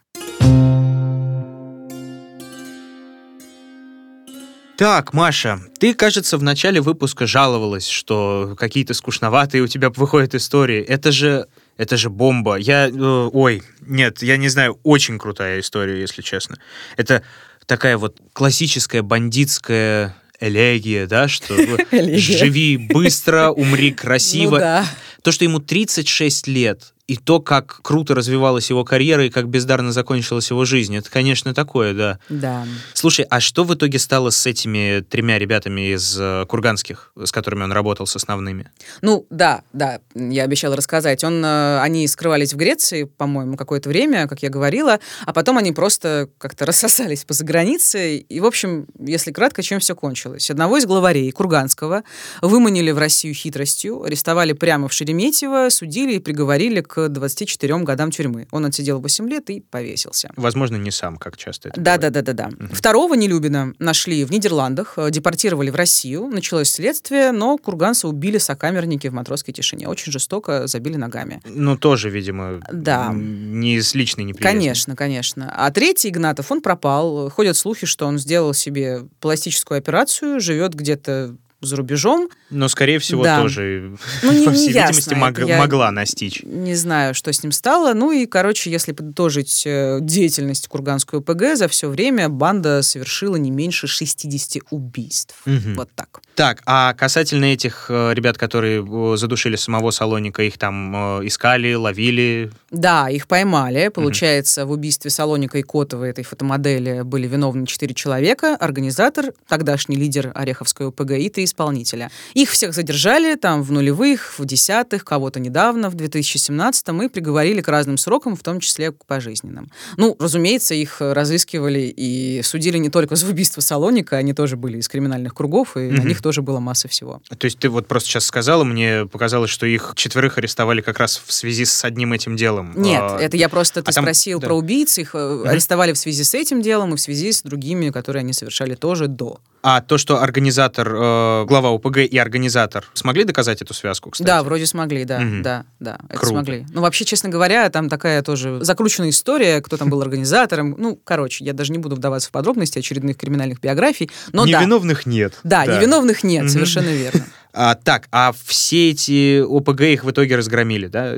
Так, 4.78 5.14
Маша, 5.14 5.60
ты, 5.80 5.94
кажется, 5.94 6.38
в 6.38 6.44
начале 6.44 6.82
выпуска 6.82 7.28
жаловалась, 7.28 7.88
что 7.88 8.56
какие-то 8.58 8.94
скучноватые 8.94 9.62
у 9.62 9.68
тебя 9.68 9.90
выходят 9.90 10.34
истории. 10.34 10.82
Это 10.82 11.12
же 11.12 11.48
это 11.78 11.98
же 11.98 12.10
бомба. 12.10 12.56
Я, 12.58 12.88
э, 12.88 13.30
ой, 13.34 13.64
нет, 13.82 14.22
я 14.22 14.38
не 14.38 14.50
знаю, 14.50 14.80
очень 14.84 15.18
крутая 15.18 15.60
история, 15.60 16.00
если 16.00 16.22
честно. 16.22 16.58
Это 16.98 17.24
такая 17.66 17.98
вот 17.98 18.20
классическая 18.34 19.02
бандитская 19.02 20.16
элегия, 20.40 21.08
да, 21.08 21.28
что 21.28 21.56
живи 21.92 22.78
быстро, 22.78 23.50
умри 23.50 23.92
красиво. 23.92 24.56
Ну, 24.56 24.60
да. 24.60 24.86
То, 25.22 25.32
что 25.32 25.46
ему 25.46 25.60
36 25.60 26.48
лет, 26.48 26.94
и 27.08 27.18
то, 27.18 27.42
как 27.42 27.82
круто 27.82 28.16
развивалась 28.16 28.70
его 28.70 28.86
карьера 28.86 29.26
и 29.26 29.30
как 29.30 29.50
бездарно 29.50 29.92
закончилась 29.92 30.50
его 30.50 30.64
жизнь. 30.64 30.96
Это, 30.96 31.10
конечно, 31.10 31.54
такое, 31.54 31.94
да. 31.94 32.20
Да. 32.30 32.66
Слушай, 32.94 33.26
а 33.30 33.42
что 33.42 33.66
в 33.66 33.74
итоге 33.74 34.00
стало 34.00 34.30
с 34.30 34.46
этими 34.46 35.02
тремя 35.02 35.38
ребятами 35.38 35.94
из 35.94 36.18
э, 36.18 36.46
курганских, 36.48 37.12
с 37.22 37.32
которыми 37.34 37.64
он 37.64 37.74
работал, 37.74 38.08
с 38.08 38.16
основными? 38.16 38.72
Ну, 39.02 39.28
да, 39.30 39.64
да, 39.74 40.00
я 40.16 40.44
обещала 40.44 40.78
рассказать. 40.78 41.26
Он, 41.26 41.44
э, 41.44 41.80
они 41.82 42.08
скрывались 42.08 42.54
в 42.54 42.58
Греции, 42.58 43.04
по-моему, 43.04 43.58
какое-то 43.58 43.90
время, 43.90 44.28
как 44.28 44.42
я 44.42 44.50
говорила, 44.50 45.02
а 45.26 45.34
потом 45.34 45.58
они 45.58 45.74
просто 45.74 46.30
как-то 46.38 46.66
рассосались 46.66 47.26
по 47.26 47.34
загранице. 47.34 48.18
И, 48.18 48.40
в 48.40 48.46
общем, 48.46 48.88
если 48.98 49.34
кратко, 49.34 49.62
чем 49.62 49.82
все 49.82 49.94
кончилось. 49.94 50.50
Одного 50.50 50.78
из 50.78 50.86
главарей 50.86 51.30
Курганского 51.32 52.04
выманили 52.42 52.92
в 52.92 52.98
Россию 52.98 53.34
хитростью, 53.34 54.04
арестовали 54.04 54.54
прямо 54.54 54.88
в 54.88 54.94
Шереметьево, 54.94 55.68
судили 55.70 56.14
и 56.14 56.20
приговорили 56.20 56.80
к 56.80 56.93
к 56.94 57.10
24 57.10 57.80
годам 57.80 58.12
тюрьмы. 58.12 58.48
Он 58.52 58.66
отсидел 58.66 59.00
8 59.02 59.28
лет 59.28 59.50
и 59.50 59.62
повесился. 59.62 60.30
Возможно, 60.36 60.76
не 60.76 60.92
сам, 60.92 61.18
как 61.18 61.38
часто 61.38 61.70
это 61.70 61.82
Да, 61.82 61.98
да, 61.98 62.12
да, 62.12 62.22
да, 62.22 62.34
да. 62.34 62.48
Угу. 62.50 62.76
Второго 62.76 63.16
Нелюбина 63.16 63.74
нашли 63.80 64.24
в 64.24 64.32
Нидерландах, 64.32 64.94
э, 64.98 65.10
депортировали 65.10 65.72
в 65.72 65.76
Россию, 65.76 66.28
началось 66.28 66.70
следствие, 66.70 67.32
но 67.32 67.58
курганца 67.58 68.08
убили 68.08 68.38
сокамерники 68.38 69.08
в 69.08 69.14
матросской 69.14 69.56
тишине. 69.56 69.88
Очень 69.88 70.12
жестоко 70.12 70.68
забили 70.68 70.96
ногами. 70.96 71.42
Ну, 71.46 71.78
тоже, 71.78 72.12
видимо, 72.12 72.62
да. 72.72 73.12
не 73.12 73.78
из 73.78 73.96
личной 73.96 74.26
неприязни. 74.26 74.60
Конечно, 74.60 74.96
конечно. 74.96 75.52
А 75.52 75.72
третий 75.72 76.10
Игнатов, 76.10 76.52
он 76.52 76.62
пропал. 76.62 77.32
Ходят 77.32 77.58
слухи, 77.58 77.88
что 77.88 78.06
он 78.06 78.20
сделал 78.20 78.54
себе 78.54 79.08
пластическую 79.20 79.80
операцию, 79.80 80.40
живет 80.40 80.76
где-то 80.76 81.36
за 81.66 81.76
рубежом. 81.76 82.30
Но, 82.50 82.68
скорее 82.68 83.00
всего, 83.00 83.24
да. 83.24 83.42
тоже, 83.42 83.96
ну, 84.22 84.32
не, 84.32 84.46
по 84.46 84.52
всей 84.52 84.68
не 84.68 84.74
видимости, 84.74 85.14
мог, 85.14 85.40
могла 85.58 85.92
настичь. 85.92 86.42
Не 86.44 86.76
знаю, 86.76 87.14
что 87.14 87.32
с 87.32 87.44
ним 87.44 87.52
стало. 87.52 87.94
Ну 87.94 88.12
и, 88.12 88.26
короче, 88.26 88.72
если 88.72 88.92
подытожить 88.92 89.64
э, 89.66 90.00
деятельность 90.02 90.68
Курганской 90.68 91.20
ОПГ, 91.20 91.56
за 91.56 91.68
все 91.68 91.90
время 91.90 92.30
банда 92.30 92.82
совершила 92.82 93.36
не 93.36 93.52
меньше 93.52 93.88
60 93.88 94.64
убийств. 94.70 95.36
Угу. 95.46 95.76
Вот 95.76 95.90
так. 95.96 96.22
Так, 96.36 96.62
а 96.66 96.94
касательно 96.94 97.46
этих 97.46 97.88
э, 97.90 98.14
ребят, 98.14 98.38
которые 98.38 98.84
э, 98.84 99.18
задушили 99.18 99.56
самого 99.56 99.92
Салоника, 99.92 100.44
их 100.44 100.58
там 100.58 101.26
искали, 101.26 101.74
ловили? 101.74 102.52
Да, 102.72 103.10
их 103.10 103.28
поймали. 103.28 103.90
Получается, 103.90 104.64
угу. 104.64 104.72
в 104.72 104.74
убийстве 104.74 105.12
Салоника 105.12 105.58
и 105.58 105.62
Котова 105.62 106.06
этой 106.06 106.24
фотомодели 106.24 107.02
были 107.02 107.28
виновны 107.28 107.66
четыре 107.66 107.94
человека. 107.94 108.56
Организатор, 108.56 109.34
тогдашний 109.48 109.96
лидер 109.96 110.32
Ореховской 110.34 110.88
ОПГ 110.88 111.12
и 111.12 111.30
три 111.30 111.46
исполнителя. 111.54 112.12
Их 112.34 112.50
всех 112.50 112.74
задержали 112.74 113.36
там 113.36 113.62
в 113.64 113.72
нулевых, 113.72 114.34
в 114.38 114.46
десятых, 114.46 115.06
кого-то 115.06 115.40
недавно, 115.40 115.90
в 115.90 115.96
2017-м, 115.96 117.04
и 117.04 117.10
приговорили 117.10 117.62
к 117.62 117.68
разным 117.68 117.98
срокам, 117.98 118.36
в 118.36 118.42
том 118.42 118.60
числе 118.60 118.92
к 118.92 119.06
пожизненным. 119.06 119.72
Ну, 119.98 120.16
разумеется, 120.20 120.74
их 120.74 120.98
разыскивали 121.00 121.94
и 121.96 122.42
судили 122.44 122.78
не 122.78 122.90
только 122.90 123.16
за 123.16 123.28
убийство 123.28 123.62
Салоника, 123.62 124.18
они 124.18 124.34
тоже 124.34 124.58
были 124.58 124.78
из 124.78 124.88
криминальных 124.88 125.34
кругов, 125.34 125.78
и 125.78 125.80
mm-hmm. 125.80 125.92
на 125.92 126.02
них 126.02 126.22
тоже 126.22 126.42
была 126.42 126.60
масса 126.60 126.88
всего. 126.88 127.22
То 127.38 127.46
есть 127.46 127.60
ты 127.60 127.70
вот 127.70 127.88
просто 127.88 128.10
сейчас 128.10 128.26
сказала, 128.26 128.64
мне 128.64 129.06
показалось, 129.06 129.52
что 129.52 129.66
их 129.66 129.94
четверых 129.96 130.38
арестовали 130.38 130.82
как 130.82 131.00
раз 131.00 131.22
в 131.24 131.32
связи 131.32 131.66
с 131.66 131.86
одним 131.86 132.14
этим 132.14 132.36
делом. 132.36 132.74
Нет, 132.76 133.02
а, 133.02 133.20
это 133.20 133.38
я 133.38 133.50
просто, 133.50 133.84
ты 133.84 133.90
а 133.90 133.92
спросил 133.92 134.40
там, 134.40 134.48
про 134.48 134.56
убийц, 134.56 134.98
их 134.98 135.14
mm-hmm. 135.14 135.48
арестовали 135.48 135.94
в 135.94 135.98
связи 135.98 136.24
с 136.24 136.34
этим 136.34 136.62
делом 136.62 136.94
и 136.94 136.98
в 136.98 137.02
связи 137.02 137.32
с 137.32 137.44
другими, 137.44 137.92
которые 137.92 138.22
они 138.22 138.34
совершали 138.34 138.76
тоже 138.76 139.08
до. 139.08 139.40
А 139.66 139.80
то, 139.80 139.98
что 139.98 140.22
организатор, 140.22 140.94
э, 140.94 141.43
глава 141.46 141.72
УПГ 141.72 141.98
и 142.00 142.18
организатор 142.18 142.86
смогли 142.94 143.24
доказать 143.24 143.62
эту 143.62 143.74
связку, 143.74 144.12
кстати? 144.12 144.28
Да, 144.28 144.44
вроде 144.44 144.66
смогли, 144.66 145.06
да, 145.06 145.18
угу. 145.18 145.42
да, 145.44 145.66
да, 145.80 146.00
это 146.10 146.20
Круто. 146.20 146.28
смогли. 146.28 146.66
Ну, 146.72 146.82
вообще, 146.82 147.06
честно 147.06 147.30
говоря, 147.30 147.70
там 147.70 147.90
такая 147.90 148.22
тоже 148.22 148.64
закрученная 148.64 149.10
история, 149.10 149.62
кто 149.62 149.78
там 149.78 149.90
был 149.90 150.02
организатором. 150.02 150.76
Ну, 150.78 151.00
короче, 151.04 151.46
я 151.46 151.54
даже 151.54 151.72
не 151.72 151.78
буду 151.78 151.96
вдаваться 151.96 152.30
в 152.30 152.32
подробности 152.32 152.80
очередных 152.80 153.18
криминальных 153.18 153.60
биографий, 153.60 154.10
но 154.32 154.46
Невиновных 154.46 155.06
да. 155.06 155.12
нет. 155.12 155.34
Да, 155.44 155.66
да, 155.66 155.78
невиновных 155.78 156.24
нет, 156.24 156.44
угу. 156.44 156.52
совершенно 156.52 156.90
верно. 156.90 157.26
А, 157.56 157.76
так, 157.76 158.08
а 158.12 158.34
все 158.46 158.90
эти 158.90 159.42
ОПГ 159.42 159.82
их 159.82 160.04
в 160.04 160.10
итоге 160.10 160.36
разгромили, 160.36 160.88
да? 160.88 161.12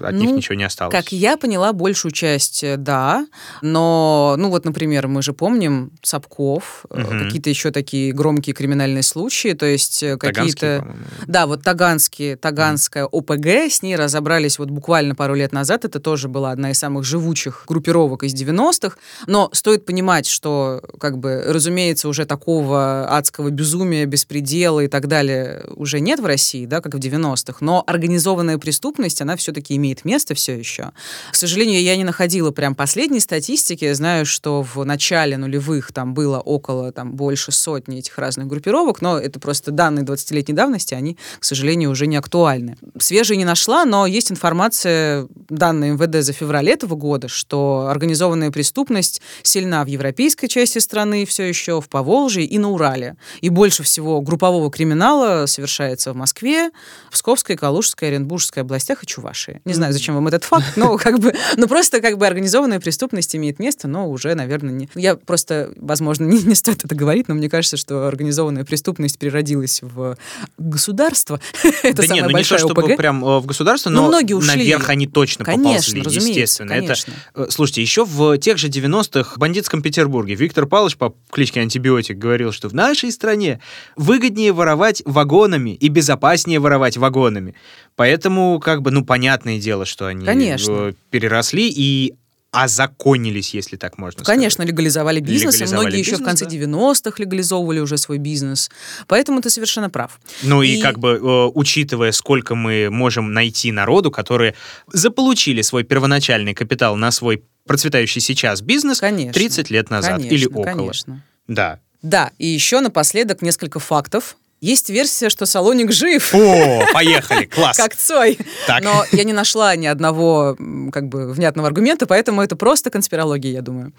От 0.00 0.14
ну, 0.14 0.20
них 0.20 0.30
ничего 0.30 0.54
не 0.54 0.64
осталось? 0.64 0.94
Как 0.94 1.12
я 1.12 1.36
поняла, 1.36 1.74
большую 1.74 2.12
часть, 2.12 2.64
э, 2.64 2.78
да. 2.78 3.26
Но, 3.60 4.36
ну 4.38 4.48
вот, 4.48 4.64
например, 4.64 5.06
мы 5.08 5.20
же 5.20 5.34
помним 5.34 5.92
Сапков, 6.02 6.86
угу. 6.88 7.02
какие-то 7.04 7.50
еще 7.50 7.72
такие 7.72 8.12
громкие 8.14 8.54
криминальные 8.54 9.02
случаи, 9.02 9.52
то 9.52 9.66
есть 9.66 10.02
э, 10.02 10.16
какие-то... 10.16 10.96
Да, 11.26 11.46
вот 11.46 11.62
Таганские, 11.62 12.36
Таганская 12.36 13.04
угу. 13.04 13.18
ОПГ, 13.18 13.46
с 13.46 13.82
ней 13.82 13.94
разобрались 13.94 14.58
вот 14.58 14.70
буквально 14.70 15.14
пару 15.14 15.34
лет 15.34 15.52
назад, 15.52 15.84
это 15.84 16.00
тоже 16.00 16.28
была 16.28 16.52
одна 16.52 16.70
из 16.70 16.78
самых 16.78 17.04
живучих 17.04 17.64
группировок 17.68 18.22
из 18.22 18.32
90-х, 18.32 18.96
но 19.26 19.50
стоит 19.52 19.84
понимать, 19.84 20.26
что, 20.26 20.82
как 20.98 21.18
бы, 21.18 21.44
разумеется, 21.46 22.08
уже 22.08 22.24
такого 22.24 23.06
адского 23.10 23.50
безумия, 23.50 24.06
беспредела 24.06 24.80
и 24.80 24.88
так 24.88 25.06
далее 25.06 25.62
уже 25.82 26.00
нет 26.00 26.20
в 26.20 26.26
России, 26.26 26.64
да, 26.64 26.80
как 26.80 26.94
в 26.94 26.98
90-х, 26.98 27.58
но 27.60 27.84
организованная 27.86 28.58
преступность, 28.58 29.20
она 29.20 29.36
все-таки 29.36 29.76
имеет 29.76 30.04
место 30.04 30.34
все 30.34 30.56
еще. 30.56 30.92
К 31.30 31.34
сожалению, 31.34 31.82
я 31.82 31.96
не 31.96 32.04
находила 32.04 32.50
прям 32.50 32.74
последней 32.74 33.20
статистики. 33.20 33.84
Я 33.84 33.94
знаю, 33.94 34.24
что 34.24 34.62
в 34.62 34.84
начале 34.84 35.36
нулевых 35.36 35.92
там 35.92 36.14
было 36.14 36.38
около 36.40 36.92
там 36.92 37.12
больше 37.12 37.52
сотни 37.52 37.98
этих 37.98 38.16
разных 38.18 38.46
группировок, 38.46 39.02
но 39.02 39.18
это 39.18 39.40
просто 39.40 39.70
данные 39.70 40.04
20-летней 40.04 40.54
давности, 40.54 40.94
они, 40.94 41.18
к 41.38 41.44
сожалению, 41.44 41.90
уже 41.90 42.06
не 42.06 42.16
актуальны. 42.16 42.76
Свежие 42.98 43.36
не 43.36 43.44
нашла, 43.44 43.84
но 43.84 44.06
есть 44.06 44.30
информация, 44.30 45.26
данные 45.48 45.92
МВД 45.92 46.24
за 46.24 46.32
февраль 46.32 46.70
этого 46.70 46.94
года, 46.94 47.28
что 47.28 47.88
организованная 47.90 48.50
преступность 48.50 49.20
сильна 49.42 49.84
в 49.84 49.88
европейской 49.88 50.46
части 50.46 50.78
страны 50.78 51.26
все 51.26 51.44
еще, 51.44 51.80
в 51.80 51.88
Поволжье 51.88 52.44
и 52.44 52.58
на 52.58 52.70
Урале. 52.70 53.16
И 53.40 53.48
больше 53.48 53.82
всего 53.82 54.20
группового 54.20 54.70
криминала 54.70 55.46
совершенно 55.46 55.71
совершается 55.72 56.12
в 56.12 56.16
Москве, 56.16 56.70
Псковской, 57.10 57.56
Калужской, 57.56 58.08
Оренбургской 58.08 58.62
областях 58.62 59.02
и 59.02 59.06
Чувашии. 59.06 59.60
Не 59.64 59.72
знаю, 59.72 59.92
зачем 59.92 60.14
вам 60.14 60.28
этот 60.28 60.44
факт, 60.44 60.76
но 60.76 60.96
как 60.98 61.18
бы, 61.18 61.34
ну 61.56 61.66
просто 61.66 62.00
как 62.00 62.18
бы 62.18 62.26
организованная 62.26 62.78
преступность 62.78 63.34
имеет 63.34 63.58
место, 63.58 63.88
но 63.88 64.08
уже, 64.08 64.34
наверное, 64.34 64.72
не... 64.72 64.88
Я 64.94 65.16
просто, 65.16 65.72
возможно, 65.76 66.24
не, 66.24 66.42
не 66.42 66.54
стоит 66.54 66.84
это 66.84 66.94
говорить, 66.94 67.28
но 67.28 67.34
мне 67.34 67.48
кажется, 67.48 67.76
что 67.76 68.06
организованная 68.06 68.64
преступность 68.64 69.18
переродилась 69.18 69.80
в 69.82 70.16
государство. 70.58 71.40
это 71.82 71.96
да 71.96 72.02
самая 72.02 72.22
нет, 72.22 72.30
ну 72.30 72.38
не 72.38 72.44
то, 72.44 72.58
чтобы 72.58 72.82
ОПГ. 72.82 72.96
прям 72.96 73.24
э, 73.24 73.38
в 73.38 73.46
государство, 73.46 73.90
Но 73.90 74.02
но, 74.02 74.08
многие 74.08 74.34
ушли. 74.34 74.58
наверх 74.58 74.88
они 74.90 75.06
точно 75.06 75.44
Конечно, 75.44 75.96
поползли, 75.96 76.28
естественно. 76.28 76.68
конечно. 76.68 77.12
Это, 77.34 77.44
э, 77.44 77.50
слушайте, 77.50 77.80
еще 77.80 78.04
в 78.04 78.36
тех 78.38 78.58
же 78.58 78.68
90-х 78.68 79.34
в 79.36 79.38
бандитском 79.38 79.82
Петербурге 79.82 80.34
Виктор 80.34 80.66
Павлович 80.66 80.96
по 80.96 81.14
кличке 81.30 81.60
Антибиотик 81.60 82.18
говорил, 82.18 82.52
что 82.52 82.68
в 82.68 82.74
нашей 82.74 83.10
стране 83.12 83.60
выгоднее 83.96 84.52
воровать 84.52 85.02
вагонами 85.04 85.61
и 85.70 85.88
безопаснее 85.88 86.60
воровать 86.60 86.96
вагонами. 86.96 87.54
Поэтому, 87.96 88.58
как 88.60 88.82
бы, 88.82 88.90
ну, 88.90 89.04
понятное 89.04 89.58
дело, 89.58 89.84
что 89.86 90.06
они 90.06 90.24
Конечно. 90.26 90.72
э, 90.72 90.92
переросли 91.10 91.68
и 91.68 92.14
озаконились, 92.52 93.54
если 93.54 93.76
так 93.76 93.96
можно 93.96 94.22
Конечно, 94.24 94.62
легализовали 94.62 95.20
бизнес, 95.20 95.54
Легализовали 95.54 95.84
и 95.84 95.86
многие 95.86 95.98
еще 96.00 96.10
в 96.16 96.18
бизнес, 96.20 96.28
конце 96.28 96.44
да. 96.44 96.50
90-х 96.50 97.14
легализовывали 97.22 97.80
уже 97.80 97.96
свой 97.96 98.18
бизнес. 98.18 98.70
Поэтому 99.08 99.40
ты 99.40 99.48
совершенно 99.48 99.88
прав. 99.88 100.20
Ну 100.42 100.60
и, 100.62 100.76
И- 100.76 100.80
как 100.82 100.98
бы, 100.98 101.12
э, 101.12 101.50
учитывая, 101.54 102.12
сколько 102.12 102.54
мы 102.54 102.90
можем 102.90 103.32
найти 103.32 103.72
народу, 103.72 104.10
которые 104.10 104.54
заполучили 104.92 105.62
свой 105.62 105.82
первоначальный 105.82 106.52
капитал 106.52 106.94
на 106.96 107.10
свой 107.10 107.42
процветающий 107.66 108.20
сейчас 108.20 108.60
бизнес 108.60 109.00
Конечно. 109.00 109.32
30 109.32 109.70
лет 109.70 109.88
назад 109.88 110.16
конечно, 110.16 110.34
или 110.34 110.46
около. 110.46 110.64
Конечно. 110.64 111.22
Да. 111.48 111.80
Да, 112.02 112.32
и 112.36 112.46
еще 112.46 112.80
напоследок 112.80 113.40
несколько 113.42 113.78
фактов. 113.78 114.36
Есть 114.62 114.90
версия, 114.90 115.28
что 115.28 115.44
Салоник 115.44 115.90
жив. 115.90 116.32
О, 116.32 116.84
поехали, 116.92 117.46
класс. 117.46 117.76
Как 117.76 117.96
Цой. 117.96 118.38
Так. 118.68 118.84
Но 118.84 119.04
я 119.10 119.24
не 119.24 119.32
нашла 119.32 119.74
ни 119.74 119.86
одного 119.86 120.56
как 120.92 121.08
бы 121.08 121.32
внятного 121.32 121.66
аргумента, 121.66 122.06
поэтому 122.06 122.42
это 122.42 122.54
просто 122.54 122.88
конспирология, 122.88 123.50
я 123.50 123.60
думаю. 123.60 123.92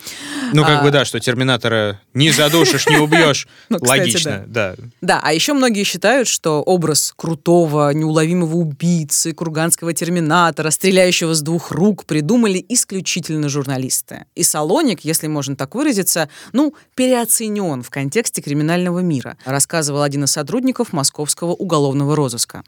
Ну, 0.54 0.64
как 0.64 0.80
А. 0.80 0.84
бы, 0.84 0.90
да, 0.92 1.04
что 1.04 1.20
Терминатора 1.20 2.00
не 2.14 2.32
задушишь, 2.32 2.88
не 2.88 2.96
убьешь. 2.98 3.46
Ну, 3.70 3.80
кстати, 3.80 4.00
Логично, 4.00 4.44
да. 4.48 4.76
Да, 5.02 5.20
а 5.22 5.34
еще 5.34 5.52
многие 5.54 5.84
считают, 5.84 6.28
что 6.30 6.62
образ 6.62 7.14
крутого, 7.16 7.92
неуловимого 7.92 8.56
убийцы, 8.56 9.34
курганского 9.34 9.94
терминатора, 9.94 10.70
стреляющего 10.70 11.34
с 11.34 11.42
двух 11.42 11.72
рук, 11.72 12.06
придумали 12.06 12.64
исключительно 12.70 13.50
журналисты. 13.50 14.26
И 14.36 14.44
Салоник, 14.44 15.02
если 15.02 15.28
можно 15.28 15.58
так 15.58 15.76
выразиться, 15.76 16.30
ну, 16.54 16.74
переоценен 16.96 17.84
в 17.84 17.90
контексте 17.90 18.42
криминального 18.42 19.00
мира, 19.00 19.36
рассказывал 19.44 20.04
один 20.04 20.24
из 20.24 20.32
сотрудников 20.32 20.53
московского 20.92 21.52
уголовного 21.52 22.16
розыска. 22.16 22.64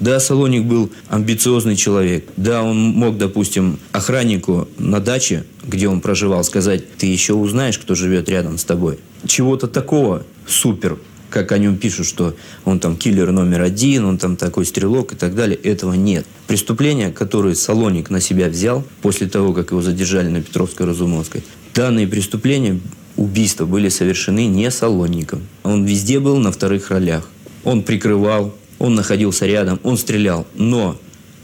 Да, 0.00 0.20
Салоник 0.20 0.64
был 0.64 0.90
амбициозный 1.08 1.74
человек. 1.74 2.28
Да, 2.36 2.62
он 2.62 2.78
мог, 2.78 3.18
допустим, 3.18 3.78
охраннику 3.92 4.68
на 4.78 5.00
даче, 5.00 5.44
где 5.64 5.88
он 5.88 6.00
проживал, 6.00 6.44
сказать, 6.44 6.96
ты 6.96 7.06
еще 7.06 7.34
узнаешь, 7.34 7.78
кто 7.78 7.94
живет 7.94 8.28
рядом 8.28 8.58
с 8.58 8.64
тобой. 8.64 8.98
Чего-то 9.26 9.66
такого 9.66 10.24
супер, 10.46 10.98
как 11.30 11.52
о 11.52 11.58
нем 11.58 11.76
пишут, 11.76 12.06
что 12.06 12.34
он 12.64 12.78
там 12.78 12.96
киллер 12.96 13.32
номер 13.32 13.62
один, 13.62 14.04
он 14.04 14.18
там 14.18 14.36
такой 14.36 14.66
стрелок 14.66 15.12
и 15.12 15.16
так 15.16 15.34
далее. 15.34 15.56
Этого 15.56 15.94
нет. 15.94 16.26
Преступления, 16.46 17.10
которые 17.10 17.56
Салоник 17.56 18.08
на 18.08 18.20
себя 18.20 18.48
взял 18.48 18.84
после 19.02 19.28
того, 19.28 19.52
как 19.52 19.72
его 19.72 19.82
задержали 19.82 20.28
на 20.28 20.42
Петровской-Разумовской, 20.42 21.42
данные 21.74 22.06
преступления, 22.06 22.80
убийства 23.18 23.66
были 23.66 23.88
совершены 23.90 24.46
не 24.46 24.70
Салоником. 24.70 25.46
Он 25.64 25.84
везде 25.84 26.20
был 26.20 26.36
на 26.38 26.50
вторых 26.50 26.90
ролях. 26.90 27.28
Он 27.64 27.82
прикрывал, 27.82 28.54
он 28.78 28.94
находился 28.94 29.44
рядом, 29.46 29.80
он 29.82 29.98
стрелял, 29.98 30.46
но 30.54 30.96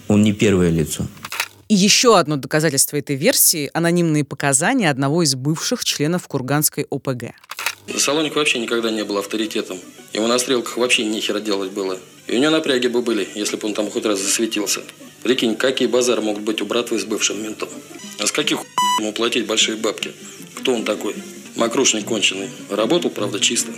он 0.08 0.22
не 0.22 0.32
первое 0.32 0.70
лицо. 0.70 1.06
И 1.68 1.74
еще 1.74 2.18
одно 2.18 2.36
доказательство 2.36 2.96
этой 2.96 3.16
версии– 3.16 3.70
анонимные 3.74 4.24
показания 4.24 4.90
одного 4.90 5.22
из 5.22 5.34
бывших 5.34 5.84
членов 5.84 6.28
Курганской 6.28 6.86
ОПГ. 6.90 7.34
Салоник 7.96 8.36
вообще 8.36 8.58
никогда 8.58 8.90
не 8.90 9.04
был 9.04 9.18
авторитетом. 9.18 9.78
Ему 10.12 10.26
на 10.28 10.38
стрелках 10.38 10.76
вообще 10.76 11.04
нехера 11.04 11.40
делать 11.40 11.72
было. 11.72 11.98
И 12.28 12.36
у 12.36 12.38
него 12.38 12.52
напряги 12.52 12.86
бы 12.86 13.02
были, 13.02 13.28
если 13.34 13.56
бы 13.56 13.66
он 13.66 13.74
там 13.74 13.90
хоть 13.90 14.06
раз 14.06 14.20
засветился. 14.20 14.80
Прикинь, 15.22 15.56
какие 15.56 15.88
базары 15.88 16.22
могут 16.22 16.42
быть 16.42 16.62
у 16.62 16.66
братвы 16.66 16.98
с 16.98 17.04
бывшим 17.04 17.42
ментом. 17.42 17.68
А 18.20 18.26
с 18.26 18.32
каких 18.32 18.58
хуй 18.58 18.66
ему 19.00 19.12
платить 19.12 19.46
большие 19.46 19.76
бабки? 19.76 20.12
Кто 20.54 20.74
он 20.74 20.84
такой? 20.84 21.14
Макрушник 21.57 22.05
конченый. 22.05 22.50
Работал, 22.70 23.11
правда, 23.11 23.40
чисто. 23.40 23.72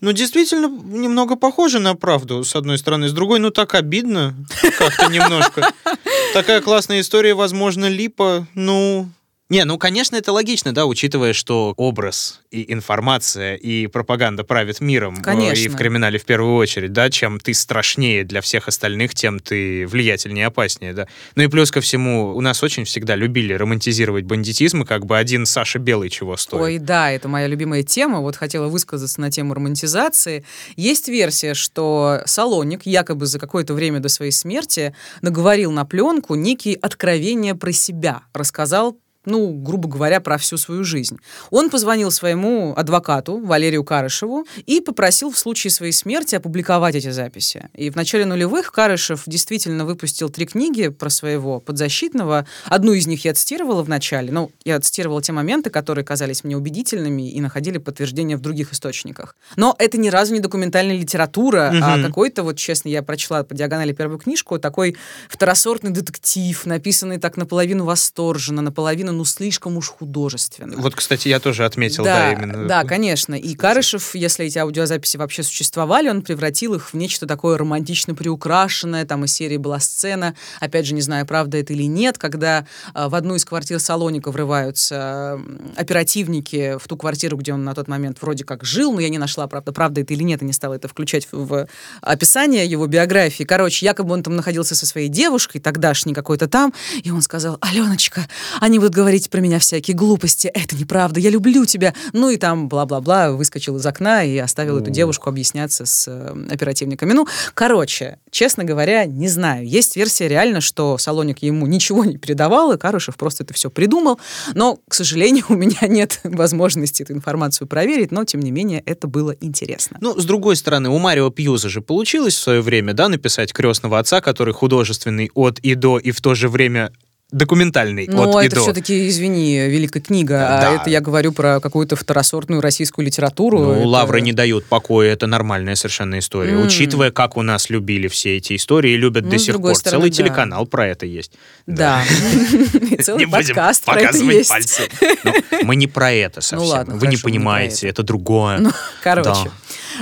Ну, 0.00 0.12
действительно, 0.12 0.68
немного 0.68 1.34
похоже 1.34 1.80
на 1.80 1.96
правду, 1.96 2.44
с 2.44 2.54
одной 2.54 2.78
стороны. 2.78 3.08
С 3.08 3.12
другой, 3.12 3.40
ну, 3.40 3.50
так 3.50 3.74
обидно 3.74 4.34
как-то 4.78 5.10
немножко. 5.10 5.72
Такая 6.32 6.60
классная 6.60 7.00
история, 7.00 7.34
возможно, 7.34 7.88
липа, 7.88 8.46
ну... 8.54 9.08
Не, 9.50 9.64
ну, 9.64 9.78
конечно, 9.78 10.16
это 10.16 10.30
логично, 10.32 10.74
да, 10.74 10.84
учитывая, 10.84 11.32
что 11.32 11.72
образ 11.78 12.42
и 12.50 12.70
информация 12.70 13.54
и 13.54 13.86
пропаганда 13.86 14.44
правят 14.44 14.80
миром. 14.82 15.16
э, 15.20 15.22
Конечно. 15.22 15.64
И 15.64 15.68
в 15.68 15.76
криминале 15.76 16.18
в 16.18 16.26
первую 16.26 16.56
очередь, 16.56 16.92
да, 16.92 17.08
чем 17.08 17.40
ты 17.40 17.54
страшнее 17.54 18.24
для 18.24 18.42
всех 18.42 18.68
остальных, 18.68 19.14
тем 19.14 19.40
ты 19.40 19.86
влиятельнее 19.86 20.42
и 20.42 20.46
опаснее, 20.46 20.92
да. 20.92 21.06
Ну 21.34 21.44
и 21.44 21.46
плюс 21.46 21.70
ко 21.70 21.80
всему, 21.80 22.36
у 22.36 22.40
нас 22.42 22.62
очень 22.62 22.84
всегда 22.84 23.16
любили 23.16 23.54
романтизировать 23.54 24.24
бандитизм, 24.24 24.82
и 24.82 24.84
как 24.84 25.06
бы 25.06 25.16
один 25.16 25.46
Саша 25.46 25.78
Белый 25.78 26.10
чего 26.10 26.36
стоит. 26.36 26.62
Ой, 26.62 26.78
да, 26.78 27.10
это 27.10 27.28
моя 27.28 27.46
любимая 27.46 27.82
тема. 27.82 28.20
Вот 28.20 28.36
хотела 28.36 28.68
высказаться 28.68 29.18
на 29.18 29.30
тему 29.30 29.54
романтизации. 29.54 30.44
Есть 30.76 31.08
версия, 31.08 31.54
что 31.54 32.20
Салоник 32.26 32.84
якобы 32.84 33.24
за 33.24 33.38
какое-то 33.38 33.72
время 33.72 34.00
до 34.00 34.10
своей 34.10 34.32
смерти 34.32 34.94
наговорил 35.22 35.72
на 35.72 35.86
пленку 35.86 36.34
некие 36.34 36.76
откровения 36.76 37.54
про 37.54 37.72
себя, 37.72 38.24
рассказал 38.34 38.98
ну, 39.28 39.52
грубо 39.52 39.88
говоря, 39.88 40.20
про 40.20 40.38
всю 40.38 40.56
свою 40.56 40.84
жизнь. 40.84 41.18
Он 41.50 41.70
позвонил 41.70 42.10
своему 42.10 42.74
адвокату 42.76 43.38
Валерию 43.38 43.84
Карышеву 43.84 44.46
и 44.66 44.80
попросил 44.80 45.30
в 45.30 45.38
случае 45.38 45.70
своей 45.70 45.92
смерти 45.92 46.34
опубликовать 46.34 46.94
эти 46.94 47.10
записи. 47.10 47.68
И 47.74 47.90
в 47.90 47.96
начале 47.96 48.24
нулевых 48.24 48.72
Карышев 48.72 49.22
действительно 49.26 49.84
выпустил 49.84 50.30
три 50.30 50.46
книги 50.46 50.88
про 50.88 51.10
своего 51.10 51.60
подзащитного. 51.60 52.46
Одну 52.64 52.92
из 52.92 53.06
них 53.06 53.24
я 53.24 53.34
цитировала 53.34 53.82
в 53.82 53.88
начале. 53.88 54.32
Ну, 54.32 54.50
я 54.64 54.80
цитировала 54.80 55.22
те 55.22 55.32
моменты, 55.32 55.70
которые 55.70 56.04
казались 56.04 56.44
мне 56.44 56.56
убедительными 56.56 57.30
и 57.30 57.40
находили 57.40 57.78
подтверждение 57.78 58.36
в 58.36 58.40
других 58.40 58.72
источниках. 58.72 59.36
Но 59.56 59.74
это 59.78 59.98
ни 59.98 60.08
разу 60.08 60.34
не 60.34 60.40
документальная 60.40 60.96
литература, 60.96 61.70
а 61.82 61.96
Мгм. 61.96 62.06
какой-то, 62.06 62.42
вот 62.42 62.56
честно, 62.56 62.88
я 62.88 63.02
прочла 63.02 63.42
по 63.44 63.54
диагонали 63.54 63.92
первую 63.92 64.18
книжку, 64.18 64.58
такой 64.58 64.96
второсортный 65.28 65.90
детектив, 65.90 66.64
написанный 66.66 67.18
так 67.18 67.36
наполовину 67.36 67.84
восторженно, 67.84 68.62
наполовину, 68.62 69.12
ну, 69.18 69.24
слишком 69.24 69.76
уж 69.76 69.88
художественно. 69.88 70.76
Вот, 70.76 70.94
кстати, 70.94 71.26
я 71.26 71.40
тоже 71.40 71.64
отметил, 71.64 72.04
да, 72.04 72.32
именно. 72.32 72.68
Да, 72.68 72.84
конечно. 72.84 73.34
И 73.34 73.56
Карышев, 73.56 74.14
если 74.14 74.46
эти 74.46 74.58
аудиозаписи 74.58 75.16
вообще 75.16 75.42
существовали, 75.42 76.08
он 76.08 76.22
превратил 76.22 76.74
их 76.74 76.92
в 76.92 76.94
нечто 76.94 77.26
такое 77.26 77.58
романтично 77.58 78.14
приукрашенное. 78.14 79.04
Там 79.04 79.24
из 79.24 79.32
серии 79.32 79.56
была 79.56 79.80
сцена, 79.80 80.36
опять 80.60 80.86
же, 80.86 80.94
не 80.94 81.00
знаю, 81.00 81.26
правда 81.26 81.58
это 81.58 81.72
или 81.72 81.82
нет, 81.82 82.16
когда 82.16 82.64
а, 82.94 83.08
в 83.08 83.16
одну 83.16 83.34
из 83.34 83.44
квартир 83.44 83.80
Салоника 83.80 84.30
врываются 84.30 85.40
оперативники 85.74 86.78
в 86.78 86.86
ту 86.86 86.96
квартиру, 86.96 87.36
где 87.36 87.52
он 87.52 87.64
на 87.64 87.74
тот 87.74 87.88
момент 87.88 88.18
вроде 88.20 88.44
как 88.44 88.62
жил, 88.62 88.92
но 88.92 89.00
я 89.00 89.08
не 89.08 89.18
нашла, 89.18 89.48
правда, 89.48 89.72
правда 89.72 90.00
это 90.02 90.14
или 90.14 90.22
нет, 90.22 90.42
и 90.42 90.44
не 90.44 90.52
стала 90.52 90.74
это 90.74 90.86
включать 90.86 91.26
в, 91.32 91.44
в 91.44 91.68
описание 92.02 92.66
его 92.66 92.86
биографии. 92.86 93.42
Короче, 93.42 93.84
якобы 93.84 94.14
он 94.14 94.22
там 94.22 94.36
находился 94.36 94.76
со 94.76 94.86
своей 94.86 95.08
девушкой, 95.08 95.58
тогдашней 95.58 96.14
какой-то 96.14 96.46
там, 96.46 96.72
и 97.02 97.10
он 97.10 97.22
сказал, 97.22 97.58
Аленочка, 97.60 98.28
они 98.60 98.78
будут 98.78 98.94
говорить 98.94 99.07
про 99.30 99.40
меня 99.40 99.58
всякие 99.58 99.96
глупости, 99.96 100.48
это 100.48 100.76
неправда, 100.76 101.20
я 101.20 101.30
люблю 101.30 101.64
тебя. 101.64 101.94
Ну 102.12 102.30
и 102.30 102.36
там 102.36 102.68
бла-бла-бла, 102.68 103.32
выскочил 103.32 103.76
из 103.76 103.86
окна 103.86 104.24
и 104.24 104.36
оставил 104.38 104.78
эту 104.78 104.90
девушку 104.90 105.28
объясняться 105.28 105.86
с 105.86 106.06
э, 106.08 106.46
оперативниками. 106.50 107.12
Ну, 107.12 107.26
короче, 107.54 108.18
честно 108.30 108.64
говоря, 108.64 109.04
не 109.06 109.28
знаю. 109.28 109.66
Есть 109.66 109.96
версия 109.96 110.28
реально, 110.28 110.60
что 110.60 110.98
Салоник 110.98 111.42
ему 111.42 111.66
ничего 111.66 112.04
не 112.04 112.18
передавал, 112.18 112.72
и 112.72 112.78
Карышев 112.78 113.16
просто 113.16 113.44
это 113.44 113.54
все 113.54 113.70
придумал. 113.70 114.20
Но, 114.54 114.78
к 114.88 114.94
сожалению, 114.94 115.44
у 115.48 115.54
меня 115.54 115.86
нет 115.88 116.20
возможности 116.24 117.02
эту 117.02 117.12
информацию 117.12 117.66
проверить, 117.66 118.10
но, 118.10 118.24
тем 118.24 118.40
не 118.40 118.50
менее, 118.50 118.82
это 118.86 119.08
было 119.08 119.34
интересно. 119.40 119.98
Ну, 120.00 120.18
с 120.18 120.24
другой 120.24 120.56
стороны, 120.56 120.88
у 120.88 120.98
Марио 120.98 121.30
Пьюза 121.30 121.68
же 121.68 121.80
получилось 121.80 122.34
в 122.34 122.40
свое 122.40 122.60
время, 122.60 122.94
да, 122.94 123.08
написать 123.08 123.52
крестного 123.52 123.98
отца, 123.98 124.20
который 124.20 124.54
художественный 124.54 125.30
от 125.34 125.58
и 125.60 125.74
до, 125.74 125.98
и 125.98 126.10
в 126.10 126.20
то 126.20 126.34
же 126.34 126.48
время 126.48 126.92
документальный 127.30 128.06
Но 128.06 128.30
от 128.30 128.42
и 128.42 128.46
это 128.46 128.56
до. 128.56 128.62
все-таки, 128.62 129.08
извини, 129.08 129.58
великая 129.68 130.00
книга, 130.00 130.38
Да. 130.38 130.70
а 130.70 130.74
это 130.76 130.88
я 130.90 131.00
говорю 131.02 131.32
про 131.32 131.60
какую-то 131.60 131.94
второсортную 131.94 132.62
российскую 132.62 133.04
литературу. 133.04 133.58
Ну, 133.58 133.72
Это- 133.74 133.86
лавры 133.86 134.20
не 134.22 134.32
дают 134.32 134.64
покоя, 134.64 135.12
это 135.12 135.26
нормальная 135.26 135.74
совершенно 135.74 136.18
история. 136.18 136.52
М. 136.52 136.62
Учитывая, 136.66 137.10
как 137.10 137.36
у 137.36 137.42
нас 137.42 137.68
любили 137.68 138.08
все 138.08 138.38
эти 138.38 138.56
истории 138.56 138.92
и 138.92 138.96
любят 138.96 139.24
Ну, 139.24 139.30
до 139.30 139.38
сих 139.38 139.56
пор. 139.60 139.74
стороны, 139.74 140.00
Целый 140.04 140.10
да. 140.10 140.16
телеканал 140.16 140.66
про 140.66 140.86
это 140.86 141.04
есть. 141.04 141.32
Да. 141.66 142.02
Целый 143.02 143.28
подкаст 143.28 143.84
про 143.84 144.00
это 144.00 144.16
есть. 144.16 144.48
пальцы. 144.48 144.88
Ну, 145.24 145.32
мы 145.64 145.76
не 145.76 145.86
про 145.86 146.10
это 146.12 146.40
совсем. 146.40 146.66
ладно, 146.66 146.96
Вы 146.96 147.08
не 147.08 147.18
понимаете, 147.18 147.88
это. 147.88 148.00
это 148.00 148.02
другое. 148.04 148.58
Ну, 148.58 148.70
короче. 149.02 149.50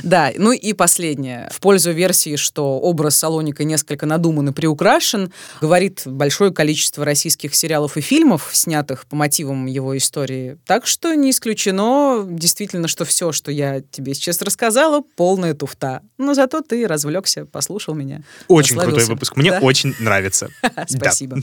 Да. 0.02 0.30
Ну 0.36 0.52
и 0.52 0.72
последнее. 0.72 1.48
В 1.52 1.60
пользу 1.60 1.92
версии, 1.92 2.36
что 2.36 2.78
образ 2.78 3.16
Салоника 3.16 3.64
несколько 3.64 4.06
надуман 4.06 4.50
и 4.50 4.52
приукрашен, 4.52 5.32
говорит 5.60 6.02
большое 6.04 6.52
количество 6.52 7.04
российских 7.04 7.54
сериалов 7.54 7.96
и 7.96 8.00
фильмов, 8.00 8.50
снятых 8.52 9.06
по 9.06 9.16
мотивам 9.16 9.66
его 9.66 9.96
истории. 9.96 10.58
Так 10.66 10.86
что 10.86 11.14
не 11.14 11.30
исключено 11.30 12.24
действительно, 12.28 12.88
что 12.88 13.04
все, 13.04 13.32
что 13.32 13.50
я 13.50 13.80
тебе 13.80 14.14
сейчас 14.14 14.42
рассказала, 14.42 15.02
полная 15.16 15.54
туфта. 15.54 16.02
Но 16.18 16.34
зато 16.34 16.60
ты 16.60 16.86
развлекся, 16.86 17.46
послушал 17.46 17.94
меня. 17.94 18.22
Очень 18.48 18.76
крутой 18.78 19.04
выпуск. 19.04 19.36
Мне 19.36 19.52
Да? 19.52 19.58
очень 19.60 19.94
нравится. 20.00 20.48
Спасибо. 20.88 21.38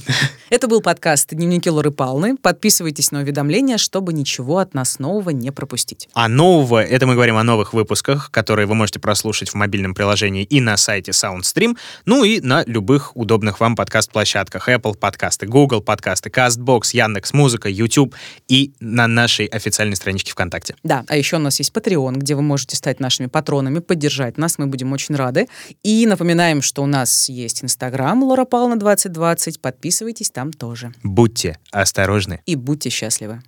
Это 0.50 0.68
был 0.68 0.82
подкаст 0.82 1.30
«Дневники 1.32 1.70
Лоры 1.70 1.92
Палны». 1.92 2.36
Подписывайтесь 2.38 3.12
на 3.12 3.20
уведомления, 3.22 3.78
чтобы 3.78 4.14
ничего 4.14 4.58
от 4.60 4.74
нас 4.74 5.00
нового 5.00 5.30
не 5.32 5.52
пропустить. 5.52 6.10
А 6.14 6.28
нового, 6.28 6.84
это 6.84 7.08
мы 7.08 7.14
говорим 7.14 7.38
о 7.38 7.44
новых 7.44 7.74
выпусках, 7.74 8.30
которые 8.32 8.43
вы 8.52 8.76
можете 8.76 9.00
прослушать 9.00 9.50
в 9.50 9.56
мобильном 9.56 9.94
приложении 9.94 10.44
и 10.44 10.62
на 10.62 10.78
сайте 10.78 11.12
SoundStream, 11.12 11.78
ну 12.06 12.24
и 12.24 12.40
на 12.40 12.64
любых 12.66 13.16
удобных 13.16 13.60
вам 13.60 13.76
подкаст-площадках. 13.76 14.70
Apple 14.70 14.98
подкасты, 14.98 15.48
Google 15.48 15.82
подкасты, 15.82 16.30
CastBox, 16.30 16.90
Яндекс 16.94 17.34
Музыка, 17.34 17.70
YouTube 17.70 18.16
и 18.48 18.74
на 18.80 19.08
нашей 19.08 19.46
официальной 19.46 19.96
страничке 19.96 20.32
ВКонтакте. 20.32 20.76
Да, 20.84 21.04
а 21.08 21.16
еще 21.16 21.38
у 21.38 21.40
нас 21.40 21.60
есть 21.60 21.72
Patreon, 21.72 22.18
где 22.18 22.36
вы 22.36 22.42
можете 22.42 22.76
стать 22.76 23.00
нашими 23.00 23.28
патронами, 23.28 23.80
поддержать 23.80 24.38
нас, 24.38 24.58
мы 24.58 24.68
будем 24.68 24.92
очень 24.92 25.16
рады. 25.16 25.48
И 25.84 26.06
напоминаем, 26.06 26.62
что 26.62 26.84
у 26.84 26.88
нас 26.88 27.30
есть 27.30 27.64
Инстаграм 27.64 28.22
Лора 28.24 28.46
Павловна 28.46 28.78
2020, 28.78 29.62
подписывайтесь 29.62 30.30
там 30.30 30.52
тоже. 30.52 30.94
Будьте 31.04 31.58
осторожны. 31.72 32.42
И 32.46 32.56
будьте 32.56 32.90
счастливы. 32.90 33.42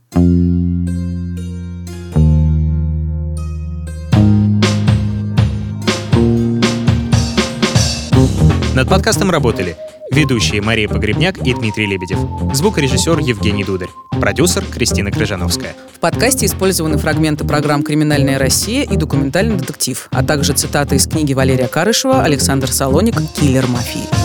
Над 8.76 8.89
подкастом 8.89 9.32
работали 9.32 9.78
ведущие 10.11 10.61
Мария 10.61 10.89
Погребняк 10.89 11.38
и 11.38 11.53
Дмитрий 11.53 11.86
Лебедев, 11.86 12.19
звукорежиссер 12.53 13.19
Евгений 13.19 13.63
Дударь, 13.63 13.88
продюсер 14.19 14.65
Кристина 14.65 15.11
Крыжановская. 15.11 15.73
В 15.95 15.99
подкасте 16.01 16.45
использованы 16.45 16.97
фрагменты 16.97 17.45
программ 17.45 17.84
«Криминальная 17.84 18.38
Россия» 18.38 18.84
и 18.84 18.97
«Документальный 18.97 19.55
детектив», 19.55 20.09
а 20.11 20.26
также 20.26 20.51
цитаты 20.51 20.97
из 20.97 21.07
книги 21.07 21.34
Валерия 21.34 21.69
Карышева 21.69 22.23
«Александр 22.23 22.69
Салоник. 22.69 23.15
Киллер 23.39 23.65
мафии». 23.67 24.24